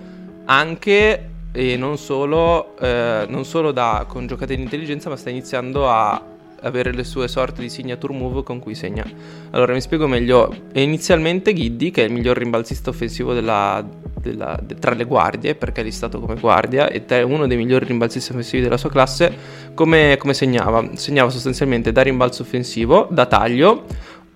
anche 0.46 1.30
e 1.54 1.78
non 1.78 1.98
solo, 1.98 2.78
eh, 2.78 3.26
non 3.28 3.46
solo 3.46 3.72
da, 3.72 4.06
con 4.08 4.28
giocate 4.28 4.56
di 4.56 4.62
intelligenza, 4.62 5.10
ma 5.10 5.16
sta 5.16 5.30
iniziando 5.30 5.89
a 5.89 6.22
avere 6.62 6.93
le 6.93 7.03
sue 7.03 7.28
sorte 7.28 7.62
di 7.62 7.70
signature 7.70 8.14
move 8.14 8.43
con 8.43 8.59
cui 8.59 8.76
segna. 8.76 9.05
Allora 9.51 9.74
mi 9.74 9.82
spiego 9.82 10.07
meglio. 10.07 10.53
Inizialmente 10.74 11.53
Giddy, 11.53 11.91
che 11.91 12.03
è 12.03 12.05
il 12.07 12.14
miglior 12.14 12.38
rimbalzista 12.38 12.89
offensivo 12.89 13.34
della, 13.34 13.84
della, 14.20 14.59
de, 14.62 14.76
tra 14.76 14.93
le 14.93 15.03
guardie, 15.05 15.55
perché 15.55 15.82
è 15.82 15.84
listato 15.84 16.20
come 16.20 16.36
guardia, 16.39 16.89
ed 16.89 17.12
è 17.12 17.22
uno 17.22 17.47
dei 17.47 17.57
migliori 17.57 17.86
rimbalzisti 17.86 18.32
offensivi 18.32 18.64
della 18.64 18.78
sua 18.78 18.89
classe, 18.89 19.34
come, 19.74 20.18
come 20.18 20.34
segnava? 20.34 20.95
Segnava 20.95 21.30
sostanzialmente 21.30 21.91
da 21.91 22.01
rimbalzo 22.01 22.43
offensivo, 22.43 23.07
da 23.09 23.26
taglio, 23.26 23.86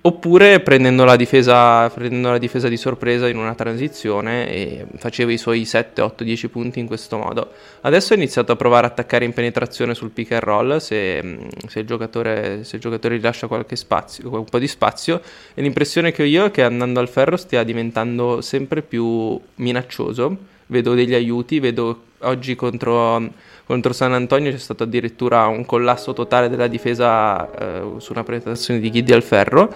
Oppure 0.05 0.59
prendendo 0.59 1.03
la, 1.03 1.15
difesa, 1.15 1.89
prendendo 1.89 2.29
la 2.29 2.37
difesa 2.37 2.67
di 2.67 2.77
sorpresa 2.77 3.27
in 3.27 3.37
una 3.37 3.55
transizione 3.55 4.47
e 4.47 4.85
faceva 4.97 5.31
i 5.31 5.37
suoi 5.39 5.65
7, 5.65 5.99
8, 5.99 6.23
10 6.23 6.47
punti 6.49 6.79
in 6.79 6.85
questo 6.85 7.17
modo. 7.17 7.53
Adesso 7.81 8.13
ha 8.13 8.15
iniziato 8.15 8.51
a 8.51 8.55
provare 8.55 8.85
a 8.85 8.89
attaccare 8.91 9.25
in 9.25 9.33
penetrazione 9.33 9.95
sul 9.95 10.11
pick 10.11 10.33
and 10.33 10.43
roll 10.43 10.77
se, 10.77 11.47
se, 11.67 11.79
il, 11.79 11.87
giocatore, 11.87 12.63
se 12.63 12.75
il 12.75 12.83
giocatore 12.83 13.15
rilascia 13.15 13.47
qualche 13.47 13.75
spazio, 13.75 14.29
un 14.31 14.43
po' 14.43 14.59
di 14.59 14.67
spazio. 14.67 15.19
E 15.55 15.63
l'impressione 15.63 16.11
che 16.11 16.21
ho 16.21 16.25
io 16.27 16.45
è 16.45 16.51
che 16.51 16.61
andando 16.61 16.99
al 16.99 17.09
ferro 17.09 17.35
stia 17.35 17.63
diventando 17.63 18.41
sempre 18.41 18.83
più 18.83 19.39
minaccioso. 19.55 20.37
Vedo 20.67 20.93
degli 20.93 21.15
aiuti, 21.15 21.59
vedo 21.59 22.01
oggi 22.19 22.53
contro 22.53 23.31
contro 23.65 23.93
San 23.93 24.13
Antonio 24.13 24.51
c'è 24.51 24.57
stato 24.57 24.83
addirittura 24.83 25.47
un 25.47 25.65
collasso 25.65 26.13
totale 26.13 26.49
della 26.49 26.67
difesa 26.67 27.49
eh, 27.51 27.81
su 27.97 28.11
una 28.11 28.23
penetrazione 28.23 28.79
di 28.79 28.91
Giddy 28.91 29.11
al 29.11 29.23
ferro. 29.23 29.73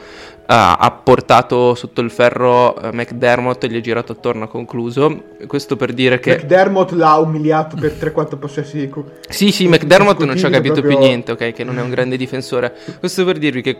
Uh, 0.49 0.53
ha 0.55 1.01
portato 1.03 1.75
sotto 1.75 2.01
il 2.01 2.09
ferro 2.09 2.73
uh, 2.73 2.89
McDermott 2.91 3.63
e 3.63 3.69
gli 3.69 3.75
ha 3.75 3.81
girato 3.81 4.13
attorno, 4.13 4.45
ha 4.45 4.47
concluso. 4.47 5.35
Questo 5.45 5.75
per 5.75 5.93
dire 5.93 6.19
che. 6.19 6.37
McDermott 6.37 6.91
l'ha 6.91 7.17
umiliato 7.17 7.75
per 7.75 7.91
3-4 7.91 8.39
possessi. 8.39 8.89
Co- 8.89 9.11
sì, 9.27 9.51
sì, 9.51 9.67
McDermott 9.67 10.23
non 10.23 10.37
ci 10.37 10.45
ha 10.45 10.49
capito 10.49 10.75
proprio... 10.75 10.97
più 10.97 11.05
niente, 11.05 11.33
ok? 11.33 11.53
Che 11.53 11.63
non 11.63 11.77
è 11.77 11.81
un 11.81 11.91
grande 11.91 12.17
difensore. 12.17 12.75
Questo 12.97 13.25
per 13.25 13.37
dirvi 13.37 13.61
che 13.61 13.77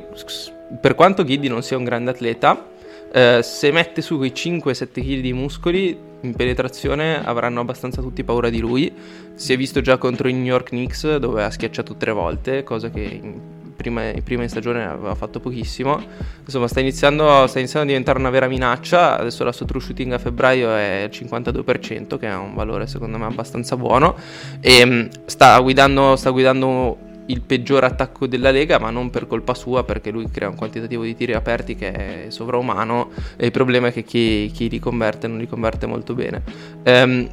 per 0.80 0.94
quanto 0.94 1.24
Giddy 1.24 1.48
non 1.48 1.64
sia 1.64 1.78
un 1.78 1.84
grande 1.84 2.12
atleta, 2.12 2.68
uh, 3.14 3.42
se 3.42 3.72
mette 3.72 4.02
su 4.02 4.18
quei 4.18 4.32
5-7 4.34 4.88
kg 4.94 5.20
di 5.20 5.34
muscoli 5.34 5.98
in 6.22 6.36
penetrazione 6.36 7.24
avranno 7.24 7.62
abbastanza 7.62 8.02
tutti 8.02 8.24
paura 8.24 8.50
di 8.50 8.60
lui. 8.60 8.92
Si 9.36 9.54
è 9.54 9.58
visto 9.58 9.82
già 9.82 9.98
contro 9.98 10.28
i 10.28 10.34
New 10.34 10.44
York 10.44 10.70
Knicks 10.70 11.18
dove 11.18 11.44
ha 11.44 11.50
schiacciato 11.50 11.96
tre 11.96 12.12
volte, 12.12 12.64
cosa 12.64 12.90
che 12.90 13.02
in 13.02 13.40
prima, 13.80 14.12
prima 14.24 14.44
in 14.44 14.50
stagione 14.50 14.86
aveva 14.86 15.16
fatto 15.16 15.40
pochissimo. 15.40 16.02
Insomma, 16.44 16.68
sta 16.68 16.82
iniziando, 16.82 17.48
sta 17.48 17.60
iniziando, 17.60 17.88
a 17.88 17.92
diventare 17.92 18.20
una 18.20 18.30
vera 18.30 18.48
minaccia. 18.48 19.18
Adesso 19.18 19.46
la 19.46 19.54
sua 19.54 19.66
true 19.66 19.80
shooting 19.80 20.12
a 20.12 20.18
febbraio 20.18 20.76
è 20.76 21.10
il 21.10 21.18
52%, 21.18 22.18
che 22.18 22.28
è 22.28 22.36
un 22.36 22.54
valore 22.54 22.88
secondo 22.88 23.18
me 23.18 23.26
abbastanza 23.26 23.78
buono. 23.78 24.18
E 24.60 24.86
mm, 24.86 25.06
sta 25.26 25.58
guidando, 25.60 26.18
sta 26.18 26.32
guidando 26.32 27.08
il 27.30 27.42
peggior 27.42 27.84
attacco 27.84 28.28
della 28.28 28.52
Lega, 28.52 28.80
ma 28.80 28.90
non 28.90 29.10
per 29.10 29.28
colpa 29.28 29.54
sua, 29.54 29.84
perché 29.84 30.12
lui 30.12 30.30
crea 30.30 30.50
un 30.50 30.56
quantitativo 30.56 31.04
di 31.04 31.16
tiri 31.16 31.34
aperti 31.34 31.76
che 31.76 31.92
è 31.92 32.26
sovraumano 32.30 33.10
e 33.38 33.46
il 33.46 33.52
problema 33.52 33.88
è 33.88 33.94
che 33.94 34.04
chi, 34.04 34.52
chi 34.54 34.70
li 34.70 34.80
converte 34.80 35.28
non 35.28 35.38
li 35.38 35.48
converte 35.48 35.86
molto 35.86 36.14
bene. 36.14 36.42
Um, 36.86 37.28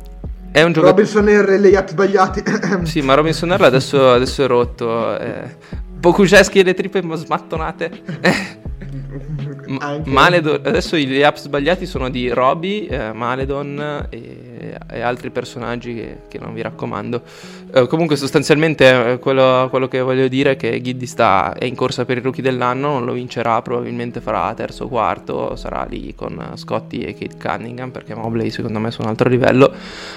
è 0.51 0.63
un 0.63 0.73
giocatore... 0.73 1.05
Robinson 1.05 1.27
R, 1.27 1.59
le 1.59 1.77
atti 1.77 1.93
sbagliati. 1.93 2.43
sì, 2.85 3.01
ma 3.03 3.15
Robinson 3.15 3.55
R 3.55 3.63
adesso, 3.63 4.13
adesso 4.13 4.45
è 4.45 4.47
rotto. 4.47 5.19
Eh. 5.19 5.57
Pokuszewski 6.01 6.61
e 6.61 6.63
le 6.63 6.75
triple 6.75 7.17
smattonate. 7.17 8.65
Ma- 9.67 10.01
Maledon, 10.05 10.61
adesso 10.65 10.97
gli 10.97 11.23
app 11.23 11.37
sbagliati 11.37 11.87
sono 11.87 12.09
di 12.09 12.29
Roby, 12.29 12.87
eh, 12.87 13.13
Maledon 13.13 14.07
e, 14.11 14.77
e, 14.91 15.01
altri 15.01 15.31
personaggi 15.31 15.95
che, 15.95 16.17
che, 16.29 16.39
non 16.39 16.55
vi 16.55 16.63
raccomando. 16.63 17.23
Eh, 17.73 17.87
comunque, 17.87 18.17
sostanzialmente, 18.17 19.13
eh, 19.13 19.19
quello, 19.19 19.67
quello, 19.71 19.89
che 19.89 20.01
voglio 20.01 20.29
dire 20.29 20.53
è 20.53 20.57
che 20.57 20.81
Giddy 20.81 21.07
sta, 21.07 21.55
è 21.55 21.65
in 21.65 21.75
corsa 21.75 22.05
per 22.05 22.19
i 22.19 22.21
rookie 22.21 22.43
dell'anno. 22.43 22.93
Non 22.93 23.05
lo 23.05 23.13
vincerà, 23.13 23.61
probabilmente 23.63 24.21
farà 24.21 24.53
terzo 24.55 24.85
o 24.85 24.89
quarto. 24.89 25.57
Sarà 25.57 25.87
lì 25.89 26.15
con 26.15 26.53
Scotty 26.55 27.01
e 27.01 27.15
Kate 27.15 27.37
Cunningham. 27.37 27.91
Perché 27.91 28.15
Mobley, 28.15 28.51
secondo 28.51 28.79
me, 28.79 28.89
è 28.89 28.91
su 28.93 29.03
un 29.03 29.09
altro 29.09 29.29
livello. 29.29 29.73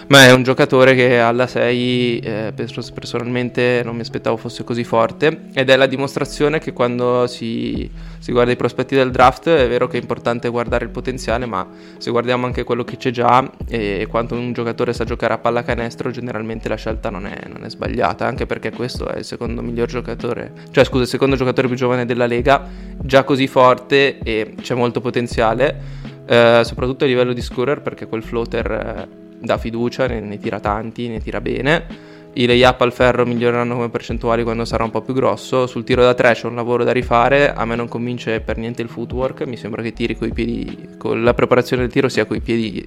Ma 0.08 0.26
è 0.26 0.32
un 0.32 0.44
giocatore 0.44 0.96
che 0.96 1.20
alla 1.20 1.48
6 1.48 2.20
eh, 2.20 2.54
personalmente 2.94 3.82
non 3.84 3.96
mi 3.96 4.02
aspettavo 4.02 4.38
fosse 4.38 4.64
così 4.64 4.84
forte. 4.84 5.48
Ed 5.54 5.70
è 5.70 5.76
la 5.76 5.88
dimostrazione 5.88 6.60
che 6.60 6.74
quando 6.74 7.28
si, 7.28 7.90
si 8.20 8.32
guarda 8.32 8.52
i 8.52 8.56
prospetti 8.56 8.96
del 8.96 9.12
draft 9.12 9.39
è 9.44 9.68
vero 9.68 9.88
che 9.88 9.98
è 9.98 10.02
importante 10.02 10.50
guardare 10.50 10.86
il 10.86 10.92
potenziale, 10.92 11.46
ma 11.46 11.68
se 11.98 12.12
guardiamo 12.12 12.46
anche 12.46 12.64
quello 12.64 12.84
che 12.84 12.98
c'è 12.98 13.12
già 13.12 13.50
e 13.68 14.08
quanto 14.10 14.36
un 14.36 14.54
giocatore 14.54 14.94
sa 14.94 15.04
giocare 15.04 15.34
a 15.34 15.38
pallacanestro, 15.38 16.12
generalmente 16.12 16.68
la 16.68 16.76
scelta 16.76 17.10
non 17.10 17.26
è, 17.26 17.48
non 17.48 17.64
è 17.64 17.70
sbagliata, 17.70 18.26
anche 18.26 18.46
perché 18.46 18.72
questo 18.72 19.08
è 19.08 19.20
il 19.20 19.26
secondo 19.26 19.62
miglior 19.62 19.88
giocatore, 19.88 20.52
cioè 20.72 20.84
scusa, 20.84 21.04
il 21.04 21.10
secondo 21.10 21.36
giocatore 21.36 21.68
più 21.68 21.76
giovane 21.76 22.06
della 22.06 22.26
Lega, 22.26 22.68
già 22.98 23.24
così 23.24 23.48
forte 23.48 24.20
e 24.20 24.56
c'è 24.62 24.76
molto 24.76 25.02
potenziale, 25.02 25.80
eh, 26.26 26.62
soprattutto 26.64 27.04
a 27.04 27.08
livello 27.08 27.34
di 27.34 27.42
scorer 27.42 27.82
perché 27.82 28.08
quel 28.08 28.24
floater 28.24 28.72
eh, 28.72 29.08
dà 29.40 29.58
fiducia, 29.58 30.08
ne, 30.08 30.20
ne 30.20 30.38
tira 30.38 30.60
tanti, 30.60 31.08
ne 31.08 31.20
tira 31.20 31.40
bene 31.42 32.09
i 32.34 32.46
layup 32.46 32.82
al 32.82 32.94
ferro 32.94 33.26
miglioreranno 33.26 33.74
come 33.74 33.90
percentuali 33.90 34.44
quando 34.44 34.64
sarà 34.64 34.84
un 34.84 34.92
po' 34.92 35.02
più 35.02 35.14
grosso. 35.14 35.66
Sul 35.66 35.84
tiro 35.84 36.04
da 36.04 36.14
3 36.14 36.34
c'è 36.34 36.48
un 36.48 36.56
lavoro 36.56 36.84
da 36.84 36.92
rifare. 36.92 37.52
A 37.54 37.66
me 37.66 37.76
non 37.76 37.88
convince 37.88 38.40
per 38.40 38.58
niente 38.58 38.82
il 38.82 38.88
footwork. 38.88 39.42
Mi 39.44 39.58
sembra 39.58 39.82
che 39.82 39.94
tiri 39.94 40.16
coi 40.16 40.32
piedi, 40.32 40.90
con 40.98 41.24
la 41.24 41.34
preparazione 41.34 41.82
del 41.84 41.92
tiro 41.92 42.08
sia 42.08 42.26
coi 42.26 42.40
piedi 42.40 42.86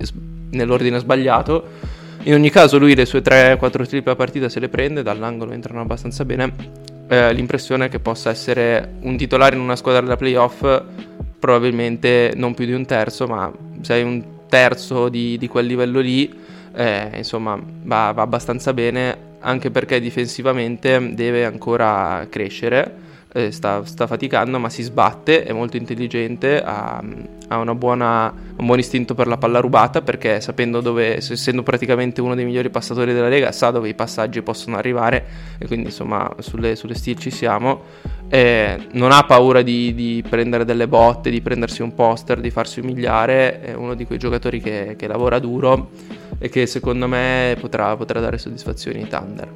nell'ordine 0.51 0.99
sbagliato. 1.01 2.01
In 2.25 2.35
ogni 2.35 2.51
caso, 2.51 2.79
lui 2.79 2.95
le 2.95 3.05
sue 3.05 3.21
3-4 3.21 3.87
triple 3.87 4.13
a 4.13 4.17
partita 4.17 4.49
se 4.49 4.61
le 4.61 4.69
prende, 4.69 5.03
dall'angolo 5.03 5.51
entrano 5.51 5.81
abbastanza 5.81 6.25
bene. 6.25 6.55
Eh, 7.09 7.33
l'impressione 7.33 7.87
è 7.87 7.89
che 7.89 7.99
possa 7.99 8.31
essere 8.31 8.95
un 9.01 9.17
titolare 9.17 9.57
in 9.57 9.61
una 9.61 9.75
squadra 9.75 10.07
da 10.07 10.17
playoff, 10.17 10.83
probabilmente 11.41 12.33
non 12.37 12.55
più 12.55 12.65
di 12.65 12.73
un 12.73 12.87
terzo, 12.87 13.27
ma 13.27 13.53
sei 13.81 14.05
un 14.05 14.23
terzo 14.49 15.09
di, 15.09 15.37
di 15.37 15.49
quel 15.49 15.67
livello 15.67 15.99
lì. 15.99 16.33
Eh, 16.75 17.11
insomma, 17.17 17.61
va, 17.83 18.13
va 18.13 18.23
abbastanza 18.23 18.73
bene 18.73 19.31
anche 19.43 19.71
perché 19.71 20.01
difensivamente 20.01 21.15
deve 21.15 21.45
ancora 21.45 22.27
crescere, 22.31 23.11
eh, 23.35 23.51
sta, 23.51 23.85
sta, 23.85 24.07
faticando 24.07 24.59
ma 24.59 24.69
si 24.69 24.83
sbatte, 24.83 25.45
è 25.45 25.53
molto 25.53 25.77
intelligente, 25.77 26.63
ha, 26.63 27.03
ha 27.49 27.75
buona, 27.75 28.33
un 28.57 28.67
buon 28.67 28.79
istinto 28.79 29.15
per 29.15 29.27
la 29.27 29.39
palla 29.39 29.59
rubata 29.59 30.03
perché 30.03 30.41
sapendo 30.41 30.81
dove, 30.81 31.17
essendo 31.17 31.63
praticamente 31.63 32.21
uno 32.21 32.35
dei 32.35 32.45
migliori 32.45 32.69
passatori 32.69 33.13
della 33.13 33.29
Lega, 33.29 33.51
sa 33.53 33.71
dove 33.71 33.89
i 33.89 33.95
passaggi 33.95 34.43
possono 34.43 34.77
arrivare 34.77 35.25
e 35.59 35.67
quindi 35.67 35.87
insomma 35.87 36.31
sulle, 36.39 36.77
sulle 36.77 36.95
steel 36.95 37.19
ci 37.19 37.31
siamo. 37.31 37.83
Eh, 38.35 38.89
non 38.93 39.13
ha 39.13 39.25
paura 39.25 39.61
di, 39.61 39.93
di, 39.93 40.25
prendere 40.27 40.65
delle 40.65 40.89
botte, 40.89 41.29
di 41.29 41.43
prendersi 41.43 41.83
un 41.83 41.93
poster, 41.93 42.41
di 42.41 42.49
farsi 42.49 42.81
umiliare, 42.81 43.61
è 43.61 43.75
uno 43.75 43.93
di 43.93 44.07
quei 44.07 44.19
giocatori 44.19 44.59
che, 44.59 44.95
che 44.97 45.07
lavora 45.07 45.39
duro 45.39 45.91
e 46.39 46.49
che 46.49 46.65
secondo 46.65 47.07
me 47.07 47.55
potrà, 47.61 47.95
potrà 47.95 48.21
dare 48.21 48.39
soddisfazioni 48.39 49.03
ai 49.03 49.09
Thunder. 49.09 49.49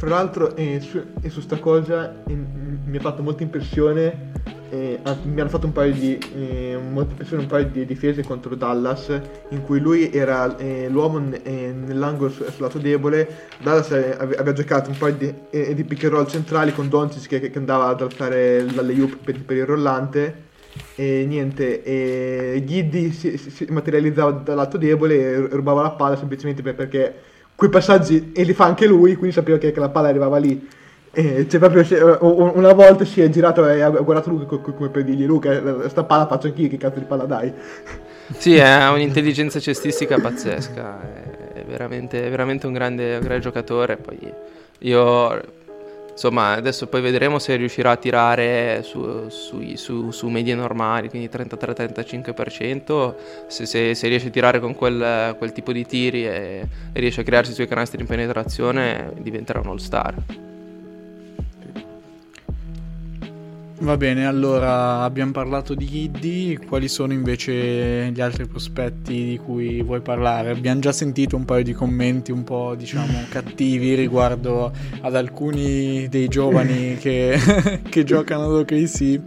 Fra 0.00 0.08
l'altro, 0.08 0.56
eh, 0.56 0.80
su, 0.80 0.98
eh, 1.20 1.28
su 1.28 1.42
sta 1.42 1.58
cosa 1.58 2.22
eh, 2.26 2.34
mi 2.34 2.96
ha 2.96 3.00
fatto 3.00 3.22
molta 3.22 3.42
impressione. 3.42 4.32
Eh, 4.70 4.98
mi 5.24 5.38
hanno 5.38 5.50
fatto 5.50 5.66
un 5.66 5.72
paio 5.72 5.92
di 5.92 6.16
eh, 6.34 6.74
un 6.74 7.46
paio 7.46 7.66
di 7.66 7.84
difese 7.84 8.22
contro 8.22 8.54
Dallas 8.54 9.20
in 9.50 9.62
cui 9.62 9.78
lui 9.78 10.10
era 10.10 10.56
eh, 10.56 10.88
l'uomo 10.88 11.18
nell'angolo 11.18 12.30
sul 12.30 12.46
lato 12.58 12.78
debole 12.78 13.48
Dallas 13.60 13.90
aveva 13.90 14.52
giocato 14.52 14.88
un 14.88 14.96
paio 14.96 15.14
di, 15.16 15.74
di 15.74 15.84
pick 15.84 16.04
and 16.04 16.12
roll 16.12 16.26
centrali 16.28 16.72
con 16.72 16.88
Doncic 16.88 17.26
che, 17.26 17.50
che 17.50 17.58
andava 17.58 17.88
ad 17.88 18.00
alzare 18.00 18.62
l'alle 18.70 18.94
per, 19.24 19.42
per 19.42 19.56
il 19.56 19.66
rollante 19.66 20.48
e 20.94 21.24
niente, 21.26 21.82
e 21.82 22.62
Giddy 22.64 23.10
si, 23.10 23.36
si- 23.36 23.66
materializzava 23.70 24.30
dal 24.30 24.54
lato 24.54 24.78
debole 24.78 25.14
e 25.16 25.36
rubava 25.48 25.82
la 25.82 25.90
palla 25.90 26.16
semplicemente 26.16 26.62
per- 26.62 26.76
perché 26.76 27.14
quei 27.60 27.68
passaggi 27.68 28.32
e 28.32 28.42
li 28.44 28.54
fa 28.54 28.64
anche 28.64 28.86
lui, 28.86 29.16
quindi 29.16 29.34
sapeva 29.34 29.58
che, 29.58 29.70
che 29.70 29.80
la 29.80 29.90
palla 29.90 30.08
arrivava 30.08 30.38
lì. 30.38 30.66
E 31.12 31.46
cioè 31.46 31.60
proprio 31.60 31.84
una 32.22 32.72
volta 32.72 33.04
si 33.04 33.20
è 33.20 33.28
girato 33.28 33.68
e 33.68 33.82
ha 33.82 33.90
guardato 33.90 34.32
co- 34.46 34.60
come 34.60 34.88
per 34.88 35.04
dirgli 35.04 35.26
Luca, 35.26 35.86
sta 35.90 36.04
palla 36.04 36.26
faccio 36.26 36.46
anch'io, 36.46 36.70
che 36.70 36.78
cazzo 36.78 37.00
di 37.00 37.04
palla 37.04 37.24
dai? 37.24 37.52
Sì, 38.28 38.56
è 38.56 38.88
un'intelligenza 38.88 39.60
cestistica 39.60 40.18
pazzesca, 40.18 41.52
è 41.52 41.62
veramente, 41.66 42.24
è 42.24 42.30
veramente 42.30 42.66
un 42.66 42.72
grande, 42.72 43.16
un 43.16 43.20
grande 43.20 43.40
giocatore. 43.40 43.98
Poi 43.98 44.32
io, 44.78 45.42
insomma, 46.20 46.52
adesso 46.52 46.86
poi 46.86 47.00
vedremo 47.00 47.38
se 47.38 47.56
riuscirà 47.56 47.92
a 47.92 47.96
tirare 47.96 48.82
su, 48.82 49.28
sui- 49.30 49.78
su- 49.78 50.10
su 50.10 50.28
medie 50.28 50.54
normali, 50.54 51.08
quindi 51.08 51.28
33-35%. 51.30 53.14
Se, 53.46 53.64
se- 53.64 53.94
se 53.94 54.08
riesce 54.08 54.28
a 54.28 54.30
tirare 54.30 54.60
con 54.60 54.74
quel, 54.74 55.34
quel 55.38 55.52
tipo 55.52 55.72
di 55.72 55.86
tiri 55.86 56.26
e, 56.26 56.68
e 56.92 57.00
riesce 57.00 57.22
a 57.22 57.24
crearsi 57.24 57.52
i 57.52 57.54
suoi 57.54 57.68
canestri 57.68 58.00
in 58.02 58.06
penetrazione, 58.06 59.12
diventerà 59.18 59.60
un 59.60 59.68
all-star. 59.68 60.14
Va 63.82 63.96
bene, 63.96 64.26
allora 64.26 65.00
abbiamo 65.00 65.32
parlato 65.32 65.74
di 65.74 65.86
Giddy, 65.86 66.56
quali 66.66 66.86
sono 66.86 67.14
invece 67.14 68.10
gli 68.12 68.20
altri 68.20 68.46
prospetti 68.46 69.24
di 69.24 69.40
cui 69.42 69.80
vuoi 69.80 70.02
parlare? 70.02 70.50
Abbiamo 70.50 70.80
già 70.80 70.92
sentito 70.92 71.34
un 71.34 71.46
paio 71.46 71.64
di 71.64 71.72
commenti 71.72 72.30
un 72.30 72.44
po' 72.44 72.74
diciamo 72.74 73.24
cattivi 73.30 73.94
riguardo 73.94 74.70
ad 75.00 75.16
alcuni 75.16 76.08
dei 76.10 76.28
giovani 76.28 76.96
che, 76.96 77.38
che 77.88 78.04
giocano 78.04 78.44
ad 78.44 78.52
OKC 78.52 79.20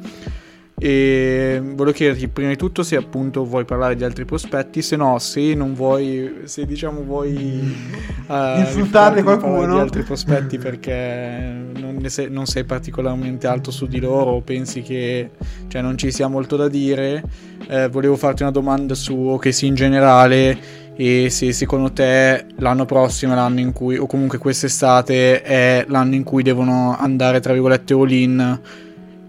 e 0.83 1.61
volevo 1.63 1.95
chiederti 1.95 2.27
prima 2.27 2.49
di 2.49 2.57
tutto 2.57 2.83
se 2.83 2.97
appunto 2.97 3.45
vuoi 3.45 3.63
parlare 3.63 3.95
di 3.95 4.03
altri 4.03 4.25
prospetti, 4.25 4.81
se 4.81 4.97
no 4.97 5.17
se 5.17 5.53
non 5.53 5.73
vuoi, 5.73 6.41
se 6.43 6.65
diciamo 6.65 7.03
vuoi 7.03 7.31
eh, 8.27 8.59
Insultarne 8.59 8.65
rifiutarti 8.65 9.15
di 9.15 9.23
qualcuno? 9.23 9.75
di 9.75 9.79
altri 9.79 10.03
prospetti 10.03 10.57
perché 10.57 11.71
non, 11.79 12.03
sei, 12.07 12.29
non 12.29 12.47
sei 12.47 12.65
particolarmente 12.65 13.47
alto 13.47 13.71
su 13.71 13.87
di 13.87 14.01
loro 14.01 14.41
pensi 14.41 14.81
che 14.81 15.29
cioè, 15.69 15.81
non 15.81 15.97
ci 15.97 16.11
sia 16.11 16.27
molto 16.27 16.57
da 16.57 16.67
dire, 16.67 17.23
eh, 17.69 17.87
volevo 17.87 18.17
farti 18.17 18.41
una 18.41 18.51
domanda 18.51 18.93
su 18.93 19.15
OKC 19.15 19.61
in 19.61 19.75
generale 19.75 20.81
e 20.97 21.29
se 21.29 21.53
secondo 21.53 21.93
te 21.93 22.45
l'anno 22.57 22.83
prossimo 22.83 23.31
è 23.31 23.35
l'anno 23.35 23.61
in 23.61 23.71
cui, 23.71 23.95
o 23.95 24.05
comunque 24.05 24.37
quest'estate 24.37 25.43
è 25.43 25.85
l'anno 25.87 26.15
in 26.15 26.23
cui 26.23 26.43
devono 26.43 26.93
andare 26.99 27.39
tra 27.39 27.53
virgolette 27.53 27.93
all 27.93 28.11
in 28.11 28.59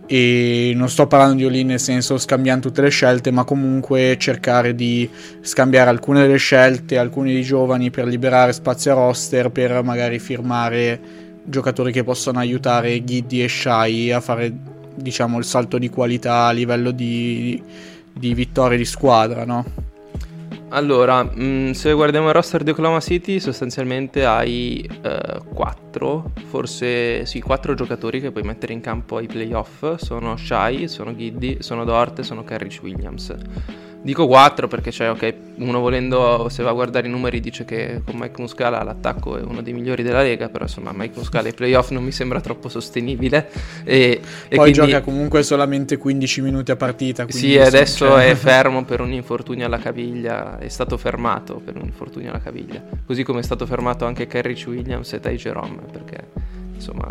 e 0.07 0.73
non 0.75 0.89
sto 0.89 1.07
parlando 1.07 1.37
di 1.37 1.45
all-in 1.45 1.69
nel 1.69 1.81
senso 1.81 2.19
scambiare 2.19 2.61
tutte 2.61 2.83
le 2.83 2.91
scelte, 2.91 3.31
ma 3.31 3.45
comunque 3.45 4.17
cercare 4.19 4.75
di 4.75 5.09
scambiare 5.41 5.91
alcune 5.91 6.23
delle 6.23 6.37
scelte, 6.37 6.99
alcuni 6.99 7.33
dei 7.33 7.43
giovani 7.43 7.91
per 7.91 8.07
liberare 8.07 8.53
spazio 8.53 8.93
a 8.93 8.95
roster, 8.95 9.51
per 9.51 9.83
magari 9.83 10.19
firmare 10.19 11.01
giocatori 11.45 11.93
che 11.93 12.05
possono 12.05 12.39
aiutare 12.39 13.05
Giddy 13.05 13.43
e 13.43 13.49
Shai 13.49 14.13
a 14.13 14.21
fare 14.21 14.53
diciamo 14.95 15.39
il 15.39 15.45
salto 15.45 15.79
di 15.79 15.91
qualità 15.91 16.47
a 16.47 16.53
livello 16.53 16.91
di, 16.91 17.63
di 18.13 18.35
vittorie 18.35 18.79
di 18.79 18.85
squadra, 18.85 19.45
no? 19.45 19.93
Allora, 20.75 21.23
mh, 21.23 21.71
se 21.71 21.93
guardiamo 21.93 22.27
il 22.27 22.35
roster 22.35 22.65
di 22.65 22.71
Oklahoma 22.71 22.99
City, 22.99 23.39
sostanzialmente 23.39 24.25
hai 24.25 24.85
4, 25.55 26.33
forse 26.47 27.25
sì, 27.27 27.41
4 27.41 27.75
giocatori 27.75 28.21
che 28.21 28.33
puoi 28.33 28.43
mettere 28.43 28.73
in 28.73 28.81
campo 28.81 29.19
ai 29.19 29.29
playoff. 29.29 29.95
Sono 29.95 30.37
Shai, 30.37 30.89
sono 30.89 31.15
Giddy, 31.15 31.59
sono 31.63 31.85
Dort 31.85 32.19
e 32.19 32.23
sono 32.25 32.43
Carriage 32.43 32.81
Williams. 32.83 33.33
Dico 34.05 34.27
4 34.27 34.69
perché 34.69 34.91
c'è, 34.91 35.09
ok, 35.09 35.35
uno 35.61 35.81
volendo, 35.81 36.49
se 36.51 36.63
va 36.63 36.69
a 36.69 36.73
guardare 36.75 37.07
i 37.07 37.11
numeri, 37.11 37.41
dice 37.41 37.65
che 37.65 38.03
con 38.05 38.17
Mike 38.19 38.39
Muscala 38.39 38.83
l'attacco 38.83 39.39
è 39.39 39.41
uno 39.41 39.63
dei 39.63 39.73
migliori 39.73 40.03
della 40.03 40.21
Lega, 40.21 40.51
però 40.51 40.65
insomma 40.65 40.93
Mike 40.95 41.17
Muscala 41.17 41.47
ai 41.49 41.55
playoff 41.55 41.89
non 41.89 42.05
mi 42.05 42.13
sembra 42.13 42.39
troppo 42.43 42.69
sostenibile. 42.69 43.49
E, 43.83 44.21
e 44.49 44.57
Poi 44.57 44.73
quindi- 44.73 44.73
gioca 44.73 45.01
comunque 45.01 45.43
solamente 45.43 45.97
15 45.97 46.43
minuti 46.43 46.71
a 46.71 46.77
partita. 46.77 47.25
sì, 47.29 47.57
adesso 47.57 48.07
cioè- 48.09 48.29
è 48.29 48.35
fermo 48.37 48.85
per 48.85 49.01
un 49.01 49.11
infortunio 49.11 49.65
alla 49.65 49.79
caviglia, 49.79 50.59
è 50.59 50.69
stato 50.69 50.99
fermato 50.99 51.63
per 51.65 51.77
un 51.77 51.85
infortunio 51.87 52.29
alla 52.29 52.41
caviglia, 52.43 52.83
così 53.07 53.23
come 53.23 53.41
è 53.41 53.43
stato 53.43 53.65
fermato 53.65 54.05
anche 54.05 54.27
Carriage 54.27 54.69
Williams 54.69 55.15
e 55.15 55.21
Ty 55.21 55.37
Jerome, 55.37 55.79
perché 55.91 56.19
insomma, 56.75 57.07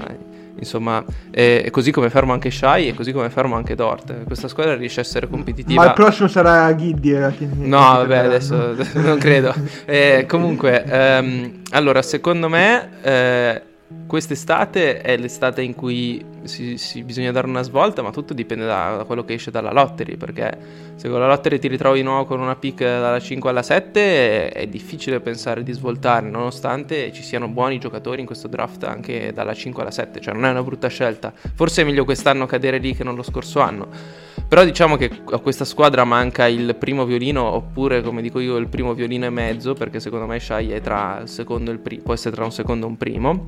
insomma 0.60 1.04
è, 1.32 1.68
così 1.72 1.92
come 1.92 2.10
fermo 2.10 2.34
anche 2.34 2.52
Shai 2.52 2.90
e 2.90 2.94
così 2.94 3.12
come 3.12 3.30
fermo 3.30 3.56
anche 3.56 3.76
Dort. 3.76 4.24
Questa 4.26 4.48
squadra 4.48 4.76
riesce 4.76 5.00
a 5.00 5.04
essere 5.04 5.28
competitiva. 5.28 5.82
Ma 5.82 5.88
il 5.90 5.94
prossimo 5.94 6.28
sarà 6.28 6.74
Giddy. 6.76 7.12
eh, 7.14 7.34
No, 7.56 7.78
vabbè, 7.80 8.18
adesso 8.18 8.76
non 8.96 9.18
credo. 9.18 9.54
Eh, 9.86 10.26
comunque, 10.28 10.84
ehm, 10.84 11.62
allora, 11.72 12.02
secondo 12.02 12.48
me, 12.48 12.90
eh, 13.02 13.62
quest'estate 14.08 15.02
è 15.02 15.18
l'estate 15.18 15.62
in 15.62 15.76
cui 15.76 16.24
si, 16.44 16.78
si- 16.78 17.04
bisogna 17.04 17.32
dare 17.32 17.48
una 17.48 17.62
svolta, 17.62 18.02
ma 18.02 18.12
tutto 18.12 18.34
dipende 18.34 18.66
da, 18.66 18.98
da 18.98 19.04
quello 19.04 19.24
che 19.24 19.34
esce 19.34 19.52
dalla 19.52 19.72
lottery, 19.72 20.18
perché 20.18 20.58
se 20.96 21.10
con 21.10 21.20
la 21.20 21.28
lottery 21.28 21.60
ti 21.60 21.68
ritrovi 21.68 22.00
di 22.00 22.06
nuovo 22.06 22.26
con 22.26 22.40
una 22.40 22.56
pick 22.56 22.84
dalla 22.84 23.20
5 23.20 23.50
alla 23.50 23.64
7 23.64 24.02
è, 24.02 24.52
è 24.54 24.68
difficile 24.68 25.20
pensare 25.20 25.64
di 25.64 25.72
svoltare, 25.72 26.30
nonostante 26.30 27.12
ci 27.12 27.24
siano 27.24 27.48
buoni 27.48 27.80
giocatori 27.80 28.20
in 28.20 28.26
questo 28.26 28.48
draft 28.48 28.84
anche 28.84 29.32
dalla 29.34 29.54
5 29.54 29.82
alla 29.82 29.92
7, 29.92 30.20
cioè 30.20 30.34
non 30.34 30.46
è 30.46 30.50
una 30.50 30.64
brutta 30.64 30.88
scelta. 30.88 31.34
Forse 31.56 31.82
è 31.82 31.86
meglio 31.86 32.06
quest'anno 32.06 32.46
cadere 32.46 32.78
lì 32.78 32.96
che 32.96 33.04
non 33.04 33.16
lo 33.16 33.24
scorso 33.24 33.60
anno. 33.60 34.32
Però 34.54 34.66
diciamo 34.66 34.98
che 34.98 35.10
a 35.32 35.40
questa 35.40 35.66
squadra 35.66 36.04
manca 36.04 36.46
il 36.46 36.76
primo 36.76 37.06
violino, 37.06 37.42
oppure 37.42 38.04
come 38.04 38.22
dico 38.22 38.40
io, 38.40 38.58
il 38.58 38.68
primo 38.68 38.94
violino 38.94 39.26
e 39.26 39.32
mezzo, 39.32 39.74
perché 39.74 40.00
secondo 40.00 40.28
me 40.28 40.40
Shai 40.40 40.70
è 40.70 40.80
tra 40.80 41.22
il 41.24 41.28
secondo 41.28 41.72
e 41.72 41.74
il 41.74 41.80
primo, 41.80 42.04
può 42.04 42.14
essere 42.14 42.36
tra 42.36 42.44
un 42.44 42.52
secondo 42.52 42.86
e 42.86 42.90
un 42.90 42.96
primo. 42.96 43.46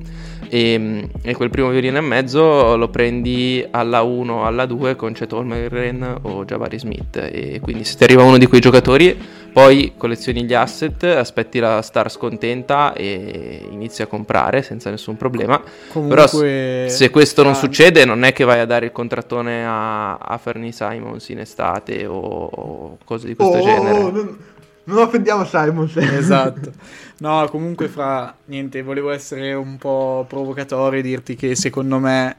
E, 0.48 1.08
e 1.22 1.34
quel 1.36 1.50
primo 1.50 1.68
violino 1.68 1.98
e 1.98 2.00
mezzo 2.00 2.74
lo 2.74 2.88
prendi 2.88 3.64
alla 3.70 4.02
1 4.02 4.44
alla 4.44 4.66
2 4.66 4.96
con 4.96 5.12
Chet 5.12 5.32
Holmgren 5.32 6.22
o 6.22 6.44
Jabari 6.44 6.76
Smith. 6.76 7.16
E 7.18 7.60
quindi 7.62 7.84
se 7.84 7.94
ti 7.94 8.02
arriva 8.02 8.24
uno 8.24 8.36
di 8.36 8.46
quei 8.46 8.60
giocatori, 8.60 9.16
poi 9.56 9.94
collezioni 9.96 10.44
gli 10.44 10.52
asset, 10.52 11.02
aspetti 11.04 11.58
la 11.60 11.80
star 11.80 12.10
scontenta 12.10 12.92
e 12.92 13.66
inizi 13.70 14.02
a 14.02 14.06
comprare 14.06 14.60
senza 14.60 14.90
nessun 14.90 15.16
problema. 15.16 15.58
Però 15.58 16.26
Comunque, 16.26 16.88
se 16.90 17.08
questo 17.08 17.42
non 17.42 17.54
succede, 17.54 18.04
non 18.04 18.22
è 18.24 18.34
che 18.34 18.44
vai 18.44 18.60
a 18.60 18.66
dare 18.66 18.84
il 18.84 18.92
contrattone 18.92 19.64
a, 19.64 20.16
a 20.16 20.36
Fernie 20.36 20.72
Simons 20.96 21.28
in 21.28 21.40
estate 21.40 22.06
o, 22.06 22.18
o 22.18 22.98
cose 23.04 23.26
di 23.26 23.34
Oh, 23.38 23.50
questo 23.50 23.58
oh, 23.58 23.74
genere. 23.74 23.98
oh, 23.98 24.10
non, 24.10 24.38
non 24.84 24.98
offendiamo 24.98 25.44
Simons. 25.44 25.96
Esatto. 25.96 26.72
No, 27.18 27.46
comunque 27.50 27.88
fra 27.88 28.34
niente, 28.46 28.82
volevo 28.82 29.10
essere 29.10 29.52
un 29.54 29.78
po' 29.78 30.24
provocatorio 30.28 30.98
e 30.98 31.02
dirti 31.02 31.34
che 31.34 31.54
secondo 31.54 31.98
me 31.98 32.36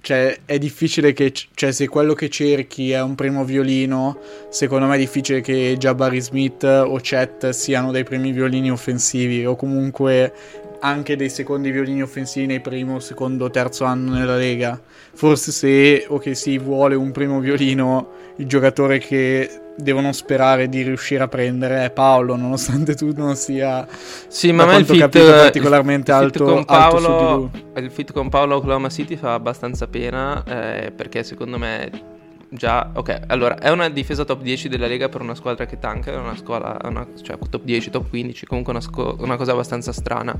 cioè, 0.00 0.38
è 0.44 0.56
difficile 0.58 1.12
che 1.12 1.32
cioè, 1.32 1.72
se 1.72 1.88
quello 1.88 2.14
che 2.14 2.28
cerchi 2.28 2.92
è 2.92 3.02
un 3.02 3.16
primo 3.16 3.44
violino, 3.44 4.16
secondo 4.50 4.86
me 4.86 4.94
è 4.94 4.98
difficile 4.98 5.40
che 5.40 5.74
Jabari 5.76 6.20
Smith 6.20 6.62
o 6.62 6.96
Chet 7.02 7.48
siano 7.48 7.90
dei 7.90 8.04
primi 8.04 8.30
violini 8.30 8.70
offensivi 8.70 9.44
o 9.44 9.56
comunque 9.56 10.32
anche 10.80 11.16
dei 11.16 11.30
secondi 11.30 11.70
violini 11.70 12.02
offensivi 12.02 12.46
nei 12.46 12.60
primo, 12.60 13.00
secondo, 13.00 13.50
terzo 13.50 13.84
anno 13.84 14.14
nella 14.14 14.36
Lega. 14.36 14.80
Forse 15.14 15.52
se 15.52 16.06
o 16.08 16.18
che 16.18 16.34
si 16.34 16.58
vuole 16.58 16.94
un 16.94 17.12
primo 17.12 17.40
violino, 17.40 18.08
il 18.36 18.46
giocatore 18.46 18.98
che 18.98 19.60
devono 19.76 20.12
sperare 20.12 20.68
di 20.68 20.82
riuscire 20.82 21.22
a 21.22 21.28
prendere 21.28 21.84
è 21.84 21.90
Paolo, 21.90 22.36
nonostante 22.36 22.94
tu 22.94 23.12
non 23.14 23.36
sia 23.36 23.86
Sì, 24.26 24.52
ma 24.52 24.64
me 24.64 24.76
il 24.76 24.86
fit, 24.86 24.98
capito, 24.98 25.26
il 25.26 25.32
particolarmente 25.32 26.12
fit 26.12 26.22
alto- 26.22 26.44
con 26.44 26.64
alto 26.66 26.98
su 26.98 27.02
di 27.02 27.12
Paolo, 27.12 27.50
lui. 27.74 27.84
il 27.84 27.90
fit 27.90 28.12
con 28.12 28.28
Paolo 28.28 28.56
Oklahoma 28.56 28.88
City 28.88 29.16
fa 29.16 29.34
abbastanza 29.34 29.86
pena 29.86 30.42
eh, 30.44 30.92
perché 30.92 31.22
secondo 31.22 31.58
me 31.58 32.14
già 32.48 32.90
ok 32.94 33.22
allora 33.26 33.58
è 33.58 33.70
una 33.70 33.88
difesa 33.88 34.24
top 34.24 34.42
10 34.42 34.68
della 34.68 34.86
Lega 34.86 35.08
per 35.08 35.20
una 35.20 35.34
squadra 35.34 35.66
che 35.66 35.78
tanca 35.78 36.12
è 36.12 36.16
una 36.16 36.36
squadra 36.36 36.78
una, 36.88 37.06
cioè 37.22 37.38
top 37.38 37.62
10 37.62 37.90
top 37.90 38.08
15 38.08 38.46
comunque 38.46 38.72
una, 38.72 38.80
sco- 38.80 39.16
una 39.20 39.36
cosa 39.36 39.52
abbastanza 39.52 39.92
strana 39.92 40.36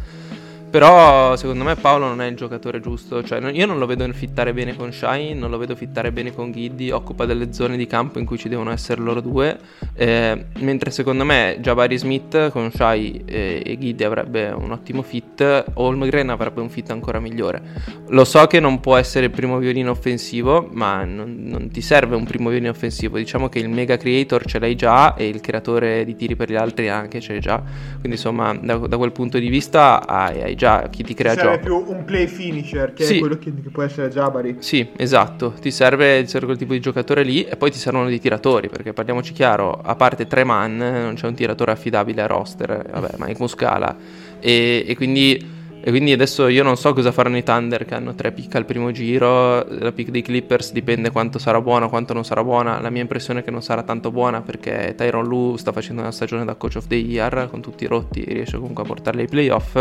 però 0.77 1.35
secondo 1.37 1.65
me 1.65 1.75
Paolo 1.75 2.07
non 2.07 2.21
è 2.21 2.27
il 2.27 2.37
giocatore 2.37 2.81
giusto. 2.81 3.25
Cioè 3.25 3.41
io 3.51 3.65
non 3.65 3.79
lo 3.79 3.87
vedo 3.87 4.07
fittare 4.13 4.53
bene 4.53 4.77
con 4.77 4.93
Shine 4.93 5.33
non 5.33 5.49
lo 5.49 5.57
vedo 5.57 5.75
fittare 5.75 6.13
bene 6.13 6.35
con 6.35 6.53
Giddy 6.53 6.91
occupa 6.91 7.25
delle 7.25 7.55
zone 7.55 7.79
di 7.79 7.87
campo 7.87 8.19
in 8.19 8.27
cui 8.27 8.37
ci 8.37 8.51
devono 8.51 8.71
essere 8.71 9.01
loro 9.01 9.23
due. 9.23 9.59
Eh, 9.95 10.49
mentre 10.59 10.91
secondo 10.91 11.25
me 11.25 11.57
Jabari 11.61 11.97
Smith 11.97 12.51
con 12.51 12.71
Shai 12.71 13.23
e, 13.25 13.63
e 13.65 13.79
Giddy 13.79 14.05
avrebbe 14.05 14.51
un 14.51 14.71
ottimo 14.71 15.01
fit. 15.01 15.65
Holmgren 15.73 16.29
avrebbe 16.29 16.61
un 16.61 16.69
fit 16.69 16.91
ancora 16.91 17.21
migliore. 17.21 17.63
Lo 18.09 18.27
so 18.27 18.47
che 18.47 18.61
non 18.61 18.79
può 18.81 18.97
essere 18.97 19.25
il 19.25 19.31
primo 19.31 19.57
violino 19.57 19.93
offensivo 19.93 20.69
ma 20.73 21.05
non, 21.05 21.37
non 21.39 21.71
ti 21.71 21.81
serve 21.81 22.17
un 22.17 22.25
primo 22.25 22.51
violino 22.51 22.71
offensivo. 22.71 23.17
Diciamo 23.17 23.49
che 23.49 23.61
il 23.61 23.71
mega 23.71 23.97
creator 23.97 24.45
ce 24.45 24.59
l'hai 24.59 24.75
già 24.75 25.15
e 25.15 25.27
il 25.27 25.41
creatore 25.41 26.05
di 26.05 26.15
tiri 26.17 26.37
per 26.37 26.51
gli 26.51 26.57
altri 26.57 26.91
anche 26.91 27.19
ce 27.23 27.33
l'hai 27.33 27.41
già. 27.41 27.63
Quindi 27.93 28.19
insomma 28.19 28.55
da, 28.55 28.77
da 28.77 28.99
quel 28.99 29.13
punto 29.13 29.39
di 29.39 29.49
vista 29.49 30.07
hai, 30.07 30.43
hai 30.43 30.55
già 30.55 30.65
già, 30.67 30.89
chi 30.89 31.05
ti 31.05 31.15
crea 31.15 31.35
serve 31.35 31.61
gioco. 31.61 31.83
più 31.85 31.95
un 31.95 32.05
play 32.05 32.27
finisher 32.27 32.93
che 32.93 33.05
Sì. 33.05 33.17
è 33.17 33.19
quello 33.21 33.39
che, 33.39 33.53
che 33.63 33.69
può 33.71 33.83
essere 33.83 34.09
Jabari. 34.09 34.57
Sì, 34.59 34.89
esatto, 34.97 35.55
ti 35.61 35.71
serve, 35.71 36.23
ti 36.23 36.29
serve 36.29 36.47
quel 36.47 36.59
tipo 36.59 36.73
di 36.73 36.81
giocatore 36.81 37.23
lì 37.23 37.45
e 37.45 37.57
poi 37.57 37.71
ti 37.71 37.79
servono 37.79 38.09
dei 38.09 38.19
tiratori, 38.19 38.69
perché 38.69 38.93
parliamoci 38.93 39.33
chiaro, 39.33 39.73
a 39.81 39.95
parte 39.95 40.27
tre 40.27 40.43
man 40.45 40.77
non 40.77 41.15
c'è 41.15 41.27
un 41.27 41.35
tiratore 41.35 41.73
affidabile 41.73 42.23
a 42.23 42.27
roster, 42.27 42.85
vabbè, 42.91 43.15
Mike 43.19 43.37
Muscala, 43.39 43.97
e, 44.41 44.85
e 44.87 44.97
quindi, 44.97 45.55
e 45.87 45.91
quindi 45.91 46.11
adesso 46.11 46.49
io 46.49 46.65
non 46.65 46.77
so 46.77 46.93
cosa 46.93 47.13
faranno 47.13 47.37
i 47.37 47.45
Thunder 47.45 47.85
che 47.85 47.95
hanno 47.95 48.13
tre 48.17 48.33
pick 48.33 48.57
al 48.57 48.65
primo 48.65 48.91
giro, 48.91 49.65
la 49.69 49.93
pick 49.93 50.11
dei 50.11 50.21
Clippers 50.21 50.73
dipende 50.73 51.13
quanto 51.13 51.39
sarà 51.39 51.61
buona, 51.61 51.87
quanto 51.87 52.13
non 52.13 52.25
sarà 52.25 52.43
buona, 52.43 52.81
la 52.81 52.91
mia 52.91 53.03
impressione 53.03 53.39
è 53.39 53.45
che 53.45 53.53
non 53.53 53.63
sarà 53.63 53.85
tanto 53.85 54.11
buona 54.11 54.41
perché 54.41 54.95
Tyron 54.97 55.25
Lu 55.25 55.55
sta 55.57 55.71
facendo 55.71 56.03
una 56.03 56.11
stagione 56.11 56.45
da 56.45 56.57
coach 56.57 56.75
of 56.75 56.89
the 56.89 56.97
year 56.97 57.47
con 57.49 57.61
tutti 57.61 57.85
i 57.85 57.87
rotti, 57.87 58.25
riesce 58.25 58.57
comunque 58.57 58.83
a 58.83 58.87
portarli 58.87 59.21
ai 59.21 59.29
playoff, 59.29 59.75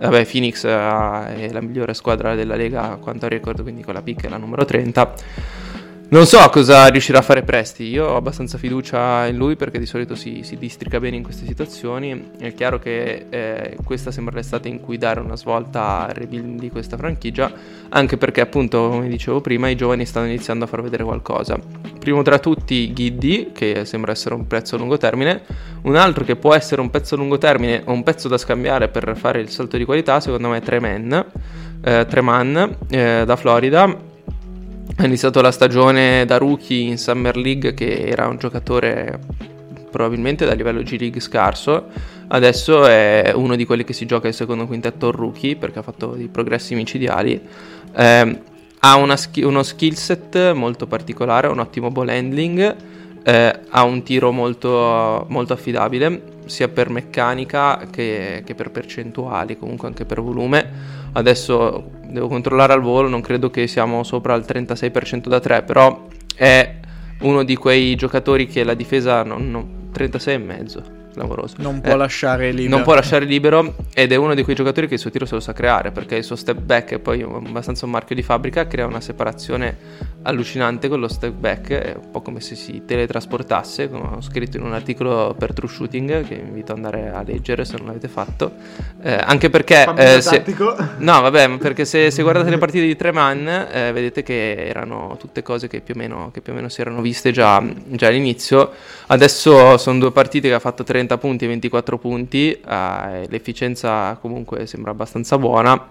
vabbè 0.00 0.24
Phoenix 0.24 0.64
eh, 0.64 0.70
è 0.70 1.52
la 1.52 1.60
migliore 1.60 1.92
squadra 1.92 2.34
della 2.34 2.56
Lega 2.56 2.92
a 2.92 2.96
quanto 2.96 3.28
ricordo, 3.28 3.60
quindi 3.60 3.82
con 3.82 3.92
la 3.92 4.00
pick 4.00 4.24
è 4.24 4.30
la 4.30 4.38
numero 4.38 4.64
30. 4.64 5.63
Non 6.06 6.26
so 6.26 6.38
cosa 6.50 6.86
riuscirà 6.88 7.18
a 7.18 7.22
fare 7.22 7.42
Presti, 7.42 7.84
io 7.84 8.06
ho 8.06 8.16
abbastanza 8.16 8.56
fiducia 8.56 9.26
in 9.26 9.36
lui 9.36 9.56
perché 9.56 9.80
di 9.80 9.86
solito 9.86 10.14
si, 10.14 10.42
si 10.44 10.56
districa 10.56 11.00
bene 11.00 11.16
in 11.16 11.24
queste 11.24 11.44
situazioni. 11.44 12.30
È 12.38 12.54
chiaro 12.54 12.78
che 12.78 13.26
eh, 13.30 13.76
questa 13.82 14.12
sembra 14.12 14.36
l'estate 14.36 14.68
in 14.68 14.80
cui 14.80 14.96
dare 14.96 15.18
una 15.18 15.34
svolta 15.34 16.06
al 16.06 16.14
rebuild 16.14 16.60
di 16.60 16.70
questa 16.70 16.96
franchigia, 16.96 17.50
anche 17.88 18.16
perché 18.16 18.42
appunto, 18.42 18.90
come 18.90 19.08
dicevo 19.08 19.40
prima, 19.40 19.68
i 19.68 19.74
giovani 19.74 20.04
stanno 20.04 20.26
iniziando 20.26 20.64
a 20.64 20.68
far 20.68 20.82
vedere 20.82 21.02
qualcosa. 21.02 21.58
Primo 21.98 22.22
tra 22.22 22.38
tutti 22.38 22.92
Giddy, 22.92 23.50
che 23.52 23.84
sembra 23.84 24.12
essere 24.12 24.36
un 24.36 24.46
pezzo 24.46 24.76
a 24.76 24.78
lungo 24.78 24.98
termine, 24.98 25.42
un 25.82 25.96
altro 25.96 26.22
che 26.22 26.36
può 26.36 26.54
essere 26.54 26.80
un 26.80 26.90
pezzo 26.90 27.16
a 27.16 27.18
lungo 27.18 27.38
termine 27.38 27.82
o 27.86 27.92
un 27.92 28.04
pezzo 28.04 28.28
da 28.28 28.38
scambiare 28.38 28.88
per 28.88 29.16
fare 29.16 29.40
il 29.40 29.48
salto 29.48 29.76
di 29.76 29.84
qualità, 29.84 30.20
secondo 30.20 30.48
me 30.48 30.58
è 30.58 30.60
Treman, 30.60 31.26
eh, 31.82 32.06
Treman 32.08 32.76
eh, 32.88 33.24
da 33.26 33.36
Florida 33.36 34.12
ha 34.96 35.04
iniziato 35.04 35.40
la 35.40 35.50
stagione 35.50 36.24
da 36.24 36.38
rookie 36.38 36.88
in 36.88 36.98
Summer 36.98 37.36
League 37.36 37.74
che 37.74 38.06
era 38.06 38.26
un 38.26 38.38
giocatore 38.38 39.18
probabilmente 39.90 40.44
da 40.44 40.54
livello 40.54 40.82
G 40.82 40.96
League 40.98 41.20
scarso. 41.20 41.86
Adesso 42.28 42.86
è 42.86 43.32
uno 43.34 43.56
di 43.56 43.64
quelli 43.64 43.84
che 43.84 43.92
si 43.92 44.06
gioca 44.06 44.28
il 44.28 44.34
secondo 44.34 44.66
quintetto 44.66 45.10
rookie 45.10 45.56
perché 45.56 45.78
ha 45.78 45.82
fatto 45.82 46.14
dei 46.16 46.28
progressi 46.28 46.74
micidiali. 46.74 47.40
Eh, 47.94 48.38
ha 48.78 49.16
ski- 49.16 49.42
uno 49.42 49.62
skill 49.62 49.94
set 49.94 50.52
molto 50.52 50.86
particolare 50.86 51.48
un 51.48 51.58
ottimo 51.58 51.90
ball 51.90 52.08
handling 52.08 52.76
eh, 53.24 53.60
ha 53.70 53.82
un 53.84 54.02
tiro 54.02 54.30
molto, 54.30 55.24
molto 55.28 55.54
affidabile 55.54 56.32
sia 56.44 56.68
per 56.68 56.90
meccanica 56.90 57.86
che, 57.90 58.42
che 58.44 58.54
per 58.54 58.70
percentuali 58.70 59.56
comunque 59.56 59.88
anche 59.88 60.04
per 60.04 60.20
volume 60.20 61.02
Adesso 61.16 61.90
devo 62.06 62.28
controllare 62.28 62.72
al 62.72 62.80
volo, 62.82 63.08
non 63.08 63.20
credo 63.20 63.50
che 63.50 63.66
siamo 63.66 64.02
sopra 64.02 64.34
il 64.34 64.44
36% 64.46 65.28
da 65.28 65.40
3, 65.40 65.62
però 65.62 66.06
è 66.34 66.80
uno 67.20 67.44
di 67.44 67.56
quei 67.56 67.94
giocatori 67.94 68.46
che 68.46 68.64
la 68.64 68.74
difesa 68.74 69.22
non, 69.22 69.50
non 69.50 69.90
36,5 69.94 71.03
clamoroso. 71.14 71.54
Non 71.58 71.80
può 71.80 71.92
Eh, 71.92 71.96
lasciare 71.96 72.50
libero. 72.50 72.74
non 72.76 72.82
può 72.82 72.94
lasciare 72.94 73.24
libero 73.24 73.74
ed 73.94 74.12
è 74.12 74.16
uno 74.16 74.34
di 74.34 74.42
quei 74.42 74.54
giocatori 74.54 74.86
che 74.88 74.94
il 74.94 75.00
suo 75.00 75.10
tiro 75.10 75.24
se 75.24 75.34
lo 75.34 75.40
sa 75.40 75.52
creare 75.54 75.90
perché 75.92 76.16
il 76.16 76.24
suo 76.24 76.36
step 76.36 76.58
back 76.58 76.92
è 76.94 76.98
poi 76.98 77.22
abbastanza 77.22 77.84
un 77.86 77.92
marchio 77.92 78.14
di 78.14 78.22
fabbrica, 78.22 78.66
crea 78.66 78.86
una 78.86 79.00
separazione 79.00 80.12
allucinante 80.26 80.88
con 80.88 81.00
lo 81.00 81.08
step 81.08 81.32
back, 81.32 81.68
è 81.70 81.94
un 82.02 82.10
po' 82.10 82.22
come 82.22 82.40
se 82.40 82.54
si 82.54 82.82
teletrasportasse, 82.86 83.90
come 83.90 84.16
ho 84.16 84.20
scritto 84.22 84.56
in 84.56 84.62
un 84.62 84.72
articolo 84.72 85.34
per 85.38 85.52
True 85.52 85.68
Shooting 85.68 86.26
che 86.26 86.36
vi 86.36 86.40
invito 86.48 86.72
ad 86.72 86.78
andare 86.78 87.10
a 87.10 87.22
leggere 87.22 87.64
se 87.66 87.76
non 87.76 87.86
l'avete 87.88 88.08
fatto, 88.08 88.52
Eh, 89.02 89.12
anche 89.12 89.50
perché... 89.50 89.86
Eh, 89.96 90.22
se-. 90.22 90.42
No, 90.96 91.20
vabbè, 91.20 91.58
perché 91.58 91.84
se, 91.84 92.10
se 92.10 92.22
guardate 92.22 92.48
le 92.48 92.56
partite 92.56 92.86
di 92.86 92.96
Treman, 92.96 93.46
eh, 93.70 93.92
vedete 93.92 94.22
che 94.22 94.54
erano 94.66 95.16
tutte 95.18 95.42
cose 95.42 95.68
che 95.68 95.82
più 95.82 95.92
o 95.94 95.98
meno, 95.98 96.30
che 96.32 96.40
più 96.40 96.52
o 96.52 96.56
meno 96.56 96.70
si 96.70 96.80
erano 96.80 97.02
viste 97.02 97.30
già, 97.30 97.62
già 97.88 98.06
all'inizio. 98.06 98.70
Adesso 99.08 99.76
sono 99.76 99.98
due 99.98 100.10
partite 100.10 100.48
che 100.48 100.54
ha 100.54 100.58
fatto 100.58 100.84
30 100.84 101.03
punti 101.18 101.44
e 101.44 101.48
24 101.48 101.98
punti. 101.98 102.52
eh, 102.52 103.26
l'efficienza 103.28 104.16
comunque 104.20 104.66
sembra 104.66 104.90
abbastanza 104.90 105.38
buona. 105.38 105.90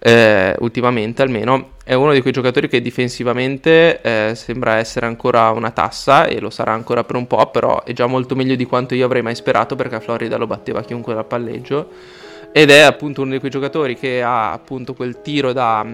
eh, 0.00 0.54
ultimamente 0.60 1.22
almeno 1.22 1.70
è 1.84 1.94
uno 1.94 2.12
di 2.12 2.20
quei 2.20 2.32
giocatori 2.32 2.68
che 2.68 2.80
difensivamente 2.80 4.00
eh, 4.00 4.34
sembra 4.36 4.76
essere 4.76 5.06
ancora 5.06 5.50
una 5.50 5.70
tassa 5.72 6.26
e 6.26 6.38
lo 6.38 6.50
sarà 6.50 6.72
ancora 6.72 7.02
per 7.02 7.16
un 7.16 7.26
po' 7.26 7.50
però 7.50 7.82
è 7.82 7.92
già 7.92 8.06
molto 8.06 8.36
meglio 8.36 8.54
di 8.54 8.64
quanto 8.64 8.94
io 8.94 9.04
avrei 9.06 9.22
mai 9.22 9.34
sperato 9.34 9.74
perché 9.74 9.96
a 9.96 10.00
Florida 10.00 10.36
lo 10.36 10.46
batteva 10.46 10.82
chiunque 10.82 11.14
dal 11.14 11.26
palleggio 11.26 11.88
ed 12.52 12.70
è 12.70 12.80
appunto 12.80 13.22
uno 13.22 13.32
di 13.32 13.38
quei 13.40 13.50
giocatori 13.50 13.96
che 13.96 14.22
ha 14.22 14.52
appunto 14.52 14.94
quel 14.94 15.20
tiro 15.20 15.52
da 15.52 15.84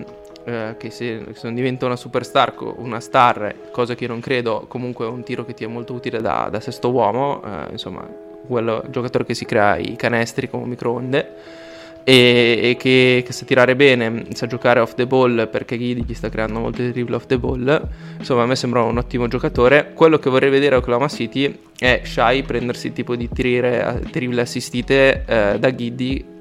eh, 0.45 0.75
che 0.79 0.91
se, 0.91 1.25
se 1.33 1.41
non 1.45 1.55
diventa 1.55 1.87
una 1.87 1.97
superstar, 1.97 2.55
una 2.77 3.01
star, 3.01 3.71
cosa 3.71 3.95
che 3.95 4.05
io 4.05 4.11
non 4.11 4.21
credo, 4.21 4.67
comunque 4.69 5.07
è 5.07 5.09
un 5.09 5.23
tiro 5.23 5.45
che 5.45 5.55
ti 5.55 5.65
è 5.65 5.67
molto 5.67 5.95
utile 5.95 6.21
da, 6.21 6.49
da 6.51 6.61
sesto 6.61 6.91
uomo, 6.91 7.43
eh, 7.43 7.73
insomma, 7.73 8.07
quello 8.47 8.85
giocatore 8.91 9.25
che 9.25 9.35
si 9.35 9.45
crea 9.45 9.77
i 9.77 9.97
canestri 9.97 10.49
come 10.49 10.67
microonde 10.67 11.63
e, 12.05 12.61
e 12.63 12.77
che, 12.79 13.23
che 13.25 13.33
sa 13.33 13.45
tirare 13.45 13.75
bene, 13.75 14.27
sa 14.35 14.47
giocare 14.47 14.81
off 14.81 14.95
the 14.95 15.07
ball 15.07 15.49
perché 15.49 15.79
Gidi 15.79 16.05
gli 16.07 16.15
sta 16.15 16.29
creando 16.29 16.61
molte 16.61 16.93
dribble 16.93 17.17
off 17.17 17.27
the 17.27 17.39
ball. 17.39 17.89
Insomma, 18.19 18.43
a 18.43 18.47
me 18.47 18.57
sembra 18.57 18.83
un 18.83 18.99
ottimo 18.99 19.27
giocatore. 19.27 19.93
Quello 19.95 20.19
che 20.19 20.29
vorrei 20.29 20.51
vedere 20.51 20.75
a 20.75 20.79
Oklahoma 20.79 21.09
City 21.09 21.59
è 21.79 22.03
Shai 22.05 22.43
prendersi 22.43 22.89
il 22.89 22.93
tipo 22.93 23.17
di 23.17 23.29
tire, 23.31 24.03
dribble 24.11 24.43
assistite 24.43 25.25
eh, 25.27 25.59
da 25.59 25.75
Giddy 25.75 26.33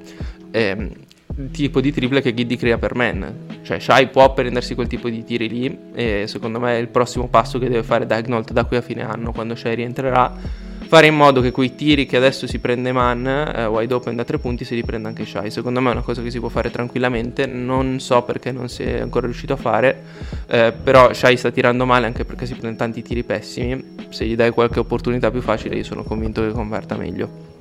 il 1.35 1.49
tipo 1.51 1.81
di 1.81 1.91
triple 1.91 2.21
che 2.21 2.33
Giddy 2.33 2.57
crea 2.57 2.77
per 2.77 2.95
man. 2.95 3.47
Cioè, 3.63 3.79
Shai 3.79 4.07
può 4.07 4.33
prendersi 4.33 4.75
quel 4.75 4.87
tipo 4.87 5.09
di 5.09 5.23
tiri 5.23 5.49
lì. 5.49 5.77
E 5.93 6.25
secondo 6.27 6.59
me 6.59 6.75
è 6.75 6.79
il 6.79 6.89
prossimo 6.89 7.27
passo 7.27 7.57
che 7.57 7.69
deve 7.69 7.83
fare 7.83 8.05
Dagnalt 8.05 8.51
da 8.51 8.65
qui 8.65 8.77
a 8.77 8.81
fine 8.81 9.03
anno, 9.03 9.31
quando 9.31 9.55
Shai 9.55 9.75
rientrerà. 9.75 10.71
Fare 10.85 11.07
in 11.07 11.15
modo 11.15 11.41
che 11.41 11.51
quei 11.51 11.73
tiri 11.75 12.05
che 12.05 12.17
adesso 12.17 12.45
si 12.45 12.59
prende 12.59 12.91
man, 12.91 13.25
eh, 13.25 13.65
wide 13.65 13.93
open 13.93 14.15
da 14.15 14.23
tre 14.23 14.37
punti, 14.37 14.63
si 14.63 14.75
riprenda 14.75 15.07
anche 15.07 15.25
Shai. 15.25 15.49
Secondo 15.49 15.81
me 15.81 15.89
è 15.89 15.91
una 15.93 16.01
cosa 16.01 16.21
che 16.21 16.29
si 16.29 16.39
può 16.39 16.49
fare 16.49 16.69
tranquillamente. 16.69 17.45
Non 17.47 17.99
so 17.99 18.21
perché 18.21 18.51
non 18.51 18.69
si 18.69 18.83
è 18.83 18.99
ancora 18.99 19.25
riuscito 19.25 19.53
a 19.53 19.57
fare. 19.57 20.03
eh, 20.47 20.71
però 20.71 21.11
Shai 21.13 21.35
sta 21.37 21.49
tirando 21.51 21.85
male 21.85 22.05
anche 22.05 22.25
perché 22.25 22.45
si 22.45 22.53
prende 22.53 22.77
tanti 22.77 23.01
tiri 23.01 23.23
pessimi. 23.23 23.95
Se 24.09 24.25
gli 24.25 24.35
dai 24.35 24.51
qualche 24.51 24.79
opportunità 24.79 25.31
più 25.31 25.41
facile, 25.41 25.75
io 25.75 25.83
sono 25.83 26.03
convinto 26.03 26.41
che 26.41 26.51
converta 26.51 26.95
meglio. 26.95 27.51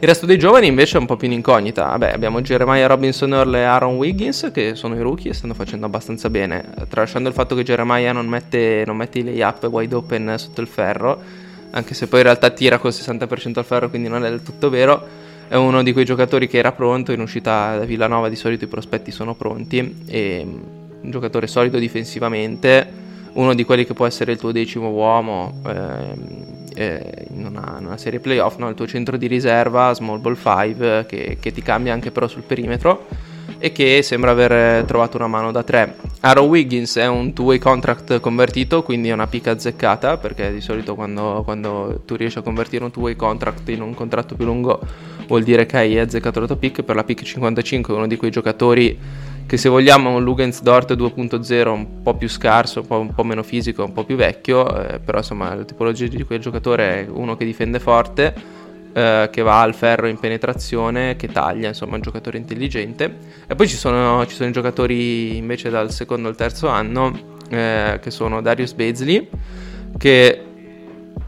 Il 0.00 0.06
resto 0.06 0.26
dei 0.26 0.38
giovani 0.38 0.66
invece 0.66 0.96
è 0.96 1.00
un 1.00 1.06
po' 1.06 1.16
più 1.16 1.26
in 1.26 1.34
incognita. 1.34 1.86
Vabbè, 1.86 2.12
abbiamo 2.12 2.40
Jeremiah 2.40 2.86
Robinson 2.86 3.32
Earl 3.32 3.54
e 3.54 3.62
Aaron 3.62 3.96
Wiggins 3.96 4.50
che 4.52 4.74
sono 4.74 4.94
i 4.94 5.00
rookie 5.00 5.32
e 5.32 5.34
stanno 5.34 5.54
facendo 5.54 5.86
abbastanza 5.86 6.30
bene. 6.30 6.64
Tralasciando 6.88 7.28
il 7.28 7.34
fatto 7.34 7.54
che 7.54 7.64
Jeremiah 7.64 8.12
non 8.12 8.26
mette, 8.26 8.84
non 8.86 8.96
mette 8.96 9.18
i 9.18 9.24
layup 9.24 9.64
wide 9.70 9.94
open 9.94 10.34
sotto 10.38 10.60
il 10.60 10.68
ferro, 10.68 11.46
anche 11.70 11.94
se 11.94 12.06
poi 12.06 12.20
in 12.20 12.24
realtà 12.26 12.50
tira 12.50 12.78
col 12.78 12.92
60% 12.92 13.58
al 13.58 13.64
ferro, 13.64 13.88
quindi 13.88 14.08
non 14.08 14.24
è 14.24 14.30
del 14.30 14.42
tutto 14.42 14.70
vero. 14.70 15.26
È 15.48 15.54
uno 15.54 15.82
di 15.82 15.92
quei 15.92 16.04
giocatori 16.04 16.46
che 16.46 16.58
era 16.58 16.72
pronto. 16.72 17.12
In 17.12 17.20
uscita 17.20 17.78
da 17.78 17.84
Villanova 17.84 18.28
di 18.28 18.36
solito 18.36 18.64
i 18.64 18.68
prospetti 18.68 19.10
sono 19.10 19.34
pronti. 19.34 20.04
E 20.06 20.42
mm, 20.44 20.56
un 21.02 21.10
giocatore 21.10 21.46
solido 21.46 21.78
difensivamente. 21.78 23.06
Uno 23.32 23.54
di 23.54 23.64
quelli 23.64 23.86
che 23.86 23.94
può 23.94 24.06
essere 24.06 24.32
il 24.32 24.38
tuo 24.38 24.52
decimo 24.52 24.88
uomo. 24.88 25.60
ehm, 25.66 26.56
eh, 26.74 27.26
in, 27.30 27.44
una, 27.44 27.76
in 27.80 27.86
una 27.86 27.96
serie 27.96 28.20
playoff, 28.20 28.56
no? 28.58 28.68
il 28.68 28.76
tuo 28.76 28.86
centro 28.86 29.16
di 29.16 29.26
riserva, 29.26 29.92
small 29.94 30.20
ball 30.20 30.36
5, 30.36 31.06
che, 31.08 31.38
che 31.40 31.50
ti 31.50 31.60
cambia 31.60 31.92
anche 31.92 32.12
però 32.12 32.28
sul 32.28 32.42
perimetro 32.42 33.06
e 33.58 33.72
che 33.72 34.02
sembra 34.02 34.30
aver 34.30 34.84
trovato 34.84 35.16
una 35.16 35.26
mano 35.26 35.50
da 35.50 35.62
3. 35.62 35.96
Aaron 36.20 36.48
Wiggins 36.48 36.96
è 36.96 37.06
un 37.06 37.32
two-way 37.32 37.58
contract 37.58 38.20
convertito, 38.20 38.82
quindi 38.82 39.08
è 39.08 39.12
una 39.12 39.26
pica 39.26 39.52
azzeccata, 39.52 40.18
perché 40.18 40.52
di 40.52 40.60
solito 40.60 40.94
quando, 40.94 41.42
quando 41.44 42.02
tu 42.04 42.16
riesci 42.16 42.38
a 42.38 42.42
convertire 42.42 42.84
un 42.84 42.90
two-way 42.90 43.16
contract 43.16 43.68
in 43.70 43.80
un 43.80 43.94
contratto 43.94 44.34
più 44.34 44.44
lungo 44.44 44.80
vuol 45.26 45.42
dire 45.42 45.66
che 45.66 45.76
hai 45.76 45.98
azzeccato 45.98 46.40
la 46.40 46.46
tua 46.46 46.56
pick. 46.56 46.82
Per 46.82 46.96
la 46.96 47.04
pick 47.04 47.22
55 47.22 47.94
è 47.94 47.96
uno 47.96 48.06
di 48.06 48.16
quei 48.16 48.30
giocatori 48.30 48.98
che 49.48 49.56
se 49.56 49.70
vogliamo 49.70 50.10
è 50.10 50.14
un 50.14 50.24
Lugens 50.24 50.60
Dort 50.60 50.94
2.0 50.94 51.68
un 51.68 52.02
po' 52.02 52.14
più 52.14 52.28
scarso, 52.28 52.80
un 52.80 52.86
po', 52.86 52.98
un 52.98 53.14
po' 53.14 53.24
meno 53.24 53.42
fisico, 53.42 53.82
un 53.82 53.94
po' 53.94 54.04
più 54.04 54.14
vecchio, 54.14 54.66
eh, 54.78 54.98
però 54.98 55.18
insomma 55.18 55.54
la 55.54 55.64
tipologia 55.64 56.06
di 56.06 56.22
quel 56.24 56.38
giocatore 56.38 57.06
è 57.06 57.06
uno 57.08 57.34
che 57.34 57.46
difende 57.46 57.80
forte, 57.80 58.34
eh, 58.98 59.28
che 59.30 59.42
va 59.42 59.60
al 59.60 59.76
ferro 59.76 60.08
in 60.08 60.18
penetrazione, 60.18 61.14
che 61.14 61.28
taglia, 61.28 61.68
insomma 61.68 61.94
un 61.94 62.00
giocatore 62.00 62.36
intelligente. 62.36 63.16
E 63.46 63.54
poi 63.54 63.68
ci 63.68 63.76
sono, 63.76 64.26
ci 64.26 64.34
sono 64.34 64.48
i 64.48 64.52
giocatori 64.52 65.36
invece 65.36 65.70
dal 65.70 65.92
secondo 65.92 66.26
al 66.26 66.34
terzo 66.34 66.66
anno, 66.66 67.36
eh, 67.48 68.00
che 68.02 68.10
sono 68.10 68.42
Darius 68.42 68.72
Bezley, 68.72 69.28
che 69.96 70.42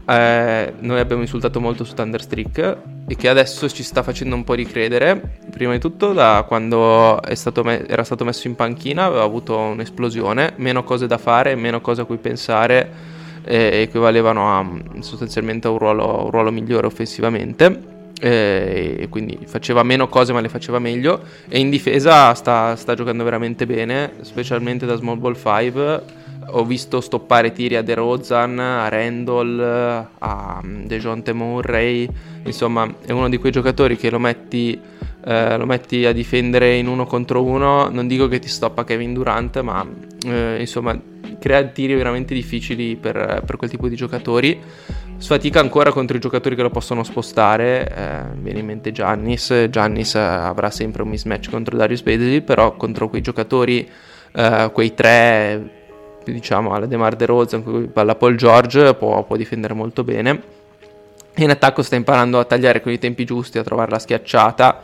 eh, 0.05 0.73
noi 0.79 0.99
abbiamo 0.99 1.21
insultato 1.21 1.61
molto 1.61 1.85
su 1.85 1.93
Thunderstreak 1.93 2.77
e 3.07 3.15
che 3.15 3.29
adesso 3.29 3.69
ci 3.69 3.83
sta 3.83 4.03
facendo 4.03 4.35
un 4.35 4.43
po' 4.43 4.53
ricredere. 4.53 5.39
Prima 5.49 5.71
di 5.71 5.79
tutto, 5.79 6.11
da 6.11 6.43
quando 6.45 7.21
stato 7.35 7.63
me- 7.63 7.87
era 7.87 8.03
stato 8.03 8.25
messo 8.25 8.47
in 8.47 8.55
panchina, 8.55 9.05
aveva 9.05 9.23
avuto 9.23 9.57
un'esplosione, 9.57 10.55
meno 10.57 10.83
cose 10.83 11.07
da 11.07 11.17
fare, 11.17 11.55
meno 11.55 11.79
cose 11.79 12.01
a 12.01 12.03
cui 12.05 12.17
pensare, 12.17 13.10
eh, 13.43 13.81
equivalevano 13.81 14.57
a 14.57 14.63
mm, 14.63 14.99
sostanzialmente 14.99 15.67
a 15.67 15.71
un 15.71 15.77
ruolo, 15.77 16.25
un 16.25 16.31
ruolo 16.31 16.51
migliore 16.51 16.87
offensivamente. 16.87 17.89
eh, 18.23 18.97
e 18.99 19.09
quindi 19.09 19.39
faceva 19.47 19.81
meno 19.81 20.07
cose 20.07 20.31
ma 20.31 20.41
le 20.41 20.49
faceva 20.49 20.77
meglio 20.77 21.23
e 21.49 21.57
in 21.57 21.71
difesa 21.71 22.31
sta, 22.35 22.75
sta 22.75 22.93
giocando 22.93 23.23
veramente 23.23 23.65
bene, 23.65 24.11
specialmente 24.21 24.85
da 24.85 24.95
small 24.95 25.17
ball 25.19 25.35
5 25.35 26.19
ho 26.53 26.65
visto 26.65 27.01
stoppare 27.01 27.51
tiri 27.51 27.75
a 27.75 27.81
DeRozan, 27.81 28.59
a 28.59 28.89
Randall, 28.89 30.07
a 30.17 30.61
mm, 30.63 30.85
DeJounte 30.85 31.33
Murray, 31.33 32.07
insomma 32.43 32.91
è 33.05 33.11
uno 33.11 33.29
di 33.29 33.37
quei 33.37 33.51
giocatori 33.51 33.95
che 33.95 34.09
lo 34.09 34.19
metti, 34.19 34.79
eh, 35.23 35.57
lo 35.57 35.65
metti, 35.65 36.05
a 36.05 36.11
difendere 36.11 36.75
in 36.75 36.87
uno 36.87 37.05
contro 37.05 37.43
uno, 37.43 37.89
non 37.89 38.07
dico 38.07 38.27
che 38.27 38.39
ti 38.39 38.47
stoppa 38.47 38.83
Kevin 38.83 39.13
Durant, 39.13 39.59
ma 39.61 39.85
eh, 40.25 40.57
insomma 40.59 40.99
crea 41.41 41.63
tiri 41.63 41.95
veramente 41.95 42.35
difficili 42.35 42.95
per, 42.95 43.41
per, 43.43 43.57
quel 43.57 43.69
tipo 43.69 43.87
di 43.87 43.95
giocatori. 43.95 44.61
Sfatica 45.17 45.59
ancora 45.59 45.91
contro 45.91 46.15
i 46.15 46.19
giocatori 46.19 46.55
che 46.55 46.61
lo 46.61 46.69
possono 46.69 47.03
spostare, 47.03 47.87
eh, 47.87 48.21
viene 48.37 48.59
in 48.59 48.65
mente 48.67 48.91
Giannis, 48.91 49.67
Giannis 49.69 50.15
avrà 50.15 50.69
sempre 50.69 51.01
un 51.01 51.09
mismatch 51.09 51.49
contro 51.49 51.75
Darius 51.75 52.01
Basley, 52.01 52.41
però 52.41 52.75
contro 52.75 53.09
quei 53.09 53.21
giocatori, 53.21 53.89
eh, 54.33 54.69
quei 54.71 54.93
tre 54.93 55.79
diciamo 56.23 56.73
alla 56.73 56.85
DeMar 56.85 57.15
DeRozan 57.15 57.89
palla 57.91 58.13
Paul 58.13 58.35
George 58.35 58.93
può, 58.93 59.23
può 59.23 59.35
difendere 59.35 59.73
molto 59.73 60.03
bene. 60.03 60.59
In 61.37 61.49
attacco 61.49 61.81
sta 61.81 61.95
imparando 61.95 62.39
a 62.39 62.45
tagliare 62.45 62.81
con 62.81 62.91
i 62.91 62.99
tempi 62.99 63.25
giusti 63.25 63.57
a 63.57 63.63
trovare 63.63 63.89
la 63.89 63.99
schiacciata 63.99 64.81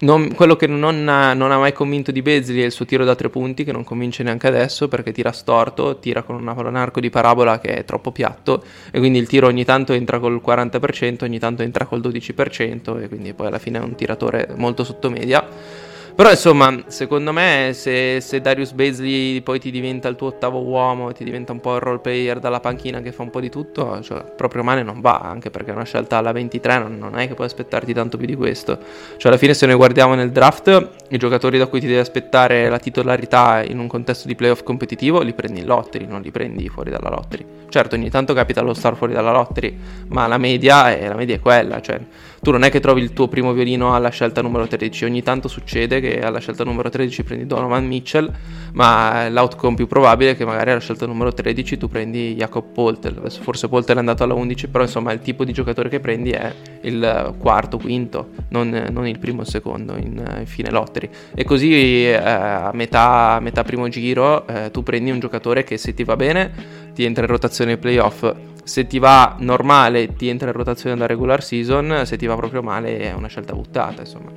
non, 0.00 0.32
quello 0.34 0.56
che 0.56 0.66
non 0.66 1.08
ha, 1.08 1.34
non 1.34 1.50
ha, 1.50 1.58
mai 1.58 1.72
convinto 1.72 2.10
di 2.10 2.22
Bezzi 2.22 2.60
è 2.60 2.64
il 2.64 2.72
suo 2.72 2.84
tiro 2.84 3.04
da 3.04 3.14
tre 3.14 3.28
punti, 3.28 3.64
che 3.64 3.72
non 3.72 3.84
convince 3.84 4.22
neanche 4.22 4.46
adesso 4.46 4.88
perché 4.88 5.12
tira 5.12 5.32
storto, 5.32 5.98
tira 5.98 6.22
con 6.22 6.36
una, 6.36 6.52
un 6.52 6.76
arco 6.76 7.00
di 7.00 7.10
parabola 7.10 7.58
che 7.58 7.74
è 7.74 7.84
troppo 7.84 8.10
piatto 8.10 8.64
e 8.90 8.98
quindi 8.98 9.18
il 9.18 9.26
tiro 9.26 9.46
ogni 9.46 9.64
tanto 9.64 9.92
entra 9.92 10.18
col 10.18 10.40
40%, 10.44 11.24
ogni 11.24 11.38
tanto 11.38 11.62
entra 11.62 11.84
col 11.84 12.00
12% 12.00 13.02
e 13.02 13.08
quindi 13.08 13.34
poi 13.34 13.48
alla 13.48 13.58
fine 13.58 13.78
è 13.78 13.82
un 13.82 13.94
tiratore 13.94 14.48
molto 14.56 14.84
sottomedia. 14.84 15.88
Però 16.20 16.30
insomma, 16.30 16.82
secondo 16.88 17.32
me 17.32 17.70
se, 17.72 18.20
se, 18.20 18.42
Darius 18.42 18.72
Basley 18.72 19.40
poi 19.40 19.58
ti 19.58 19.70
diventa 19.70 20.06
il 20.06 20.16
tuo 20.16 20.26
ottavo 20.26 20.60
uomo, 20.60 21.12
ti 21.12 21.24
diventa 21.24 21.52
un 21.52 21.60
po' 21.60 21.76
il 21.76 21.80
role 21.80 22.00
player 22.00 22.40
dalla 22.40 22.60
panchina 22.60 23.00
che 23.00 23.10
fa 23.10 23.22
un 23.22 23.30
po' 23.30 23.40
di 23.40 23.48
tutto, 23.48 24.02
cioè, 24.02 24.22
proprio 24.36 24.62
male 24.62 24.82
non 24.82 25.00
va, 25.00 25.18
anche 25.20 25.48
perché 25.48 25.70
è 25.70 25.72
una 25.72 25.84
scelta 25.84 26.18
alla 26.18 26.32
23, 26.32 26.78
non, 26.78 26.98
non 26.98 27.18
è 27.18 27.26
che 27.26 27.32
puoi 27.32 27.46
aspettarti 27.46 27.94
tanto 27.94 28.18
più 28.18 28.26
di 28.26 28.36
questo. 28.36 28.78
Cioè 29.16 29.28
alla 29.28 29.38
fine 29.38 29.54
se 29.54 29.64
noi 29.64 29.76
guardiamo 29.76 30.14
nel 30.14 30.30
draft, 30.30 30.88
i 31.08 31.16
giocatori 31.16 31.56
da 31.56 31.68
cui 31.68 31.80
ti 31.80 31.86
devi 31.86 32.00
aspettare 32.00 32.68
la 32.68 32.78
titolarità 32.78 33.64
in 33.64 33.78
un 33.78 33.86
contesto 33.86 34.28
di 34.28 34.34
playoff 34.34 34.62
competitivo 34.62 35.22
li 35.22 35.32
prendi 35.32 35.60
in 35.60 35.66
lottery, 35.66 36.04
non 36.04 36.20
li 36.20 36.30
prendi 36.30 36.68
fuori 36.68 36.90
dalla 36.90 37.08
lottery. 37.08 37.46
Certo, 37.70 37.94
ogni 37.94 38.10
tanto 38.10 38.34
capita 38.34 38.60
lo 38.60 38.74
star 38.74 38.94
fuori 38.94 39.14
dalla 39.14 39.32
lottery, 39.32 39.74
ma 40.08 40.26
la 40.26 40.36
media 40.36 40.94
è, 40.94 41.08
la 41.08 41.14
media 41.14 41.36
è 41.36 41.40
quella, 41.40 41.80
cioè 41.80 41.98
tu 42.42 42.50
non 42.50 42.62
è 42.62 42.70
che 42.70 42.80
trovi 42.80 43.02
il 43.02 43.12
tuo 43.12 43.28
primo 43.28 43.52
violino 43.52 43.94
alla 43.94 44.08
scelta 44.08 44.40
numero 44.40 44.66
13, 44.66 45.04
ogni 45.04 45.22
tanto 45.22 45.46
succede 45.48 46.00
che 46.00 46.20
alla 46.20 46.38
scelta 46.38 46.64
numero 46.64 46.88
13 46.88 47.22
prendi 47.22 47.46
Donovan 47.46 47.86
Mitchell, 47.86 48.32
ma 48.72 49.28
l'outcome 49.28 49.76
più 49.76 49.86
probabile 49.86 50.30
è 50.30 50.36
che 50.36 50.46
magari 50.46 50.70
alla 50.70 50.80
scelta 50.80 51.06
numero 51.06 51.32
13 51.32 51.76
tu 51.76 51.88
prendi 51.88 52.34
Jacob 52.34 52.64
Poltel, 52.72 53.20
forse 53.28 53.68
Poltel 53.68 53.96
è 53.96 53.98
andato 53.98 54.22
alla 54.22 54.34
11, 54.34 54.68
però 54.68 54.84
insomma 54.84 55.12
il 55.12 55.20
tipo 55.20 55.44
di 55.44 55.52
giocatore 55.52 55.90
che 55.90 56.00
prendi 56.00 56.30
è 56.30 56.52
il 56.82 57.34
quarto, 57.38 57.76
quinto, 57.76 58.30
non, 58.48 58.86
non 58.90 59.06
il 59.06 59.18
primo 59.18 59.40
o 59.40 59.42
il 59.42 59.48
secondo 59.48 59.96
in, 59.96 60.22
in, 60.38 60.46
fine 60.46 60.70
lottery. 60.70 61.10
E 61.34 61.44
così 61.44 62.06
eh, 62.06 62.14
a 62.14 62.70
metà, 62.72 63.38
metà, 63.40 63.62
primo 63.64 63.88
giro 63.88 64.46
eh, 64.46 64.70
tu 64.70 64.82
prendi 64.82 65.10
un 65.10 65.20
giocatore 65.20 65.62
che 65.62 65.76
se 65.76 65.92
ti 65.92 66.04
va 66.04 66.16
bene 66.16 66.88
ti 66.94 67.04
entra 67.04 67.24
in 67.24 67.30
rotazione 67.30 67.72
ai 67.72 67.78
playoff 67.78 68.34
se 68.62 68.86
ti 68.86 68.98
va 68.98 69.36
normale 69.38 70.14
ti 70.14 70.28
entra 70.28 70.48
in 70.48 70.54
rotazione 70.54 70.96
da 70.96 71.06
regular 71.06 71.42
season, 71.42 72.02
se 72.04 72.16
ti 72.16 72.26
va 72.26 72.36
proprio 72.36 72.62
male 72.62 72.98
è 72.98 73.12
una 73.12 73.26
scelta 73.26 73.52
buttata, 73.52 74.02
insomma. 74.02 74.30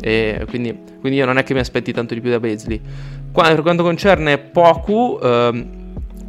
Quindi, 0.00 0.76
quindi, 1.00 1.18
io 1.18 1.26
non 1.26 1.38
è 1.38 1.42
che 1.42 1.52
mi 1.54 1.60
aspetti 1.60 1.92
tanto 1.92 2.14
di 2.14 2.20
più 2.20 2.30
da 2.30 2.38
Beasley. 2.40 2.80
Qua, 3.32 3.48
per 3.48 3.62
quanto 3.62 3.82
concerne 3.82 4.38
Poku, 4.38 5.18
ehm, 5.22 5.66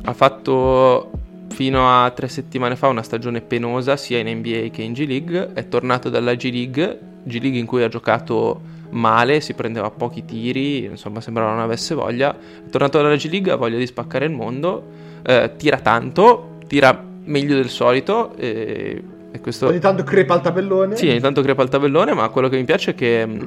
ha 0.03 0.13
fatto 0.13 1.11
fino 1.49 1.87
a 1.87 2.09
tre 2.09 2.27
settimane 2.27 2.75
fa 2.75 2.87
una 2.87 3.03
stagione 3.03 3.41
penosa 3.41 3.95
sia 3.97 4.17
in 4.17 4.37
NBA 4.37 4.69
che 4.71 4.81
in 4.81 4.93
G 4.93 5.05
League, 5.05 5.51
è 5.53 5.67
tornato 5.67 6.09
dalla 6.09 6.33
G 6.33 6.49
League, 6.51 6.99
G 7.23 7.39
League 7.39 7.59
in 7.59 7.67
cui 7.67 7.83
ha 7.83 7.87
giocato 7.87 8.61
male, 8.89 9.41
si 9.41 9.53
prendeva 9.53 9.89
pochi 9.91 10.25
tiri, 10.25 10.85
insomma 10.85 11.21
sembrava 11.21 11.51
non 11.51 11.61
avesse 11.61 11.93
voglia, 11.93 12.35
è 12.35 12.69
tornato 12.69 13.01
dalla 13.01 13.15
G 13.15 13.29
League, 13.29 13.51
ha 13.51 13.55
voglia 13.55 13.77
di 13.77 13.85
spaccare 13.85 14.25
il 14.25 14.31
mondo, 14.31 15.11
eh, 15.23 15.51
tira 15.57 15.77
tanto, 15.77 16.57
tira 16.67 17.01
meglio 17.25 17.55
del 17.55 17.69
solito. 17.69 18.35
E, 18.35 19.03
e 19.31 19.39
questo... 19.39 19.67
Ogni 19.67 19.79
tanto 19.79 20.03
crepa 20.03 20.35
il 20.35 20.41
tabellone. 20.41 20.95
Sì, 20.95 21.07
ogni 21.09 21.19
tanto 21.19 21.41
crepa 21.41 21.63
il 21.63 21.69
tabellone, 21.69 22.13
ma 22.13 22.27
quello 22.29 22.49
che 22.49 22.57
mi 22.57 22.65
piace 22.65 22.91
è 22.91 22.95
che 22.95 23.25
mm, 23.25 23.41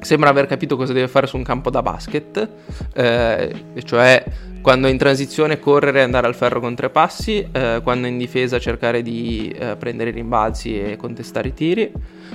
sembra 0.00 0.30
aver 0.30 0.46
capito 0.46 0.76
cosa 0.76 0.92
deve 0.92 1.08
fare 1.08 1.26
su 1.26 1.36
un 1.36 1.42
campo 1.42 1.70
da 1.70 1.82
basket, 1.82 2.48
eh, 2.94 3.64
cioè 3.84 4.24
quando 4.62 4.86
in 4.86 4.96
transizione 4.96 5.58
correre 5.58 5.98
e 5.98 6.02
andare 6.02 6.28
al 6.28 6.36
ferro 6.36 6.60
con 6.60 6.74
tre 6.74 6.88
passi, 6.88 7.46
eh, 7.50 7.80
quando 7.82 8.06
in 8.06 8.16
difesa 8.16 8.60
cercare 8.60 9.02
di 9.02 9.54
eh, 9.58 9.76
prendere 9.76 10.10
i 10.10 10.12
rimbalzi 10.12 10.80
e 10.80 10.96
contestare 10.96 11.48
i 11.48 11.52
tiri, 11.52 11.92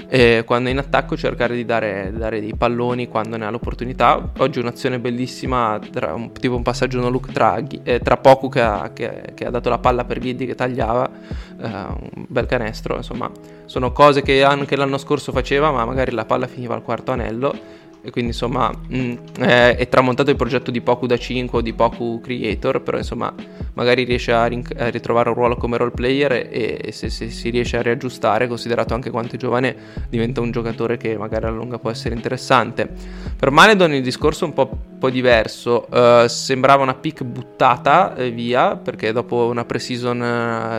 e 0.09 0.43
quando 0.45 0.69
in 0.69 0.78
attacco 0.78 1.15
cercare 1.15 1.55
di 1.55 1.65
dare, 1.65 2.11
dare, 2.15 2.41
dei 2.41 2.53
palloni 2.55 3.07
quando 3.07 3.38
ne 3.38 3.45
ha 3.45 3.49
l'opportunità. 3.49 4.32
Oggi 4.38 4.59
un'azione 4.59 4.99
bellissima, 4.99 5.80
tra, 5.89 6.13
un, 6.13 6.34
tipo 6.34 6.55
un 6.55 6.63
passaggio 6.63 6.99
no 6.99 7.09
look 7.09 7.32
tra, 7.32 7.63
eh, 7.84 7.99
tra 7.99 8.17
Poku 8.17 8.49
che 8.49 8.61
ha, 8.61 8.91
che, 8.93 9.32
che 9.34 9.45
ha, 9.45 9.49
dato 9.49 9.69
la 9.69 9.80
palla 9.80 10.03
per 10.03 10.19
Ghiddi 10.19 10.45
che 10.45 10.55
tagliava, 10.55 11.09
eh, 11.61 11.65
un 11.65 12.25
bel 12.28 12.45
canestro, 12.45 12.97
insomma 12.97 13.32
sono 13.65 13.91
cose 13.91 14.21
che 14.21 14.43
anche 14.43 14.78
l'anno 14.78 14.97
scorso 14.97 15.34
faceva 15.34 15.71
ma 15.71 15.84
magari 15.84 16.11
la 16.11 16.23
palla 16.23 16.47
finiva 16.47 16.73
al 16.73 16.84
quarto 16.84 17.11
anello 17.11 17.53
e 18.02 18.12
quindi 18.12 18.32
insomma 18.32 18.70
mh, 18.70 18.98
mm, 18.98 19.14
è, 19.39 19.76
è, 19.76 19.88
tramontato 19.89 20.30
il 20.30 20.36
progetto 20.36 20.72
di 20.72 20.82
Poku 20.82 21.06
da 21.08 21.18
5 21.18 21.60
o 21.60 21.62
di 21.62 21.74
Poku 21.74 22.22
Creator, 22.22 22.82
però 22.82 22.98
insomma 22.98 23.34
magari 23.74 24.04
riesce 24.04 24.32
a, 24.32 24.45
rin- 24.45 24.64
a 24.78 24.88
ritrovare 24.89 25.30
un 25.30 25.36
ruolo 25.36 25.56
come 25.56 25.78
role 25.78 25.91
player 25.91 26.32
e, 26.32 26.80
e 26.82 26.91
se, 26.91 27.10
se, 27.10 27.30
si 27.30 27.50
riesce 27.50 27.78
a 27.78 27.82
riaggiustare, 27.82 28.48
considerato 28.48 28.93
anche 28.93 29.10
quanto 29.10 29.36
è 29.36 29.38
giovane, 29.38 29.76
diventa 30.10 30.41
un 30.41 30.52
giocatore 30.52 30.98
che 30.98 31.18
magari 31.18 31.45
alla 31.45 31.56
lunga 31.56 31.80
può 31.80 31.89
essere 31.89 32.16
interessante. 32.16 32.89
Per 33.38 33.52
Maledon 33.52 33.93
il 33.93 34.04
discorso 34.04 34.45
è 34.45 34.48
un 34.48 34.54
po', 34.54 34.78
po 34.98 35.10
diverso, 35.10 35.88
uh, 35.89 36.28
sembrava 36.28 36.84
una 36.84 36.95
pick 36.95 37.24
buttata 37.24 38.16
eh, 38.16 38.32
via, 38.32 38.76
perché 38.76 39.12
dopo 39.12 39.45
una 39.45 39.66
pre-season 39.66 40.20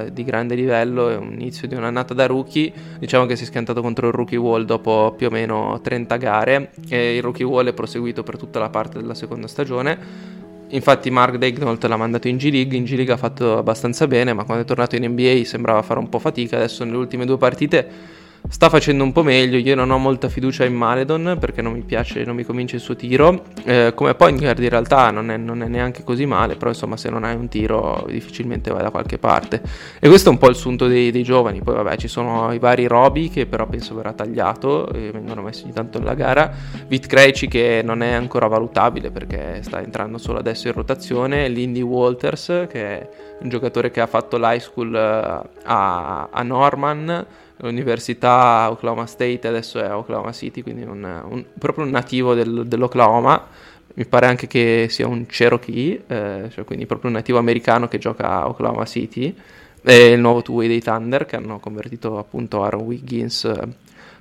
uh, 0.07 0.11
di 0.11 0.25
grande 0.25 0.55
livello 0.55 1.11
e 1.11 1.17
un 1.17 1.33
inizio 1.33 1.69
di 1.69 1.75
un'annata 1.75 2.15
da 2.15 2.27
rookie, 2.27 2.73
diciamo 2.99 3.27
che 3.27 3.37
si 3.37 3.45
è 3.45 3.47
schiantato 3.47 3.81
contro 3.81 4.09
il 4.09 4.13
rookie 4.13 4.39
wall 4.39 4.65
dopo 4.65 5.15
più 5.17 5.29
o 5.29 5.31
meno 5.31 5.81
30 5.83 6.17
gare 6.17 6.71
e 6.89 7.17
il 7.17 7.23
rookie 7.23 7.45
wall 7.45 7.69
è 7.69 7.73
proseguito 7.73 8.23
per 8.23 8.37
tutta 8.37 8.59
la 8.59 8.71
parte 8.71 8.99
della 8.99 9.15
seconda 9.15 9.47
stagione. 9.47 10.37
Infatti 10.71 11.11
Mark 11.11 11.37
Daignault 11.37 11.83
l'ha 11.85 11.97
mandato 11.97 12.29
in 12.29 12.37
G 12.37 12.51
League, 12.51 12.77
in 12.77 12.85
G 12.85 12.95
League 12.95 13.13
ha 13.13 13.17
fatto 13.17 13.57
abbastanza 13.57 14.07
bene, 14.07 14.35
ma 14.35 14.45
quando 14.45 14.65
è 14.65 14.67
tornato 14.67 14.97
in 14.97 15.05
NBA 15.05 15.45
sembrava 15.45 15.81
fare 15.83 15.99
un 15.99 16.09
po' 16.09 16.19
fatica, 16.19 16.57
adesso 16.57 16.85
nelle 16.85 16.99
ultime 16.99 17.25
due 17.25 17.39
partite 17.39 18.17
sta 18.49 18.69
facendo 18.69 19.05
un 19.05 19.13
po' 19.13 19.23
meglio. 19.23 19.59
Io 19.59 19.75
non 19.75 19.91
ho 19.91 19.99
molta 19.99 20.29
fiducia 20.29 20.65
in 20.65 20.75
Maledon 20.75 21.37
perché 21.39 21.63
non 21.63 21.73
mi 21.73 21.83
piace, 21.83 22.25
non 22.25 22.37
mi 22.37 22.45
convince 22.45 22.77
il 22.77 22.83
suo 22.83 22.97
tiro. 22.97 23.45
Eh, 23.65 23.93
come 23.95 24.15
point 24.15 24.39
guard 24.39 24.59
in 24.63 24.69
realtà 24.69 25.11
non 25.11 25.31
è, 25.31 25.37
non 25.37 25.63
è, 25.63 25.69
neanche 25.69 26.05
così 26.05 26.27
male, 26.27 26.57
però 26.57 26.71
insomma 26.71 26.97
se 26.97 27.11
non 27.11 27.25
hai 27.25 27.35
un 27.35 27.49
tiro 27.49 28.05
difficilmente 28.09 28.71
vai 28.71 28.83
da 28.83 28.91
qualche 28.91 29.19
parte. 29.19 29.63
E 29.99 30.09
questo 30.09 30.29
è 30.29 30.33
un 30.33 30.39
po' 30.39 30.49
il 30.49 30.57
sunto 30.57 30.87
dei, 30.87 31.11
dei 31.11 31.23
giovani. 31.23 31.61
Poi 31.63 31.75
vabbè 31.75 31.97
ci 31.97 32.09
sono 32.09 32.53
i 32.53 32.59
vari 32.59 32.87
Roby 32.87 33.29
che 33.29 33.47
però 33.47 33.67
penso 33.67 33.95
verrà 33.95 34.13
tagliato 34.13 34.91
e 34.93 35.11
vengono 35.13 35.43
messi 35.43 35.65
ogni 35.65 35.73
tanto 35.73 35.99
nella 35.99 36.15
gara. 36.15 36.53
Vit 36.87 37.07
che 37.49 37.83
non 37.85 38.03
è 38.03 38.13
ancora 38.13 38.47
valutabile 38.47 39.11
perché 39.11 39.61
sta 39.63 39.83
entrando 39.83 40.19
solo 40.19 40.39
adesso 40.39 40.69
in 40.69 40.75
rotazione. 40.75 41.49
Lindy 41.49 41.81
Walters 41.81 42.67
che 42.69 42.85
è 42.85 43.09
un 43.41 43.49
giocatore 43.49 43.91
che 43.91 44.01
ha 44.01 44.07
fatto 44.07 44.37
l'high 44.37 44.61
school 44.61 44.95
eh, 44.95 45.49
a, 45.65 46.29
a 46.31 46.43
Norman 46.43 47.27
l'università 47.59 48.69
Oklahoma 48.71 49.07
State 49.07 49.47
adesso 49.47 49.81
è 49.81 49.93
Oklahoma 49.93 50.33
City, 50.33 50.63
quindi 50.63 50.83
un, 50.83 51.03
un, 51.29 51.45
proprio 51.59 51.85
un 51.85 51.91
nativo 51.91 52.35
del, 52.35 52.67
dell'Oklahoma. 52.67 53.47
Mi 53.95 54.07
pare 54.07 54.27
anche 54.27 54.47
che 54.47 54.87
sia 54.91 55.09
un 55.09 55.27
Cherokee, 55.27 56.05
eh, 56.07 56.51
cioè 56.51 56.65
quindi 56.65 56.87
proprio 56.87 57.11
un 57.11 57.17
nativo 57.17 57.39
americano 57.39 57.89
che 57.89 57.99
gioca 57.99 58.29
a 58.29 58.49
Oklahoma 58.49 58.85
City. 58.85 59.35
È 59.81 59.93
il 59.93 60.21
nuovo 60.21 60.43
two-way 60.43 60.69
dei 60.69 60.81
Thunder 60.81 61.27
che 61.27 61.37
hanno 61.37 61.59
convertito 61.59 62.19
appunto 62.19 62.63
Aaron 62.63 62.83
Wiggins 62.83 63.45
eh, 63.45 63.69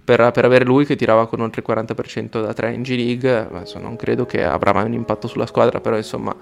per, 0.04 0.32
per, 0.32 0.46
avere 0.46 0.66
lui 0.66 0.86
che 0.86 0.96
tirava 0.96 1.28
con 1.28 1.42
oltre 1.42 1.62
il 1.66 1.76
40% 1.76 2.42
da 2.42 2.54
3 2.54 2.74
in 2.74 2.82
G 2.82 2.90
League. 2.96 3.30
Adesso 3.30 3.78
non 3.78 3.96
credo 3.98 4.26
che 4.26 4.44
avrà 4.44 4.74
mai 4.74 4.86
un 4.86 4.94
impatto 4.94 5.28
sulla 5.28 5.46
squadra, 5.46 5.80
però 5.80 5.96
insomma, 5.96 6.36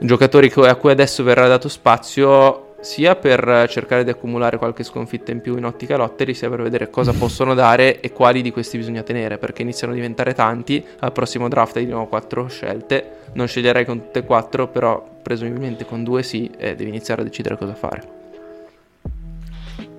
giocatori 0.00 0.52
a 0.56 0.74
cui 0.74 0.90
adesso 0.90 1.22
verrà 1.22 1.46
dato 1.46 1.68
spazio 1.68 2.65
sia 2.80 3.16
per 3.16 3.66
cercare 3.68 4.04
di 4.04 4.10
accumulare 4.10 4.58
qualche 4.58 4.82
sconfitta 4.82 5.32
in 5.32 5.40
più 5.40 5.56
in 5.56 5.64
ottica 5.64 5.96
lottery, 5.96 6.34
sia 6.34 6.48
per 6.48 6.62
vedere 6.62 6.90
cosa 6.90 7.12
possono 7.16 7.54
dare 7.54 8.00
e 8.00 8.12
quali 8.12 8.42
di 8.42 8.50
questi 8.50 8.76
bisogna 8.76 9.02
tenere, 9.02 9.38
perché 9.38 9.62
iniziano 9.62 9.92
a 9.92 9.96
diventare 9.96 10.34
tanti. 10.34 10.84
Al 11.00 11.12
prossimo 11.12 11.48
draft 11.48 11.78
di 11.78 11.86
nuovo 11.86 12.06
4 12.06 12.48
scelte. 12.48 13.10
Non 13.32 13.46
sceglierei 13.46 13.84
con 13.84 14.00
tutte 14.00 14.20
e 14.20 14.24
quattro, 14.24 14.68
però 14.68 15.04
presumibilmente 15.20 15.84
con 15.84 16.04
due 16.04 16.22
sì, 16.22 16.50
e 16.56 16.74
devi 16.74 16.88
iniziare 16.88 17.20
a 17.20 17.24
decidere 17.24 17.56
cosa 17.56 17.74
fare. 17.74 18.15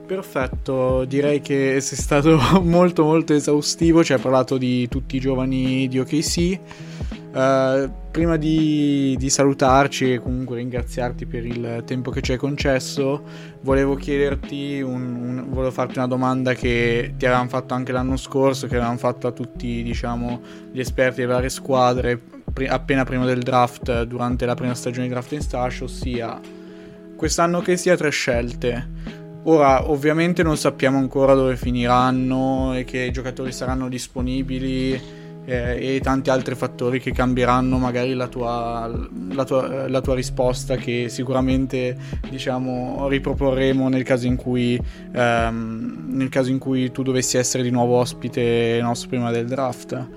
Perfetto, 0.08 1.04
direi 1.04 1.42
che 1.42 1.82
sei 1.82 1.98
stato 1.98 2.40
molto 2.64 3.04
molto 3.04 3.34
esaustivo, 3.34 4.06
ci 4.06 4.14
hai 4.14 4.20
parlato 4.20 4.58
di 4.58 4.88
tutti 4.88 5.18
i 5.18 5.20
giovani 5.20 5.90
di 5.90 6.00
OKC. 6.00 6.60
Uh, 7.34 7.92
prima 8.10 8.38
di, 8.38 9.16
di, 9.20 9.30
salutarci 9.30 10.14
e 10.14 10.20
comunque 10.20 10.56
ringraziarti 10.58 11.26
per 11.26 11.46
il 11.46 11.84
tempo 11.86 12.10
che 12.10 12.22
ci 12.22 12.32
hai 12.32 12.38
concesso, 12.38 13.22
volevo 13.62 13.96
chiederti, 13.96 14.80
un, 14.82 15.16
un, 15.16 15.46
volevo 15.50 15.72
farti 15.72 15.98
una 15.98 16.08
domanda 16.08 16.54
che 16.54 17.14
ti 17.18 17.26
avevamo 17.26 17.50
fatto 17.50 17.74
anche 17.74 17.92
l'anno 17.92 18.16
scorso, 18.16 18.66
che 18.66 18.76
avevamo 18.78 18.98
fatto 18.98 19.28
a 19.28 19.32
tutti 19.32 19.84
diciamo, 19.84 20.40
gli 20.72 20.80
esperti 20.80 21.20
delle 21.20 21.34
varie 21.34 21.50
squadre 21.50 22.18
pri- 22.18 22.68
appena 22.68 23.04
prima 23.04 23.26
del 23.26 23.44
draft, 23.44 24.04
durante 24.04 24.46
la 24.46 24.56
prima 24.56 24.74
stagione 24.74 25.08
di 25.08 25.12
Draft 25.12 25.34
in 25.34 25.42
Stash, 25.42 25.82
ossia 25.82 26.40
quest'anno 27.18 27.62
che 27.62 27.76
sia 27.76 27.98
tre 27.98 28.10
scelte 28.10 29.17
Ora, 29.50 29.90
ovviamente 29.90 30.44
non 30.44 30.58
sappiamo 30.58 30.98
ancora 30.98 31.34
dove 31.34 31.56
finiranno 31.56 32.74
e 32.76 32.84
che 32.84 33.12
giocatori 33.12 33.54
saranno 33.54 33.88
disponibili 33.88 34.92
eh, 35.46 35.96
e 35.96 36.00
tanti 36.02 36.30
altri 36.30 36.54
fattori 36.54 37.00
che 37.00 37.14
cambieranno 37.14 37.78
magari 37.78 38.14
la 38.14 38.28
tua, 38.28 38.92
la 39.32 39.46
tua, 39.46 39.88
la 39.88 40.02
tua 40.02 40.16
risposta 40.16 40.76
che 40.76 41.08
sicuramente 41.08 41.96
diciamo, 42.30 43.08
riproporremo 43.08 43.88
nel 43.88 44.04
caso, 44.04 44.30
cui, 44.36 44.78
ehm, 45.14 46.08
nel 46.10 46.28
caso 46.28 46.52
in 46.52 46.58
cui 46.58 46.92
tu 46.92 47.02
dovessi 47.02 47.38
essere 47.38 47.64
di 47.64 47.72
nuovo 47.72 47.96
ospite 47.96 48.78
nostro 48.82 49.08
prima 49.08 49.32
del 49.32 49.48
draft. 49.48 50.08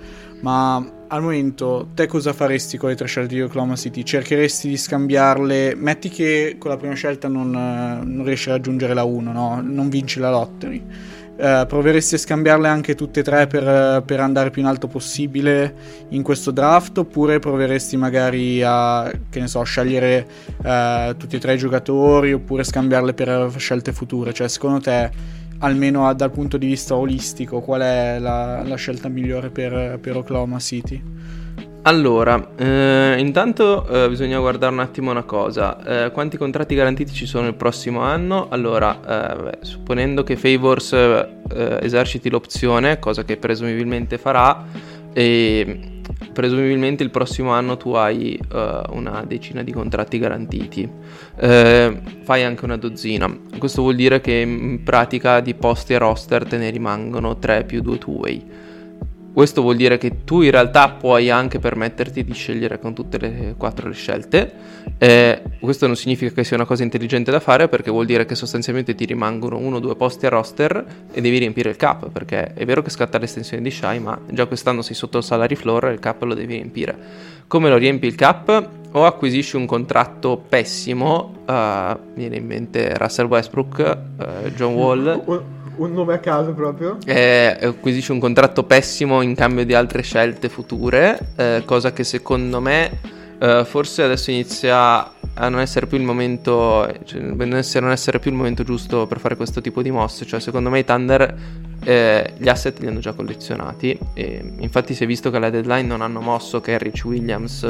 Ma 0.41 0.77
al 1.09 1.23
momento 1.23 1.89
te 1.95 2.07
cosa 2.07 2.33
faresti 2.33 2.79
con 2.79 2.89
le 2.89 2.95
tre 2.95 3.07
scelte 3.07 3.35
di 3.35 3.43
Oklahoma 3.43 3.77
City? 3.77 4.03
Cercheresti 4.03 4.69
di 4.69 4.77
scambiarle? 4.77 5.75
Metti 5.75 6.09
che 6.09 6.57
con 6.59 6.71
la 6.71 6.77
prima 6.77 6.95
scelta 6.95 7.29
non, 7.29 7.51
non 7.51 8.25
riesci 8.25 8.49
a 8.49 8.53
raggiungere 8.53 8.95
la 8.95 9.05
1, 9.05 9.33
no? 9.33 9.61
non 9.63 9.89
vinci 9.89 10.19
la 10.19 10.31
lottery. 10.31 10.83
Uh, 11.41 11.65
proveresti 11.67 12.17
a 12.17 12.19
scambiarle 12.19 12.69
anche 12.69 12.95
tutte 12.95 13.21
e 13.21 13.23
tre 13.23 13.47
per, 13.47 14.03
per, 14.03 14.21
andare 14.21 14.51
più 14.51 14.61
in 14.61 14.69
alto 14.69 14.89
possibile 14.89 15.75
in 16.11 16.23
questo 16.23 16.51
draft 16.51 16.99
oppure 16.99 17.39
proveresti 17.39 17.97
magari 17.97 18.63
a 18.63 19.11
che 19.31 19.41
ne 19.41 19.47
so, 19.47 19.63
scegliere 19.63 20.27
uh, 20.59 21.17
tutti 21.17 21.37
e 21.37 21.39
tre 21.39 21.55
i 21.55 21.57
giocatori 21.57 22.35
oppure 22.35 22.63
scambiarle 22.63 23.15
per 23.15 23.55
scelte 23.57 23.95
future 23.95 24.35
cioè 24.35 24.49
secondo 24.49 24.81
te 24.81 25.39
almeno 25.61 26.13
dal 26.15 26.31
punto 26.31 26.57
di 26.57 26.67
vista 26.67 26.97
olistico, 26.97 27.61
qual 27.61 27.81
è 27.81 28.19
la, 28.19 28.63
la 28.63 28.77
scelta 28.77 29.09
migliore 29.09 29.51
per, 29.51 29.99
per, 30.01 30.17
Oklahoma 30.17 30.59
City? 30.59 31.03
Allora, 31.83 32.51
eh, 32.57 33.17
intanto 33.19 33.87
eh, 33.87 34.09
bisogna 34.09 34.39
guardare 34.39 34.73
un 34.73 34.81
attimo 34.81 35.11
una 35.11 35.23
cosa. 35.23 36.05
Eh, 36.05 36.11
quanti 36.11 36.37
contratti 36.37 36.75
garantiti 36.75 37.13
ci 37.13 37.25
sono 37.25 37.47
il 37.47 37.55
prossimo 37.55 38.01
anno? 38.01 38.49
Allora, 38.51 39.01
eh, 39.01 39.43
beh, 39.43 39.59
supponendo 39.63 40.23
che 40.23 40.37
Favors 40.37 40.93
eh, 40.93 41.79
eserciti 41.81 42.29
l'opzione, 42.29 42.99
cosa 42.99 43.25
che 43.25 43.39
presumibilmente 43.39 44.19
farà, 44.19 44.63
e 45.13 46.01
presumibilmente 46.33 47.03
il 47.03 47.11
prossimo 47.11 47.51
anno 47.51 47.77
tu 47.77 47.93
hai 47.93 48.39
uh, 48.53 48.97
una 48.97 49.25
decina 49.27 49.63
di 49.63 49.73
contratti 49.73 50.19
garantiti, 50.19 50.83
uh, 50.83 52.01
fai 52.23 52.43
anche 52.45 52.65
una 52.65 52.77
dozzina. 52.77 53.35
Questo 53.59 53.83
vuol 53.83 53.97
dire 53.97 54.21
che 54.21 54.33
in 54.33 54.83
pratica 54.83 55.41
di 55.41 55.55
posti 55.55 55.93
e 55.93 55.99
roster 55.99 56.45
te 56.47 56.57
ne 56.57 56.71
rimangono 56.71 57.39
3 57.39 57.65
più 57.65 57.81
2 57.81 57.99
two-way. 57.99 58.45
Questo 59.33 59.63
vuol 59.63 59.77
dire 59.77 59.97
che 59.97 60.25
tu 60.25 60.43
in 60.43 60.51
realtà 60.51 60.91
puoi 60.91 61.31
anche 61.31 61.61
permetterti 61.61 62.25
di 62.25 62.33
scegliere 62.33 62.81
con 62.81 62.95
tutte 62.95 63.17
le 63.19 63.55
quattro 63.57 63.89
le 63.89 63.95
scelte. 63.95 64.53
Eh, 64.99 65.43
questo 65.61 65.87
non 65.87 65.95
significa 65.95 66.33
che 66.33 66.43
sia 66.43 66.57
una 66.57 66.67
cosa 66.67 66.83
intelligente 66.83 67.31
da 67.31 67.39
fare 67.39 67.69
perché 67.69 67.91
vuol 67.91 68.07
dire 68.07 68.27
che 68.27 68.35
sostanzialmente 68.35 68.95
ti 68.95 69.05
rimangono 69.05 69.57
uno 69.57 69.77
o 69.77 69.79
due 69.79 69.95
posti 69.95 70.27
a 70.27 70.31
roster 70.31 70.85
e 71.13 71.21
devi 71.21 71.39
riempire 71.39 71.71
il 71.71 71.77
cap 71.77 72.11
perché 72.11 72.53
è 72.53 72.65
vero 72.65 72.83
che 72.83 72.91
scatta 72.91 73.19
l'estensione 73.19 73.63
di 73.63 73.71
Shy 73.71 73.99
ma 73.99 74.19
già 74.31 74.47
quest'anno 74.47 74.83
sei 74.83 74.97
sotto 74.97 75.19
il 75.19 75.25
salary 75.25 75.55
floor 75.55 75.87
e 75.87 75.93
il 75.93 76.01
cap 76.01 76.23
lo 76.23 76.35
devi 76.35 76.55
riempire. 76.55 76.97
Come 77.47 77.69
lo 77.71 77.77
riempi 77.77 78.07
il 78.07 78.17
cap? 78.17 78.69
O 78.93 79.07
acquisisci 79.07 79.55
un 79.55 79.67
contratto 79.67 80.43
pessimo, 80.49 81.45
uh, 81.47 81.99
viene 82.15 82.37
in 82.37 82.47
mente 82.47 82.97
Russell 82.97 83.27
Westbrook, 83.27 83.99
uh, 84.19 84.49
John 84.51 84.75
Wall 84.75 85.59
un 85.81 85.93
nome 85.93 86.15
a 86.15 86.19
caso 86.19 86.53
proprio. 86.53 86.99
Eh, 87.05 87.57
acquisisce 87.61 88.13
un 88.13 88.19
contratto 88.19 88.65
pessimo 88.65 89.23
in 89.23 89.35
cambio 89.35 89.65
di 89.65 89.75
altre 89.75 90.03
scelte 90.03 90.49
future, 90.49 91.19
eh, 91.37 91.63
cosa 91.65 91.93
che 91.93 92.05
secondo 92.05 92.61
me 92.61 93.19
eh, 93.43 93.65
forse 93.65 94.03
adesso 94.03 94.31
inizia 94.31 95.13
a 95.33 95.49
non 95.49 95.61
essere 95.61 95.87
più 95.87 95.97
il 95.97 96.05
momento, 96.05 96.87
cioè, 97.05 97.21
non 97.21 97.91
essere 97.91 98.19
più 98.19 98.31
il 98.31 98.37
momento 98.37 98.63
giusto 98.63 99.07
per 99.07 99.19
fare 99.19 99.37
questo 99.37 99.63
tipo 99.63 99.81
di 99.81 99.91
mosse. 99.91 100.27
Cioè, 100.27 100.41
secondo 100.41 100.69
me 100.69 100.81
i 100.81 100.85
Thunder 100.85 101.35
eh, 101.83 102.35
gli 102.37 102.49
asset 102.49 102.79
li 102.81 102.87
hanno 102.87 102.99
già 102.99 103.15
collezionati. 103.15 103.99
E 104.13 104.53
infatti, 104.59 104.93
si 104.93 105.05
è 105.05 105.07
visto 105.07 105.31
che 105.31 105.39
alla 105.39 105.49
deadline 105.49 105.87
non 105.87 106.03
hanno 106.03 106.21
mosso 106.21 106.61
Kerrich 106.61 107.03
Williams 107.07 107.63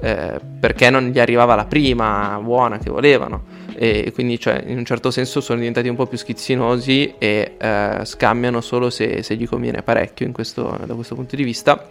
eh, 0.00 0.40
perché 0.60 0.90
non 0.90 1.06
gli 1.06 1.18
arrivava 1.18 1.56
la 1.56 1.64
prima 1.64 2.38
buona 2.40 2.78
che 2.78 2.90
volevano 2.90 3.61
e 3.76 4.10
quindi 4.12 4.38
cioè, 4.38 4.62
in 4.66 4.78
un 4.78 4.84
certo 4.84 5.10
senso 5.10 5.40
sono 5.40 5.58
diventati 5.58 5.88
un 5.88 5.96
po' 5.96 6.06
più 6.06 6.18
schizzinosi 6.18 7.14
e 7.18 7.56
eh, 7.58 8.00
scambiano 8.04 8.60
solo 8.60 8.90
se, 8.90 9.22
se, 9.22 9.36
gli 9.36 9.46
conviene 9.46 9.82
parecchio 9.82 10.30
questo, 10.32 10.78
da 10.84 10.94
questo 10.94 11.14
punto 11.14 11.36
di 11.36 11.44
vista. 11.44 11.88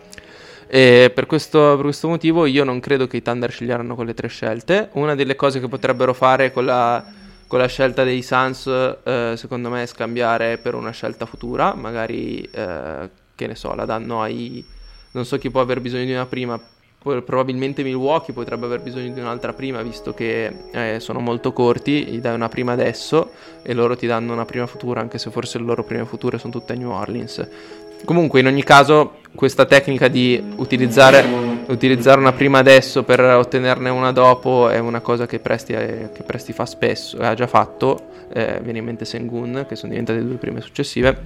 Per 0.72 1.26
questo, 1.26 1.74
per 1.76 1.82
questo 1.82 2.08
motivo 2.08 2.46
io 2.46 2.64
non 2.64 2.80
credo 2.80 3.06
che 3.06 3.18
i 3.18 3.22
Thunder 3.22 3.52
sceglieranno 3.52 3.94
con 3.94 4.06
le 4.06 4.14
tre 4.14 4.30
scelte. 4.30 4.88
Una 4.94 5.16
delle 5.16 5.36
cose 5.36 5.60
che 5.60 5.68
potrebbero 5.68 6.14
fare 6.14 6.54
con 6.54 6.64
la, 6.64 7.04
con 7.46 7.60
la 7.60 7.68
scelta 7.68 8.06
dei 8.06 8.22
Suns, 8.22 8.68
eh, 9.04 9.34
secondo 9.36 9.70
me, 9.70 9.84
è 9.84 9.86
scambiare 9.86 10.58
per 10.58 10.74
una 10.74 10.92
scelta 10.92 11.26
futura. 11.26 11.74
Magari, 11.74 12.42
eh, 12.50 13.10
che 13.36 13.48
ne 13.48 13.56
so, 13.56 13.76
la 13.76 13.84
danno 13.84 14.22
ai... 14.22 14.66
Non 15.12 15.26
so 15.26 15.38
chi 15.38 15.50
può 15.52 15.60
aver 15.60 15.82
bisogno 15.82 16.06
di 16.06 16.14
una 16.14 16.26
prima, 16.26 16.58
probabilmente 17.02 17.82
Milwaukee 17.82 18.32
potrebbe 18.32 18.68
aver 18.68 18.82
bisogno 18.82 19.12
di 19.12 19.20
un'altra 19.20 19.54
prima 19.54 19.82
visto 19.82 20.14
che 20.14 20.52
eh, 20.72 21.00
sono 21.00 21.20
molto 21.20 21.52
corti, 21.52 22.06
gli 22.06 22.20
dai 22.20 22.36
una 22.36 22.48
prima 22.48 22.74
adesso 22.74 23.32
e 23.64 23.74
loro 23.74 23.96
ti 23.96 24.06
danno 24.06 24.34
una 24.34 24.46
prima 24.46 24.68
futura 24.68 25.02
anche 25.02 25.18
se 25.18 25.32
forse 25.32 25.58
le 25.58 25.66
loro 25.66 25.84
prime 25.84 26.06
future 26.06 26.38
sono 26.38 26.54
tutte 26.54 26.74
a 26.74 26.76
New 26.76 26.92
Orleans. 26.92 27.48
Comunque 28.06 28.40
in 28.40 28.48
ogni 28.48 28.64
caso 28.64 29.18
questa 29.34 29.66
tecnica 29.66 30.08
di 30.10 30.54
utilizzare, 30.58 31.26
utilizzare 31.68 32.20
una 32.20 32.34
prima 32.34 32.60
adesso 32.60 33.04
per 33.04 33.20
ottenerne 33.20 33.90
una 33.90 34.12
dopo 34.12 34.70
è 34.70 34.78
una 34.78 35.02
cosa 35.02 35.26
che 35.26 35.40
Presti, 35.40 35.74
che 35.74 36.24
Presti 36.24 36.54
fa 36.54 36.66
spesso, 36.66 37.18
ha 37.18 37.34
già 37.34 37.48
fatto, 37.48 38.10
eh, 38.32 38.60
viene 38.62 38.80
in 38.80 38.86
mente 38.86 39.06
Sengun 39.06 39.66
che 39.68 39.76
sono 39.76 39.92
diventate 39.92 40.20
le 40.20 40.26
due 40.26 40.38
prime 40.38 40.62
successive. 40.62 41.22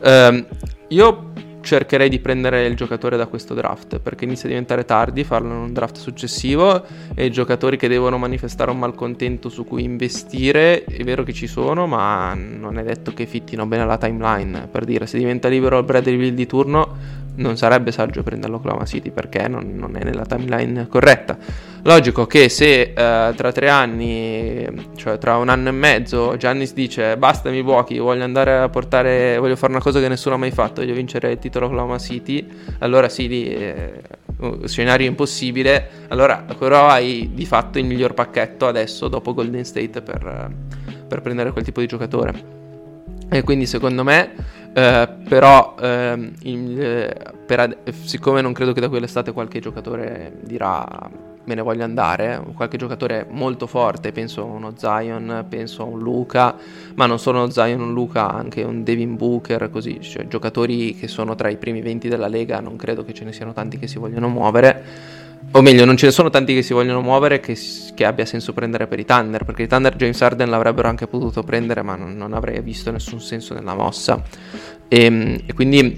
Eh, 0.00 0.44
io 0.88 1.32
cercherei 1.66 2.08
di 2.08 2.20
prendere 2.20 2.64
il 2.64 2.76
giocatore 2.76 3.16
da 3.16 3.26
questo 3.26 3.52
draft 3.52 3.98
perché 3.98 4.24
inizia 4.24 4.44
a 4.44 4.48
diventare 4.48 4.84
tardi 4.84 5.24
farlo 5.24 5.48
in 5.48 5.58
un 5.58 5.72
draft 5.72 5.96
successivo 5.96 6.84
e 7.12 7.24
i 7.24 7.30
giocatori 7.30 7.76
che 7.76 7.88
devono 7.88 8.18
manifestare 8.18 8.70
un 8.70 8.78
malcontento 8.78 9.48
su 9.48 9.64
cui 9.64 9.82
investire 9.82 10.84
è 10.84 11.02
vero 11.02 11.24
che 11.24 11.32
ci 11.32 11.48
sono 11.48 11.88
ma 11.88 12.34
non 12.34 12.78
è 12.78 12.84
detto 12.84 13.12
che 13.12 13.26
fittino 13.26 13.66
bene 13.66 13.84
la 13.84 13.98
timeline 13.98 14.68
per 14.70 14.84
dire 14.84 15.08
se 15.08 15.18
diventa 15.18 15.48
libero 15.48 15.76
il 15.78 15.84
Bradley 15.84 16.16
Bill 16.16 16.34
di 16.34 16.46
turno 16.46 17.24
non 17.36 17.56
sarebbe 17.56 17.92
saggio 17.92 18.22
prenderlo 18.22 18.56
Oklahoma 18.56 18.84
City 18.84 19.10
perché 19.10 19.48
non, 19.48 19.74
non, 19.74 19.96
è 19.96 20.04
nella 20.04 20.24
timeline 20.24 20.86
corretta. 20.88 21.36
Logico 21.86 22.26
che 22.26 22.48
se 22.48 22.90
uh, 22.90 23.32
tra 23.32 23.52
tre 23.52 23.68
anni, 23.68 24.66
cioè 24.96 25.18
tra 25.18 25.36
un 25.36 25.48
anno 25.48 25.68
e 25.68 25.72
mezzo, 25.72 26.36
Giannis 26.36 26.72
dice 26.72 27.16
basta 27.16 27.48
Milwaukee, 27.48 28.00
voglio 28.00 28.24
andare 28.24 28.58
a 28.58 28.68
portare, 28.68 29.38
voglio 29.38 29.54
fare 29.54 29.72
una 29.72 29.80
cosa 29.80 30.00
che 30.00 30.08
nessuno 30.08 30.34
ha 30.34 30.38
mai 30.38 30.50
fatto, 30.50 30.80
voglio 30.80 30.94
vincere 30.94 31.30
il 31.30 31.38
titolo 31.38 31.66
Oklahoma 31.66 31.96
City, 31.98 32.44
allora 32.80 33.08
sì, 33.08 33.28
lì, 33.28 33.54
eh, 33.54 34.02
scenario 34.64 35.06
impossibile, 35.06 35.88
allora 36.08 36.44
però 36.58 36.88
hai 36.88 37.30
di 37.32 37.46
fatto 37.46 37.78
il 37.78 37.84
miglior 37.84 38.14
pacchetto 38.14 38.66
adesso 38.66 39.06
dopo 39.06 39.32
Golden 39.32 39.64
State 39.64 40.02
per, 40.02 40.50
per 41.06 41.20
prendere 41.22 41.52
quel 41.52 41.62
tipo 41.64 41.78
di 41.78 41.86
giocatore. 41.86 42.34
E 43.30 43.42
quindi 43.42 43.64
secondo 43.64 44.02
me 44.02 44.34
eh, 44.74 45.08
però 45.28 45.76
ehm, 45.80 46.32
in, 46.42 46.76
eh, 46.80 47.16
ad- 47.54 47.90
siccome 47.90 48.40
non 48.40 48.52
credo 48.52 48.72
che 48.72 48.80
da 48.80 48.88
quell'estate 48.88 49.30
qualche 49.30 49.60
giocatore 49.60 50.32
dirà 50.42 51.34
me 51.46 51.54
ne 51.54 51.62
voglio 51.62 51.84
andare, 51.84 52.42
qualche 52.54 52.76
giocatore 52.76 53.26
molto 53.30 53.66
forte, 53.66 54.12
penso 54.12 54.42
a 54.42 54.44
uno 54.44 54.74
Zion, 54.76 55.46
penso 55.48 55.82
a 55.82 55.86
un 55.86 55.98
Luca, 55.98 56.54
ma 56.94 57.06
non 57.06 57.18
solo 57.18 57.38
uno 57.38 57.50
Zion, 57.50 57.80
un 57.80 57.92
Luca, 57.92 58.30
anche 58.30 58.62
un 58.62 58.84
Devin 58.84 59.16
Booker, 59.16 59.70
così, 59.70 60.00
cioè 60.00 60.26
giocatori 60.28 60.94
che 60.94 61.08
sono 61.08 61.34
tra 61.34 61.48
i 61.48 61.56
primi 61.56 61.80
20 61.80 62.08
della 62.08 62.28
Lega, 62.28 62.60
non 62.60 62.76
credo 62.76 63.04
che 63.04 63.14
ce 63.14 63.24
ne 63.24 63.32
siano 63.32 63.52
tanti 63.52 63.78
che 63.78 63.86
si 63.86 63.98
vogliono 63.98 64.28
muovere 64.28 65.24
o 65.52 65.62
meglio, 65.62 65.84
non 65.84 65.96
ce 65.96 66.06
ne 66.06 66.12
sono 66.12 66.28
tanti 66.28 66.54
che 66.54 66.62
si 66.62 66.72
vogliono 66.72 67.00
muovere 67.00 67.40
che, 67.40 67.56
che, 67.94 68.04
abbia 68.04 68.26
senso 68.26 68.52
prendere 68.52 68.86
per 68.86 68.98
i 68.98 69.04
Thunder, 69.04 69.44
perché 69.44 69.62
i 69.62 69.66
Thunder 69.68 69.94
James 69.94 70.20
Harden 70.20 70.50
l'avrebbero 70.50 70.88
anche 70.88 71.06
potuto 71.06 71.42
prendere, 71.42 71.82
ma 71.82 71.94
non, 71.94 72.16
non 72.16 72.32
avrei 72.32 72.60
visto 72.60 72.90
nessun 72.90 73.20
senso 73.20 73.54
nella 73.54 73.74
mossa. 73.74 74.22
E, 74.88 75.04
ehm, 75.04 75.38
e 75.46 75.54
quindi 75.54 75.96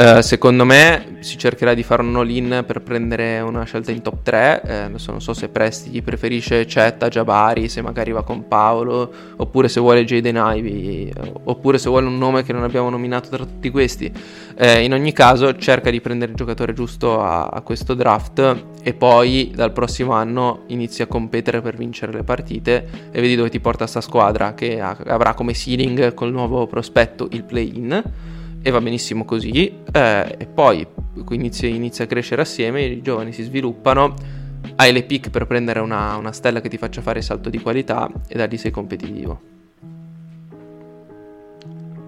Eh, 0.00 0.22
secondo 0.22 0.64
me 0.64 1.16
si 1.18 1.36
cercherà 1.36 1.74
di 1.74 1.82
fare 1.82 2.02
un 2.02 2.14
all-in 2.14 2.62
per 2.64 2.82
prendere 2.82 3.40
una 3.40 3.64
scelta 3.64 3.90
in 3.90 4.00
top 4.00 4.22
3. 4.22 4.62
Eh, 4.64 4.72
adesso 4.74 5.10
non 5.10 5.20
so 5.20 5.34
se 5.34 5.48
Presti 5.48 6.00
preferisce 6.02 6.68
Cetta, 6.68 7.08
Jabari, 7.08 7.68
se 7.68 7.82
magari 7.82 8.12
va 8.12 8.22
con 8.22 8.46
Paolo, 8.46 9.12
oppure 9.38 9.68
se 9.68 9.80
vuole 9.80 10.04
Jaden 10.04 10.40
Ivy, 10.40 11.10
oppure 11.42 11.78
se 11.78 11.88
vuole 11.88 12.06
un 12.06 12.16
nome 12.16 12.44
che 12.44 12.52
non 12.52 12.62
abbiamo 12.62 12.88
nominato 12.90 13.28
tra 13.28 13.38
tutti 13.38 13.70
questi. 13.70 14.12
Eh, 14.56 14.84
in 14.84 14.92
ogni 14.92 15.12
caso 15.12 15.56
cerca 15.56 15.90
di 15.90 16.00
prendere 16.00 16.30
il 16.30 16.36
giocatore 16.36 16.74
giusto 16.74 17.20
a, 17.20 17.46
a 17.46 17.60
questo 17.62 17.94
draft 17.94 18.66
e 18.80 18.94
poi 18.94 19.50
dal 19.52 19.72
prossimo 19.72 20.12
anno 20.12 20.62
inizi 20.68 21.02
a 21.02 21.08
competere 21.08 21.60
per 21.60 21.74
vincere 21.74 22.12
le 22.12 22.22
partite 22.22 22.88
e 23.10 23.20
vedi 23.20 23.34
dove 23.34 23.50
ti 23.50 23.58
porta 23.58 23.88
sta 23.88 24.00
squadra 24.00 24.54
che 24.54 24.80
ha, 24.80 24.96
avrà 25.06 25.34
come 25.34 25.54
ceiling 25.54 26.14
col 26.14 26.30
nuovo 26.30 26.68
prospetto 26.68 27.26
il 27.32 27.42
play-in 27.42 28.36
e 28.60 28.70
va 28.70 28.80
benissimo 28.80 29.24
così 29.24 29.72
eh, 29.92 30.34
e 30.38 30.46
poi 30.46 30.86
inizia, 31.30 31.68
inizia, 31.68 32.04
a 32.04 32.06
crescere 32.06 32.42
assieme, 32.42 32.82
i 32.82 33.02
giovani 33.02 33.32
si 33.32 33.42
sviluppano, 33.42 34.14
hai 34.76 34.92
le 34.92 35.02
pick 35.04 35.30
per 35.30 35.46
prendere 35.46 35.80
una, 35.80 36.16
una 36.16 36.32
stella 36.32 36.60
che 36.60 36.68
ti 36.68 36.76
faccia 36.76 37.02
fare 37.02 37.22
salto 37.22 37.50
di 37.50 37.60
qualità 37.60 38.10
e 38.26 38.36
da 38.36 38.46
lì 38.46 38.56
sei 38.56 38.70
competitivo. 38.70 39.40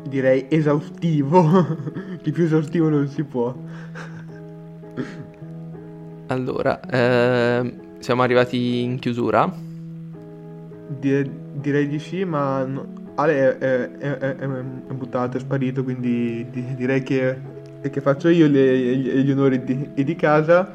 Direi 0.09 0.47
esaustivo, 0.49 1.77
di 2.23 2.33
più 2.33 2.45
esaustivo 2.45 2.89
non 2.89 3.09
si 3.09 3.23
può. 3.23 3.55
Allora, 6.27 6.81
eh, 6.81 7.75
siamo 7.99 8.23
arrivati 8.23 8.83
in 8.83 8.99
chiusura. 8.99 9.53
Dire, 10.89 11.31
direi 11.55 11.87
di 11.87 11.99
sì, 11.99 12.25
ma 12.25 12.65
no, 12.65 13.10
Ale 13.21 13.59
è, 13.59 13.91
è, 13.99 14.19
è, 14.19 14.37
è, 14.37 14.47
buttato, 14.93 15.37
è 15.37 15.41
sparito, 15.41 15.85
quindi 15.85 16.47
direi 16.77 17.03
che, 17.03 17.39
che 17.91 18.01
faccio 18.01 18.29
io 18.29 18.47
gli, 18.47 19.23
gli 19.23 19.31
onori 19.31 19.63
di, 19.63 20.05
di, 20.05 20.17
casa. 20.17 20.75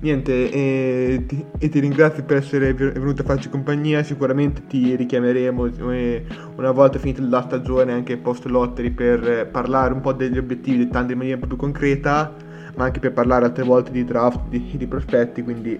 Niente, 0.00 0.50
e 0.50 1.24
ti, 1.26 1.44
e 1.58 1.68
ti, 1.68 1.78
ringrazio 1.78 2.24
per 2.24 2.38
essere 2.38 2.74
venuto 2.74 3.22
a 3.22 3.24
farci 3.24 3.48
compagnia, 3.48 4.02
sicuramente 4.02 4.66
ti 4.66 4.96
richiameremo 4.96 5.70
una 6.56 6.70
volta 6.72 6.98
finita 6.98 7.22
la 7.22 7.42
stagione, 7.42 7.92
anche 7.92 8.16
post 8.16 8.46
lottery, 8.46 8.90
per 8.90 9.48
parlare 9.50 9.92
un 9.92 10.00
po' 10.00 10.12
degli 10.12 10.38
obiettivi 10.38 10.88
tandem 10.88 11.12
in 11.12 11.18
maniera 11.18 11.36
un 11.36 11.42
po' 11.42 11.48
più 11.48 11.56
concreta, 11.56 12.34
ma 12.74 12.84
anche 12.84 12.98
per 12.98 13.12
parlare 13.12 13.44
altre 13.44 13.62
volte 13.62 13.92
di 13.92 14.04
draft, 14.04 14.48
di, 14.48 14.72
di 14.76 14.86
prospetti, 14.86 15.42
quindi 15.42 15.78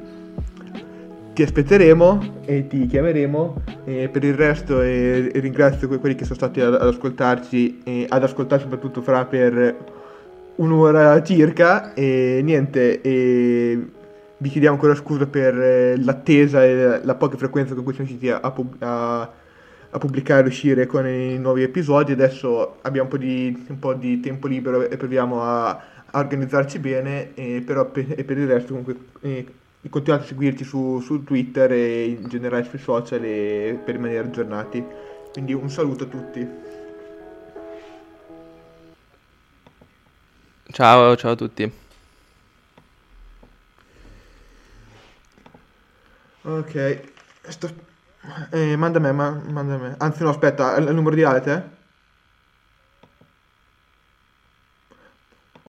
ti 1.32 1.42
aspetteremo 1.42 2.42
e 2.44 2.66
ti 2.66 2.86
chiameremo. 2.86 3.62
E 3.84 4.08
per 4.08 4.24
il 4.24 4.34
resto 4.34 4.80
eh, 4.80 5.30
ringrazio 5.34 5.88
quelli 5.88 6.14
che 6.14 6.24
sono 6.24 6.36
stati 6.36 6.60
ad, 6.60 6.74
ad 6.74 6.86
ascoltarci 6.86 7.80
e 7.84 8.06
ad 8.08 8.22
ascoltare 8.22 8.62
soprattutto 8.62 9.00
Fra 9.02 9.24
per 9.24 9.76
un'ora 10.56 11.22
circa. 11.22 11.94
E 11.94 12.40
niente, 12.42 13.00
e 13.00 13.86
vi 14.36 14.48
chiediamo 14.48 14.74
ancora 14.74 14.94
scusa 14.94 15.26
per 15.26 15.58
eh, 15.58 15.96
l'attesa 15.98 16.64
e 16.64 17.00
la 17.02 17.14
poca 17.14 17.36
frequenza 17.36 17.74
con 17.74 17.84
cui 17.84 17.94
siamo 17.94 18.08
riusciti 18.08 18.30
a, 18.30 18.40
a, 18.40 19.30
a 19.90 19.98
pubblicare 19.98 20.44
e 20.44 20.48
uscire 20.48 20.86
con 20.86 21.06
i 21.06 21.38
nuovi 21.38 21.62
episodi. 21.62 22.12
Adesso 22.12 22.78
abbiamo 22.82 23.08
un 23.10 23.16
po' 23.16 23.22
di, 23.24 23.64
un 23.68 23.78
po 23.78 23.94
di 23.94 24.20
tempo 24.20 24.48
libero 24.48 24.88
e 24.88 24.96
proviamo 24.96 25.42
a, 25.42 25.68
a 25.70 26.18
organizzarci 26.18 26.78
bene, 26.78 27.34
e 27.34 27.62
però 27.64 27.90
per, 27.90 28.06
e 28.16 28.24
per 28.24 28.36
il 28.36 28.46
resto 28.46 28.68
comunque... 28.68 28.96
Eh, 29.22 29.46
continuate 29.90 30.24
a 30.24 30.26
seguirci 30.28 30.64
su, 30.64 31.00
su, 31.00 31.24
Twitter 31.24 31.72
e 31.72 32.04
in 32.04 32.28
generale 32.28 32.64
sui 32.64 32.78
social 32.78 33.20
per 33.20 33.94
rimanere 33.94 34.26
aggiornati. 34.26 34.84
Quindi 35.32 35.52
un 35.52 35.68
saluto 35.70 36.04
a 36.04 36.06
tutti. 36.06 36.48
Ciao, 40.70 41.16
ciao 41.16 41.32
a 41.32 41.36
tutti. 41.36 41.72
Ok, 46.44 47.00
Sto... 47.48 47.68
eh, 48.50 48.76
manda 48.76 48.98
a 48.98 49.00
me, 49.00 49.12
ma... 49.12 49.30
manda 49.48 49.74
a 49.74 49.78
me. 49.78 49.94
Anzi 49.98 50.22
no, 50.22 50.30
aspetta, 50.30 50.76
il 50.76 50.92
numero 50.94 51.14
di 51.14 51.22
Alete? 51.22 51.52
Eh? 51.52 51.81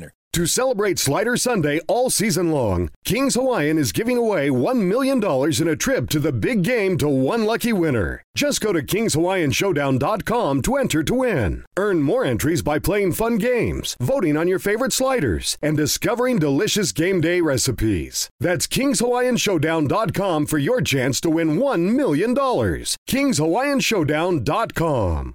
winner. 0.00 0.14
To 0.34 0.46
celebrate 0.46 1.00
Slider 1.00 1.36
Sunday 1.36 1.80
all 1.88 2.08
season 2.08 2.52
long, 2.52 2.90
Kings 3.04 3.34
Hawaiian 3.34 3.78
is 3.78 3.90
giving 3.90 4.16
away 4.16 4.48
$1 4.48 4.86
million 4.86 5.20
in 5.60 5.68
a 5.68 5.74
trip 5.74 6.08
to 6.10 6.20
the 6.20 6.30
big 6.32 6.62
game 6.62 6.96
to 6.98 7.08
one 7.08 7.44
lucky 7.44 7.72
winner. 7.72 8.22
Just 8.36 8.60
go 8.60 8.72
to 8.72 8.80
KingsHawaiianShowdown.com 8.80 10.62
to 10.62 10.76
enter 10.76 11.02
to 11.02 11.14
win. 11.14 11.64
Earn 11.76 12.02
more 12.02 12.24
entries 12.24 12.62
by 12.62 12.78
playing 12.78 13.14
fun 13.14 13.38
games, 13.38 13.96
voting 14.00 14.36
on 14.36 14.46
your 14.46 14.60
favorite 14.60 14.92
sliders, 14.92 15.58
and 15.60 15.76
discovering 15.76 16.38
delicious 16.38 16.92
game 16.92 17.20
day 17.20 17.40
recipes. 17.40 18.30
That's 18.38 18.68
KingsHawaiianShowdown.com 18.68 20.46
for 20.46 20.58
your 20.58 20.80
chance 20.80 21.20
to 21.22 21.30
win 21.30 21.58
$1 21.58 21.96
million. 21.96 22.36
KingsHawaiianShowdown.com. 22.36 25.26